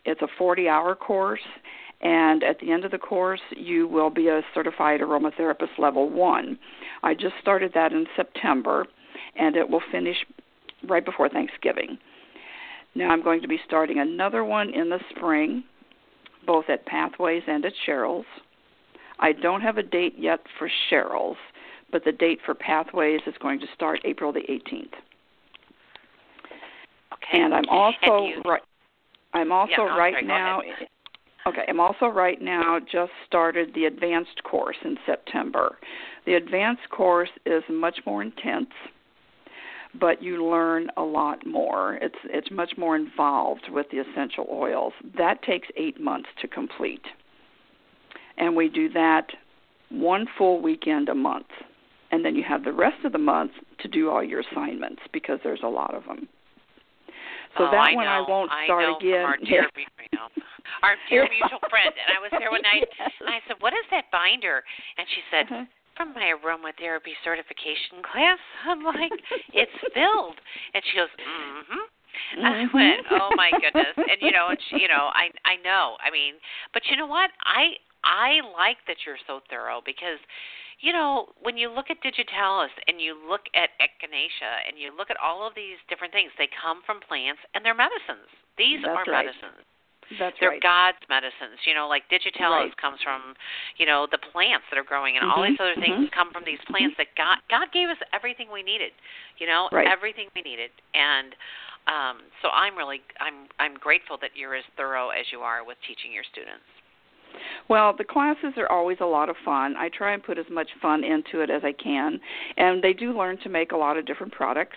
It's 0.05 0.23
a 0.23 0.43
40-hour 0.43 0.97
course, 0.97 1.41
and 2.01 2.43
at 2.43 2.59
the 2.61 2.73
end 2.73 2.85
of 2.85 2.91
the 2.91 2.99
course, 2.99 3.41
you 3.57 3.87
will 3.87 4.11
be 4.11 4.29
a 4.29 4.43
certified 4.55 5.01
aromatherapist 5.01 5.79
level 5.79 6.09
one. 6.09 6.59
I 7.03 7.15
just 7.15 7.35
started 7.41 7.73
that 7.75 7.93
in 7.93 8.07
September, 8.17 8.87
and 9.37 9.57
it 9.57 9.69
will 9.69 9.83
finish 9.93 10.17
right 10.89 11.05
before 11.05 11.29
Thanksgiving. 11.29 11.99
Now 12.95 13.11
I'm 13.11 13.23
going 13.23 13.43
to 13.43 13.49
be 13.49 13.61
starting 13.67 13.99
another 13.99 14.45
one 14.45 14.73
in 14.73 14.89
the 14.89 14.99
spring, 15.11 15.63
both 16.47 16.65
at 16.69 16.87
Pathways 16.87 17.43
and 17.47 17.65
at 17.65 17.73
Cheryl's. 17.87 18.27
I 19.19 19.33
don't 19.33 19.61
have 19.61 19.77
a 19.77 19.83
date 19.83 20.15
yet 20.19 20.41
for 20.59 20.71
Cheryl's, 20.91 21.37
but 21.93 22.05
the 22.05 22.13
date 22.13 22.39
for 22.47 22.55
Pathways 22.55 23.21
is 23.27 23.35
going 23.43 23.61
to 23.61 23.67
start 23.75 24.01
April 24.05 24.33
the 24.33 24.41
18th. 24.41 24.95
Okay. 27.13 27.43
And 27.43 27.55
I'm 27.55 27.69
also 27.69 27.97
And 28.03 28.27
you- 28.29 28.43
right. 28.45 28.63
I'm 29.35 29.53
also 29.53 29.73
Yeah, 29.73 29.97
right 29.97 30.15
sorry, 30.15 30.25
now. 30.27 30.63
Okay, 31.47 31.65
I'm 31.69 31.81
also 31.81 32.07
right 32.07 32.41
now 32.41 32.79
just 32.81 33.13
started 33.27 33.73
the 33.75 33.87
advanced 33.87 34.43
course 34.45 34.77
in 34.85 34.97
September. 35.07 35.79
The 36.27 36.35
advanced 36.35 36.89
course 36.91 37.31
is 37.47 37.63
much 37.71 37.99
more 38.05 38.23
intense, 38.23 38.71
but 39.99 40.23
you 40.23 40.47
learn 40.47 40.91
a 40.99 41.03
lot 41.03 41.47
more. 41.47 41.95
It's 41.95 42.15
it's 42.25 42.51
much 42.51 42.73
more 42.77 42.95
involved 42.95 43.69
with 43.71 43.87
the 43.91 43.99
essential 43.99 44.47
oils. 44.51 44.93
That 45.17 45.43
takes 45.43 45.69
8 45.77 45.99
months 46.01 46.29
to 46.43 46.49
complete. 46.49 47.05
And 48.37 48.55
we 48.55 48.69
do 48.69 48.91
that 48.91 49.29
one 49.89 50.27
full 50.37 50.61
weekend 50.61 51.09
a 51.09 51.15
month. 51.15 51.49
And 52.13 52.25
then 52.25 52.35
you 52.35 52.45
have 52.47 52.65
the 52.65 52.73
rest 52.73 53.05
of 53.05 53.13
the 53.13 53.19
month 53.19 53.53
to 53.81 53.89
do 53.89 54.11
all 54.11 54.23
your 54.23 54.41
assignments 54.41 55.03
because 55.13 55.39
there's 55.43 55.63
a 55.63 55.69
lot 55.69 55.95
of 55.95 56.05
them. 56.05 56.29
So 57.59 57.67
oh, 57.67 57.71
that 57.71 57.91
I 57.91 57.95
one 57.95 58.05
know. 58.07 58.11
I 58.11 58.21
won't 58.29 58.51
I 58.51 58.65
start 58.67 58.83
know 58.83 58.97
again. 58.99 59.21
From 59.23 59.31
our 59.31 59.37
dear, 59.39 59.67
our 60.83 60.97
dear 61.09 61.25
mutual 61.35 61.61
friend, 61.69 61.91
and 61.91 62.09
I 62.17 62.19
was 62.23 62.31
there 62.39 62.51
one 62.51 62.63
night, 62.63 62.87
and 63.21 63.29
I 63.29 63.41
said, 63.47 63.57
"What 63.61 63.73
is 63.75 63.85
that 63.91 64.11
binder?" 64.13 64.63
And 64.99 65.07
she 65.11 65.21
said, 65.31 65.47
Uh-huh. 65.51 65.65
"From 65.97 66.15
my 66.15 66.33
aromatherapy 66.35 67.15
certification 67.25 68.03
class." 68.07 68.39
I'm 68.69 68.83
like, 68.83 69.13
"It's 69.53 69.73
filled," 69.95 70.39
and 70.75 70.83
she 70.87 70.97
goes, 70.97 71.11
"Mm-hmm." 71.19 71.85
And 72.37 72.47
I 72.47 72.65
Mhm. 72.67 72.75
went, 72.75 73.07
"Oh 73.11 73.33
my 73.37 73.51
goodness!" 73.61 73.97
And 73.97 74.21
you 74.23 74.31
know, 74.31 74.49
and 74.51 74.59
she, 74.69 74.79
you 74.83 74.89
know, 74.89 75.11
I 75.15 75.31
I 75.45 75.57
know. 75.57 75.97
I 76.03 76.11
mean, 76.11 76.35
but 76.73 76.87
you 76.89 76.97
know 76.97 77.07
what? 77.07 77.31
I 77.45 77.77
I 78.05 78.41
like 78.57 78.79
that 78.87 79.05
you're 79.07 79.19
so 79.27 79.41
thorough 79.51 79.81
because 79.85 80.19
you 80.81 80.93
know, 80.93 81.29
when 81.41 81.57
you 81.57 81.69
look 81.69 81.91
at 81.91 82.01
digitalis 82.01 82.73
and 82.89 83.01
you 83.01 83.13
look 83.29 83.43
at 83.55 83.71
echinacea 83.81 84.65
and 84.67 84.79
you 84.81 84.97
look 84.97 85.11
at 85.11 85.17
all 85.21 85.47
of 85.47 85.55
these 85.55 85.77
different 85.89 86.13
things, 86.13 86.33
they 86.39 86.49
come 86.49 86.81
from 86.87 87.01
plants 87.05 87.41
and 87.55 87.65
they're 87.65 87.77
medicines. 87.77 88.29
These 88.57 88.81
That's 88.83 88.97
are 88.97 89.05
right. 89.13 89.29
medicines. 89.29 89.65
That's 90.19 90.35
They're 90.41 90.57
right. 90.57 90.63
God's 90.65 90.99
medicines. 91.09 91.61
You 91.69 91.75
know, 91.75 91.87
like 91.87 92.09
digitalis 92.09 92.73
Right. 92.73 92.77
comes 92.81 92.99
from, 93.05 93.37
you 93.77 93.87
know, 93.87 94.09
the 94.11 94.19
plants 94.19 94.67
that 94.71 94.79
are 94.81 94.83
growing 94.85 95.17
and 95.17 95.25
all 95.25 95.43
Mhm, 95.45 95.53
these 95.53 95.61
other 95.61 95.77
things 95.77 96.09
mhm. 96.09 96.11
come 96.11 96.33
from 96.33 96.45
these 96.45 96.59
plants 96.67 96.97
that 96.97 97.15
God 97.15 97.39
God 97.49 97.71
gave 97.73 97.89
us 97.89 97.99
everything 98.13 98.51
we 98.51 98.63
needed. 98.63 98.93
You 99.39 99.47
know, 99.47 99.69
Right. 99.71 99.87
everything 99.87 100.29
we 100.35 100.43
needed. 100.43 100.71
And 100.95 101.37
um 101.87 102.17
so 102.43 102.49
I'm 102.51 102.77
really 102.77 103.03
I'm 103.21 103.49
I'm 103.61 103.75
grateful 103.75 104.17
that 104.19 104.35
you're 104.35 104.55
as 104.57 104.65
thorough 104.77 105.11
as 105.11 105.31
you 105.31 105.41
are 105.41 105.63
with 105.65 105.79
teaching 105.87 106.13
your 106.13 106.25
students. 106.25 106.67
Well, 107.69 107.95
the 107.97 108.05
classes 108.05 108.55
are 108.57 108.71
always 108.71 108.99
a 109.01 109.07
lot 109.07 109.29
of 109.29 109.37
fun. 109.45 109.77
I 109.77 109.89
try 109.89 110.13
and 110.15 110.23
put 110.23 110.39
as 110.39 110.47
much 110.51 110.69
fun 110.81 111.05
into 111.05 111.41
it 111.41 111.51
as 111.51 111.63
I 111.65 111.73
can, 111.73 112.21
and 112.57 112.83
they 112.83 112.93
do 112.93 113.17
learn 113.17 113.39
to 113.43 113.49
make 113.49 113.73
a 113.73 113.77
lot 113.77 113.97
of 113.97 114.07
different 114.07 114.33
products. 114.33 114.77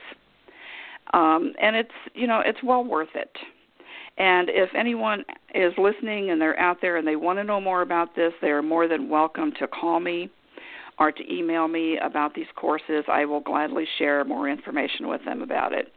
Um, 1.13 1.53
and 1.61 1.75
it's 1.75 1.91
you 2.13 2.27
know 2.27 2.41
it's 2.45 2.63
well 2.63 2.83
worth 2.83 3.15
it. 3.15 3.31
And 4.17 4.49
if 4.49 4.69
anyone 4.75 5.23
is 5.55 5.73
listening 5.77 6.29
and 6.29 6.39
they're 6.39 6.59
out 6.59 6.77
there 6.81 6.97
and 6.97 7.07
they 7.07 7.15
want 7.15 7.39
to 7.39 7.43
know 7.43 7.59
more 7.59 7.81
about 7.81 8.15
this, 8.15 8.31
they 8.41 8.49
are 8.49 8.61
more 8.61 8.87
than 8.87 9.09
welcome 9.09 9.51
to 9.59 9.67
call 9.67 9.99
me 9.99 10.29
or 10.99 11.11
to 11.11 11.33
email 11.33 11.67
me 11.67 11.97
about 11.97 12.35
these 12.35 12.45
courses. 12.55 13.03
I 13.07 13.25
will 13.25 13.39
gladly 13.39 13.85
share 13.97 14.23
more 14.23 14.47
information 14.47 15.07
with 15.07 15.25
them 15.25 15.41
about 15.41 15.73
it. 15.73 15.91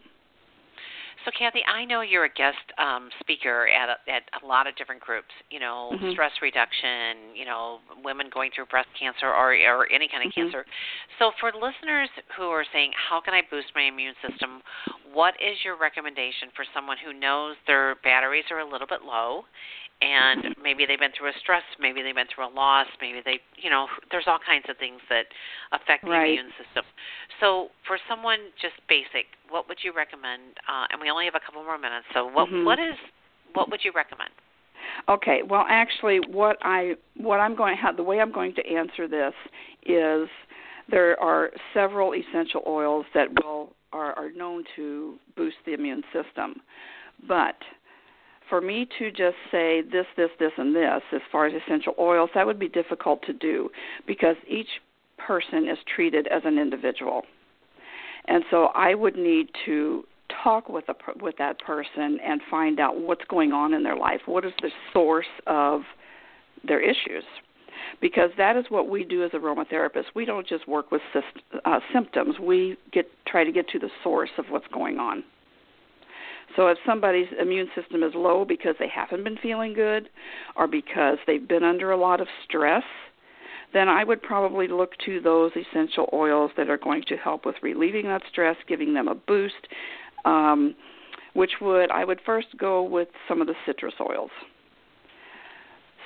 So, 1.27 1.33
Kathy, 1.37 1.59
I 1.66 1.85
know 1.85 2.03
you're 2.03 2.31
a 2.31 2.33
guest 2.33 2.62
um, 2.79 3.11
speaker 3.18 3.66
at 3.66 3.91
a, 3.91 3.99
at 4.07 4.22
a 4.41 4.47
lot 4.47 4.68
of 4.68 4.77
different 4.77 5.03
groups. 5.03 5.35
You 5.51 5.59
know, 5.59 5.99
Mhm. 5.99 6.12
stress 6.12 6.31
reduction. 6.41 7.35
You 7.35 7.45
know, 7.45 7.81
women 8.05 8.31
going 8.33 8.53
through 8.55 8.66
breast 8.66 8.87
cancer 8.95 9.27
or 9.27 9.51
or 9.66 9.91
any 9.91 10.07
kind 10.07 10.22
of 10.22 10.31
Mhm. 10.31 10.35
cancer. 10.35 10.64
So, 11.18 11.33
for 11.41 11.51
listeners 11.51 12.09
who 12.37 12.49
are 12.49 12.64
saying, 12.72 12.93
"How 12.93 13.20
can 13.20 13.35
I 13.35 13.43
boost 13.43 13.74
my 13.74 13.83
immune 13.83 14.14
system?" 14.22 14.62
What 15.12 15.35
is 15.41 15.64
your 15.64 15.74
recommendation 15.74 16.51
for 16.55 16.64
someone 16.72 16.97
who 16.99 17.12
knows 17.12 17.57
their 17.66 17.97
batteries 17.97 18.49
are 18.53 18.61
a 18.61 18.64
little 18.64 18.87
bit 18.87 19.03
low? 19.03 19.47
And 20.03 20.55
maybe 20.62 20.84
they've 20.84 21.01
been 21.01 21.12
through 21.16 21.30
a 21.30 21.38
stress, 21.40 21.62
maybe 21.80 22.03
they've 22.03 22.14
been 22.14 22.28
through 22.34 22.47
a 22.47 22.53
loss, 22.53 22.86
maybe 23.01 23.22
they, 23.24 23.40
you 23.57 23.70
know, 23.70 23.88
there's 24.11 24.26
all 24.26 24.38
kinds 24.38 24.66
of 24.68 24.76
things 24.76 25.01
that 25.09 25.24
affect 25.72 26.05
the 26.05 26.11
Right. 26.11 26.38
immune 26.38 26.53
system. 26.61 26.84
So, 27.40 27.70
for 27.86 27.99
someone 28.07 28.53
just 28.61 28.74
basic, 28.88 29.26
what 29.49 29.68
would 29.68 29.78
you 29.82 29.92
recommend? 29.92 30.61
Uh, 30.68 30.86
and 30.90 31.01
we 31.01 31.09
only 31.11 31.24
have 31.24 31.34
a 31.34 31.40
couple 31.40 31.64
more 31.64 31.78
minutes. 31.78 32.07
So, 32.12 32.26
what 32.26 32.49
Mhm. 32.49 32.64
what 32.64 32.78
is 32.78 32.97
what 33.55 33.70
would 33.70 33.84
you 33.84 33.92
recommend? 33.92 34.30
Okay, 35.09 35.42
well 35.42 35.64
actually 35.68 36.20
what 36.20 36.59
I 36.62 36.97
what 37.14 37.40
I'm 37.40 37.55
going 37.55 37.76
how 37.76 37.92
the 37.92 38.03
way 38.03 38.20
I'm 38.20 38.32
going 38.32 38.55
to 38.55 38.66
answer 38.66 39.09
this 39.09 39.34
is 39.84 40.28
there 40.88 41.18
are 41.20 41.51
several 41.72 42.14
essential 42.14 42.62
oils 42.66 43.07
that 43.14 43.28
will 43.42 43.74
are, 43.92 44.12
are 44.18 44.30
known 44.32 44.64
to 44.76 45.18
boost 45.36 45.57
the 45.64 45.72
immune 45.72 46.03
system. 46.12 46.61
But 47.26 47.57
for 48.49 48.61
me 48.61 48.86
to 48.99 49.11
just 49.11 49.36
say 49.51 49.82
this, 49.82 50.07
this, 50.16 50.30
this, 50.38 50.53
and 50.57 50.74
this 50.74 51.03
as 51.12 51.20
far 51.32 51.47
as 51.47 51.55
essential 51.66 51.94
oils, 51.99 52.30
that 52.34 52.47
would 52.47 52.59
be 52.59 52.68
difficult 52.68 53.22
to 53.22 53.32
do 53.32 53.68
because 54.07 54.36
each 54.49 54.68
person 55.18 55.68
is 55.68 55.78
treated 55.94 56.26
as 56.28 56.42
an 56.44 56.59
individual. 56.59 57.22
And 58.28 58.44
so 58.51 58.66
I 58.74 58.94
would 58.94 59.16
need 59.16 59.49
to 59.66 60.05
talk 60.42 60.68
with 60.68 60.84
a 60.88 60.94
with 61.22 61.36
that 61.38 61.59
person 61.61 62.18
and 62.24 62.40
find 62.51 62.80
out 62.80 63.01
what's 63.01 63.24
going 63.28 63.53
on 63.53 63.72
in 63.72 63.82
their 63.82 63.97
life. 63.97 64.20
What 64.26 64.44
is 64.44 64.53
the 64.61 64.70
source 64.92 65.26
of 65.47 65.82
their 66.66 66.80
issues? 66.80 67.24
Because 68.01 68.30
that 68.36 68.57
is 68.57 68.64
what 68.68 68.88
we 68.88 69.05
do 69.05 69.22
as 69.24 69.30
aromatherapists. 69.30 70.07
We 70.14 70.24
don't 70.24 70.47
just 70.47 70.66
work 70.66 70.90
with 70.90 71.03
uh, 71.64 71.80
symptoms. 71.92 72.36
We 72.40 72.76
get 72.92 73.07
try 73.26 73.44
to 73.44 73.53
get 73.53 73.68
to 73.68 73.78
the 73.78 73.90
source 74.03 74.30
of 74.38 74.47
what's 74.49 74.66
going 74.72 74.99
on. 74.99 75.22
So 76.55 76.68
if 76.68 76.78
somebody's 76.86 77.28
immune 77.40 77.68
system 77.74 78.03
is 78.03 78.12
low 78.14 78.44
because 78.44 78.76
they 78.78 78.88
haven't 78.88 79.24
been 79.24 79.36
feeling 79.42 79.74
good 79.74 80.09
or 80.57 80.66
because 80.66 81.18
they've 81.26 81.47
been 81.47 81.64
under 81.64 81.90
a 81.90 81.97
lot 81.97 82.20
of 82.20 82.28
stress, 82.44 82.84
then 83.72 83.88
I 83.88 84.05
would 84.05 84.22
probably 84.22 84.68
look 84.68 84.92
to 85.07 85.20
those 85.20 85.51
essential 85.57 86.09
oils 86.12 86.51
that 86.57 86.70
are 86.70 86.78
going 86.78 87.03
to 87.09 87.16
help 87.16 87.44
with 87.44 87.57
relieving 87.62 88.05
that 88.07 88.22
stress, 88.30 88.57
giving 88.68 88.94
them 88.94 89.09
a 89.09 89.14
boost. 89.14 89.66
Um, 90.24 90.74
which 91.36 91.53
would 91.61 91.90
I 91.90 92.05
would 92.05 92.20
first 92.24 92.49
go 92.57 92.82
with 92.82 93.09
some 93.28 93.40
of 93.42 93.47
the 93.47 93.55
citrus 93.66 93.94
oils. 94.01 94.30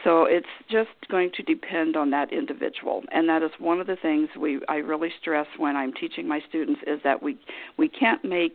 So 0.02 0.24
it's 0.24 0.46
just 0.68 0.88
going 1.08 1.30
to 1.36 1.42
depend 1.42 1.96
on 1.96 2.10
that 2.10 2.32
individual, 2.32 3.04
and 3.12 3.28
that 3.28 3.42
is 3.42 3.50
one 3.58 3.80
of 3.80 3.86
the 3.86 3.96
things 3.96 4.28
we 4.38 4.60
I 4.68 4.76
really 4.76 5.10
stress 5.20 5.46
when 5.56 5.76
I'm 5.76 5.92
teaching 5.92 6.26
my 6.26 6.40
students 6.48 6.80
is 6.86 7.00
that 7.04 7.22
we 7.22 7.38
we 7.76 7.88
can't 7.88 8.24
make 8.24 8.54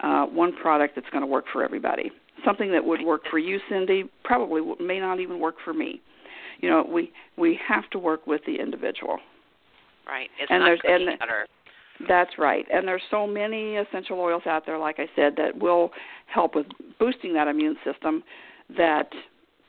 uh, 0.00 0.26
one 0.26 0.52
product 0.54 0.94
that's 0.94 1.08
going 1.10 1.22
to 1.22 1.26
work 1.26 1.44
for 1.52 1.64
everybody. 1.64 2.10
Something 2.44 2.70
that 2.72 2.84
would 2.84 3.02
work 3.02 3.22
for 3.30 3.38
you, 3.38 3.58
Cynde, 3.68 4.08
probably 4.24 4.60
may 4.84 5.00
not 5.00 5.20
even 5.20 5.40
work 5.40 5.56
for 5.64 5.72
me. 5.72 6.00
You 6.60 6.70
know, 6.70 6.86
we 6.88 7.12
we 7.36 7.58
have 7.66 7.88
to 7.90 7.98
work 7.98 8.26
with 8.26 8.40
the 8.46 8.56
individual. 8.56 9.18
Right? 10.06 10.30
It's 10.38 10.50
And 10.50 10.60
not 10.60 10.78
there's- 10.84 11.00
and 11.08 11.18
cutter. 11.18 11.46
That's 12.08 12.36
right. 12.38 12.66
And 12.70 12.86
there's 12.86 13.02
so 13.10 13.26
many 13.26 13.76
essential 13.76 14.20
oils 14.20 14.42
out 14.46 14.66
there, 14.66 14.76
like 14.78 14.98
I 14.98 15.08
said, 15.16 15.34
that 15.36 15.56
will 15.58 15.92
help 16.26 16.54
with 16.54 16.66
boosting 16.98 17.32
that 17.34 17.48
immune 17.48 17.76
system 17.84 18.22
that 18.76 19.10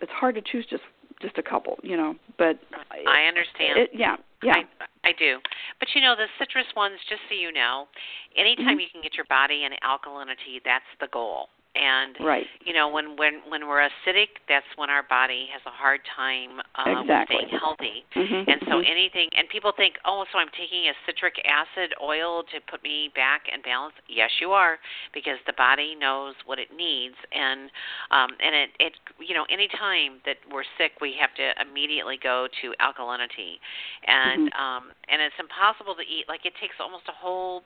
it's 0.02 0.12
hard 0.12 0.36
to 0.36 0.42
choose 0.42 0.66
just 0.70 0.84
just 1.22 1.38
a 1.38 1.42
couple, 1.44 1.80
you 1.84 1.96
know. 1.98 2.16
But 2.38 2.60
I 3.08 3.24
understand. 3.28 3.80
it, 3.80 3.90
yeah, 3.94 4.18
yeah. 4.44 4.56
I, 4.82 5.10
I 5.10 5.12
do. 5.18 5.40
But 5.80 5.94
you 5.94 6.02
know, 6.02 6.16
the 6.16 6.28
citrus 6.40 6.66
ones, 6.76 7.00
just 7.08 7.22
so 7.30 7.36
you 7.36 7.52
know, 7.52 7.88
anytime 8.36 8.78
Mhm. 8.78 8.82
you 8.82 8.90
can 8.90 9.02
get 9.02 9.16
your 9.16 9.26
body 9.26 9.64
in 9.64 9.74
alkalinity, 9.84 10.62
that's 10.64 10.90
the 11.00 11.08
goal. 11.08 11.50
And 11.78 12.18
right. 12.26 12.46
you 12.66 12.74
know, 12.74 12.90
when 12.90 13.16
when 13.18 13.42
when 13.48 13.68
we're 13.68 13.88
acidic, 13.88 14.42
that's 14.50 14.66
when 14.76 14.90
our 14.90 15.04
body 15.04 15.48
has 15.54 15.62
a 15.66 15.70
hard 15.70 16.02
time 16.16 16.60
uh, 16.76 17.02
Exactly. 17.02 17.38
staying 17.38 17.50
healthy. 17.60 18.06
Mhm, 18.16 18.50
And 18.50 18.62
so 18.66 18.82
mhm. 18.82 18.90
anything, 18.90 19.30
and 19.38 19.48
people 19.50 19.72
think, 19.76 19.96
oh, 20.06 20.26
so 20.32 20.40
I'm 20.40 20.50
taking 20.58 20.88
a 20.90 20.94
citric 21.06 21.36
acid 21.46 21.94
oil 22.02 22.44
to 22.44 22.58
put 22.70 22.82
me 22.84 23.12
back 23.16 23.44
in 23.54 23.62
balance. 23.62 23.94
Yes, 24.08 24.32
you 24.42 24.52
are, 24.52 24.80
because 25.14 25.38
the 25.46 25.54
body 25.54 25.96
knows 25.96 26.34
what 26.46 26.58
it 26.60 26.74
needs, 26.76 27.16
and 27.32 27.70
um, 28.12 28.32
and 28.42 28.56
it, 28.56 28.70
it, 28.80 28.94
you 29.20 29.36
know, 29.36 29.46
any 29.50 29.68
time 29.78 30.20
that 30.26 30.38
we're 30.52 30.66
sick, 30.78 30.94
we 31.02 31.14
have 31.20 31.34
to 31.36 31.54
immediately 31.62 32.18
go 32.22 32.48
to 32.62 32.74
alkalinity, 32.82 33.60
and 34.08 34.50
Mhm. 34.50 34.60
um, 34.60 34.84
and 35.08 35.22
it's 35.22 35.38
impossible 35.40 35.96
to 35.96 36.02
eat. 36.02 36.26
Like 36.28 36.46
it 36.46 36.54
takes 36.60 36.76
almost 36.80 37.08
a 37.08 37.14
whole 37.14 37.64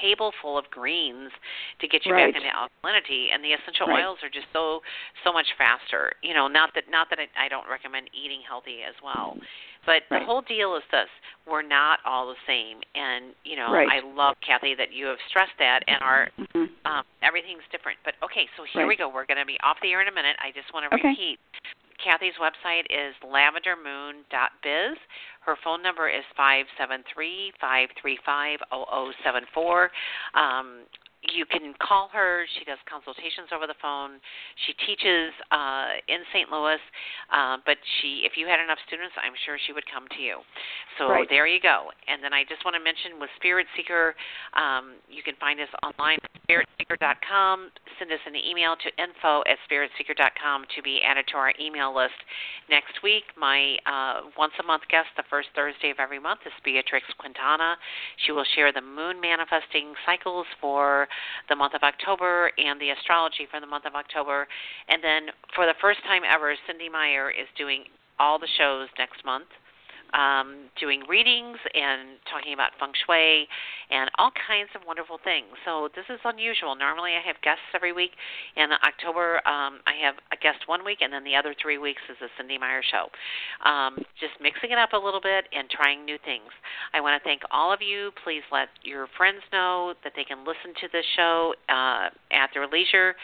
table 0.00 0.32
full 0.42 0.58
of 0.58 0.68
greens 0.70 1.30
to 1.80 1.88
get 1.88 2.04
you 2.04 2.12
Right. 2.12 2.32
back 2.32 2.42
into 2.42 2.48
alkalinity 2.54 3.32
and 3.32 3.42
the 3.42 3.52
essential 3.52 3.86
Right. 3.88 4.04
oils 4.04 4.18
are 4.22 4.28
just 4.28 4.46
so 4.52 4.82
so 5.24 5.32
much 5.32 5.46
faster 5.56 6.12
you 6.22 6.34
know 6.34 6.46
not 6.48 6.74
that 6.74 6.84
not 6.90 7.08
that 7.10 7.18
I, 7.18 7.28
I 7.46 7.48
don't 7.48 7.68
recommend 7.68 8.10
eating 8.12 8.40
healthy 8.46 8.82
as 8.86 8.94
well 9.02 9.36
but 9.86 10.02
the 10.10 10.20
whole 10.20 10.42
deal 10.42 10.76
is 10.76 10.82
this 10.90 11.08
we're 11.46 11.62
not 11.62 12.00
all 12.04 12.28
the 12.28 12.36
same 12.46 12.80
and 12.94 13.34
you 13.44 13.56
know 13.56 13.72
Right. 13.72 13.88
i 13.90 14.00
love 14.00 14.36
kathy 14.44 14.74
that 14.74 14.92
you 14.92 15.06
have 15.06 15.18
stressed 15.28 15.56
that 15.58 15.80
and 15.88 16.02
our 16.02 16.30
Mhm. 16.38 16.68
um 16.84 17.04
everything's 17.22 17.64
different 17.72 17.98
but 18.04 18.14
okay 18.22 18.48
so 18.56 18.64
here 18.64 18.82
Right. 18.82 18.88
we 18.88 18.96
go 18.96 19.08
we're 19.08 19.26
going 19.26 19.38
to 19.40 19.46
be 19.46 19.58
off 19.62 19.78
the 19.80 19.92
air 19.92 20.00
in 20.02 20.08
a 20.08 20.12
minute 20.12 20.36
i 20.40 20.50
just 20.52 20.72
want 20.72 20.88
to 20.90 20.94
Okay. 20.96 21.08
repeat 21.08 21.38
Kathy's 22.02 22.34
website 22.40 22.86
is 22.90 23.14
lavendermoon.biz. 23.24 24.98
Her 25.40 25.56
phone 25.64 25.82
number 25.82 26.08
is 26.08 26.24
five 26.36 26.66
seven 26.78 27.02
three 27.12 27.52
five 27.60 27.88
three 28.00 28.18
five 28.24 28.58
zero 28.70 28.84
zero 28.90 29.12
seven 29.24 29.42
four. 29.54 29.90
Um, 30.34 30.84
You 31.26 31.44
can 31.50 31.74
call 31.82 32.08
her. 32.14 32.46
She 32.58 32.64
does 32.64 32.78
consultations 32.86 33.50
over 33.50 33.66
the 33.66 33.74
phone. 33.82 34.22
She 34.66 34.72
teaches 34.86 35.34
uh, 35.50 35.98
in 36.06 36.22
St. 36.30 36.46
Louis, 36.46 36.78
uh, 37.34 37.58
but 37.66 37.74
she, 37.98 38.22
if 38.22 38.38
you 38.38 38.46
had 38.46 38.62
enough 38.62 38.78
students, 38.86 39.18
I'm 39.18 39.34
sure 39.42 39.58
she 39.66 39.74
would 39.74 39.86
come 39.90 40.06
to 40.14 40.20
you. 40.22 40.38
So 40.96 41.10
Right. 41.10 41.26
there 41.28 41.46
you 41.50 41.58
go. 41.58 41.90
And 42.06 42.22
then 42.22 42.30
I 42.32 42.46
just 42.46 42.62
want 42.64 42.78
to 42.78 42.82
mention 42.82 43.18
with 43.18 43.30
Spirit 43.34 43.66
Seeker, 43.74 44.14
um, 44.54 44.94
you 45.10 45.26
can 45.26 45.34
find 45.42 45.58
us 45.58 45.68
online 45.82 46.22
at 46.22 46.30
spiritseeker.com. 46.46 47.70
Send 47.98 48.12
us 48.14 48.22
an 48.26 48.38
email 48.38 48.78
to 48.78 48.88
info 49.02 49.42
at 49.50 49.58
spiritseeker.com 49.66 50.70
to 50.70 50.82
be 50.86 51.02
added 51.02 51.26
to 51.34 51.36
our 51.36 51.52
email 51.58 51.90
list. 51.94 52.14
Next 52.70 53.02
week, 53.02 53.24
my 53.36 53.74
uh, 53.90 54.30
once 54.38 54.54
a 54.62 54.66
month 54.66 54.86
guest, 54.88 55.10
the 55.18 55.26
first 55.28 55.48
Thursday 55.54 55.90
of 55.90 55.98
every 55.98 56.18
month, 56.22 56.46
is 56.46 56.52
Beatrix 56.64 57.06
Quintana. 57.18 57.74
She 58.24 58.30
will 58.32 58.46
share 58.54 58.72
the 58.72 58.82
moon 58.82 59.20
manifesting 59.20 59.94
cycles 60.06 60.46
for 60.60 61.08
the 61.48 61.56
month 61.56 61.74
of 61.74 61.82
October 61.82 62.50
and 62.58 62.80
the 62.80 62.90
astrology 62.90 63.46
for 63.50 63.60
the 63.60 63.66
month 63.66 63.84
of 63.84 63.94
October. 63.94 64.46
And 64.88 65.02
then 65.02 65.34
for 65.54 65.66
the 65.66 65.74
first 65.80 66.00
time 66.04 66.22
ever, 66.28 66.54
Cynde 66.66 66.92
Meyer 66.92 67.30
is 67.30 67.46
doing 67.56 67.84
all 68.18 68.38
the 68.38 68.48
shows 68.58 68.88
next 68.98 69.24
month 69.24 69.48
um, 70.14 70.70
doing 70.80 71.02
readings 71.08 71.58
and 71.74 72.20
talking 72.30 72.54
about 72.54 72.72
feng 72.78 72.92
shui 73.06 73.48
and 73.90 74.10
all 74.18 74.30
kinds 74.34 74.70
of 74.74 74.82
wonderful 74.86 75.18
things. 75.22 75.48
So 75.64 75.88
this 75.94 76.04
is 76.08 76.20
unusual. 76.24 76.76
Normally 76.76 77.12
I 77.12 77.22
have 77.24 77.40
guests 77.42 77.64
every 77.74 77.92
week. 77.92 78.12
In 78.56 78.70
October, 78.84 79.40
um, 79.48 79.80
I 79.86 79.96
have 80.02 80.16
a 80.32 80.36
guest 80.36 80.66
one 80.66 80.84
week, 80.84 80.98
and 81.00 81.12
then 81.12 81.24
the 81.24 81.34
other 81.34 81.54
three 81.60 81.78
weeks 81.78 82.02
is 82.10 82.16
the 82.20 82.28
Cynde 82.36 82.60
Meyer 82.60 82.82
show. 82.84 83.08
Um, 83.68 83.98
just 84.20 84.36
mixing 84.40 84.70
it 84.70 84.78
up 84.78 84.92
a 84.92 85.00
little 85.00 85.20
bit 85.20 85.46
and 85.52 85.68
trying 85.70 86.04
new 86.04 86.18
things. 86.24 86.52
I 86.92 87.00
want 87.00 87.20
to 87.20 87.22
thank 87.26 87.42
all 87.50 87.72
of 87.72 87.80
you. 87.80 88.10
Please 88.24 88.42
let 88.52 88.68
your 88.82 89.06
friends 89.16 89.42
know 89.52 89.94
that 90.04 90.12
they 90.16 90.24
can 90.24 90.44
listen 90.44 90.76
to 90.80 90.88
this 90.92 91.04
show 91.16 91.54
uh, 91.68 92.12
at 92.32 92.50
their 92.54 92.66
leisure 92.66 93.14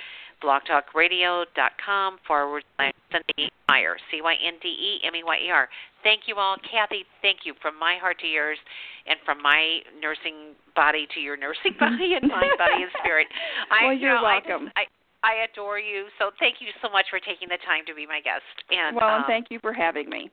blogtalkradio.com 0.43 2.19
forward 2.27 2.65
slash 2.77 2.94
Cynde 3.15 3.51
Meyer, 3.71 3.95
C 4.11 4.19
Y 4.23 4.35
N 4.35 4.55
D 4.61 4.67
E 4.67 5.07
M 5.07 5.15
E 5.15 5.23
Y 5.23 5.39
E 5.47 5.51
R. 5.51 5.69
Thank 6.03 6.27
you 6.27 6.37
all. 6.37 6.57
Kathy, 6.67 7.07
thank 7.23 7.47
you 7.47 7.55
from 7.63 7.79
my 7.79 7.95
heart 8.03 8.19
to 8.21 8.27
yours 8.27 8.59
and 9.07 9.17
from 9.25 9.41
my 9.41 9.79
nursing 10.03 10.59
body 10.75 11.07
to 11.15 11.21
your 11.21 11.37
nursing 11.39 11.73
body 11.81 12.19
and 12.21 12.27
mind, 12.29 12.59
body, 12.59 12.83
and 12.83 12.93
spirit. 13.01 13.27
I, 13.71 13.85
Well, 13.87 13.93
you 13.95 14.01
you're 14.11 14.19
know, 14.21 14.27
I 14.27 14.41
just- 14.41 14.49
welcome. 14.51 14.69
I, 14.77 14.85
I 15.25 15.49
adore 15.49 15.79
you. 15.79 16.11
So 16.19 16.31
thank 16.39 16.61
you 16.61 16.69
so 16.83 16.91
much 16.93 17.07
for 17.09 17.17
taking 17.23 17.49
the 17.49 17.57
time 17.65 17.87
to 17.89 17.95
be 17.95 18.05
my 18.05 18.21
guest. 18.21 18.45
And 18.69 18.97
well, 18.97 19.23
um, 19.23 19.25
thank 19.27 19.47
you 19.49 19.59
for 19.63 19.73
having 19.73 20.11
me. 20.11 20.29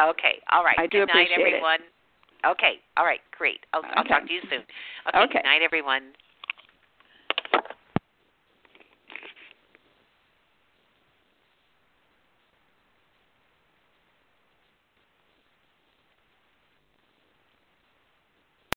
Okay. 0.00 0.40
All 0.50 0.64
right. 0.64 0.76
I 0.78 0.86
do 0.86 1.04
good 1.04 1.12
night, 1.12 1.28
appreciate 1.28 1.44
it. 1.44 1.60
everyone. 1.60 1.80
Okay. 2.48 2.80
All 2.96 3.04
right. 3.04 3.20
Great. 3.36 3.60
I'll, 3.76 3.82
I'll 3.96 4.04
talk 4.08 4.24
to 4.26 4.32
you 4.32 4.40
soon. 4.48 4.64
Okay. 5.12 5.18
Okay. 5.28 5.32
Good 5.34 5.44
night, 5.44 5.60
everyone. 5.60 6.16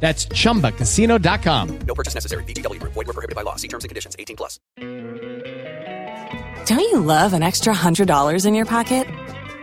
That's 0.00 0.26
chumbacasino.com. 0.26 1.78
No 1.86 1.94
purchase 1.94 2.14
necessary. 2.14 2.42
VGW 2.44 2.80
Group. 2.80 2.94
Void 2.94 3.06
were 3.06 3.12
prohibited 3.12 3.36
by 3.36 3.42
law. 3.42 3.56
See 3.56 3.68
terms 3.68 3.84
and 3.84 3.90
conditions. 3.90 4.16
18 4.18 4.36
plus. 4.36 4.58
Don't 6.66 6.80
you 6.80 7.00
love 7.00 7.32
an 7.32 7.42
extra 7.42 7.74
$100 7.74 8.46
in 8.46 8.54
your 8.54 8.64
pocket? 8.64 9.06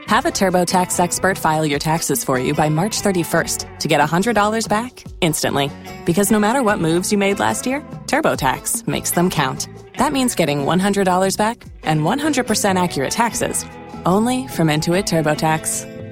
Have 0.08 0.26
a 0.26 0.30
TurboTax 0.30 1.00
expert 1.00 1.38
file 1.38 1.66
your 1.66 1.80
taxes 1.80 2.24
for 2.24 2.40
you 2.40 2.54
by 2.54 2.70
March 2.70 3.02
31st 3.02 3.80
to 3.80 3.88
get 3.88 4.00
$100 4.00 4.70
back 4.70 5.04
instantly. 5.20 5.70
Because 6.06 6.32
no 6.32 6.40
matter 6.40 6.64
what 6.64 6.80
moves 6.80 7.12
you 7.12 7.18
made 7.18 7.40
last 7.40 7.66
year, 7.66 7.82
TurboTax 8.06 8.88
makes 8.88 9.12
them 9.12 9.30
count. 9.30 9.68
That 9.98 10.14
means 10.14 10.36
getting 10.36 10.60
$100 10.60 11.38
back 11.38 11.64
and 11.84 12.02
100% 12.02 12.82
accurate 12.82 13.12
taxes 13.12 13.66
only 14.06 14.48
from 14.48 14.68
Intuit 14.70 15.06
TurboTax. 15.06 15.97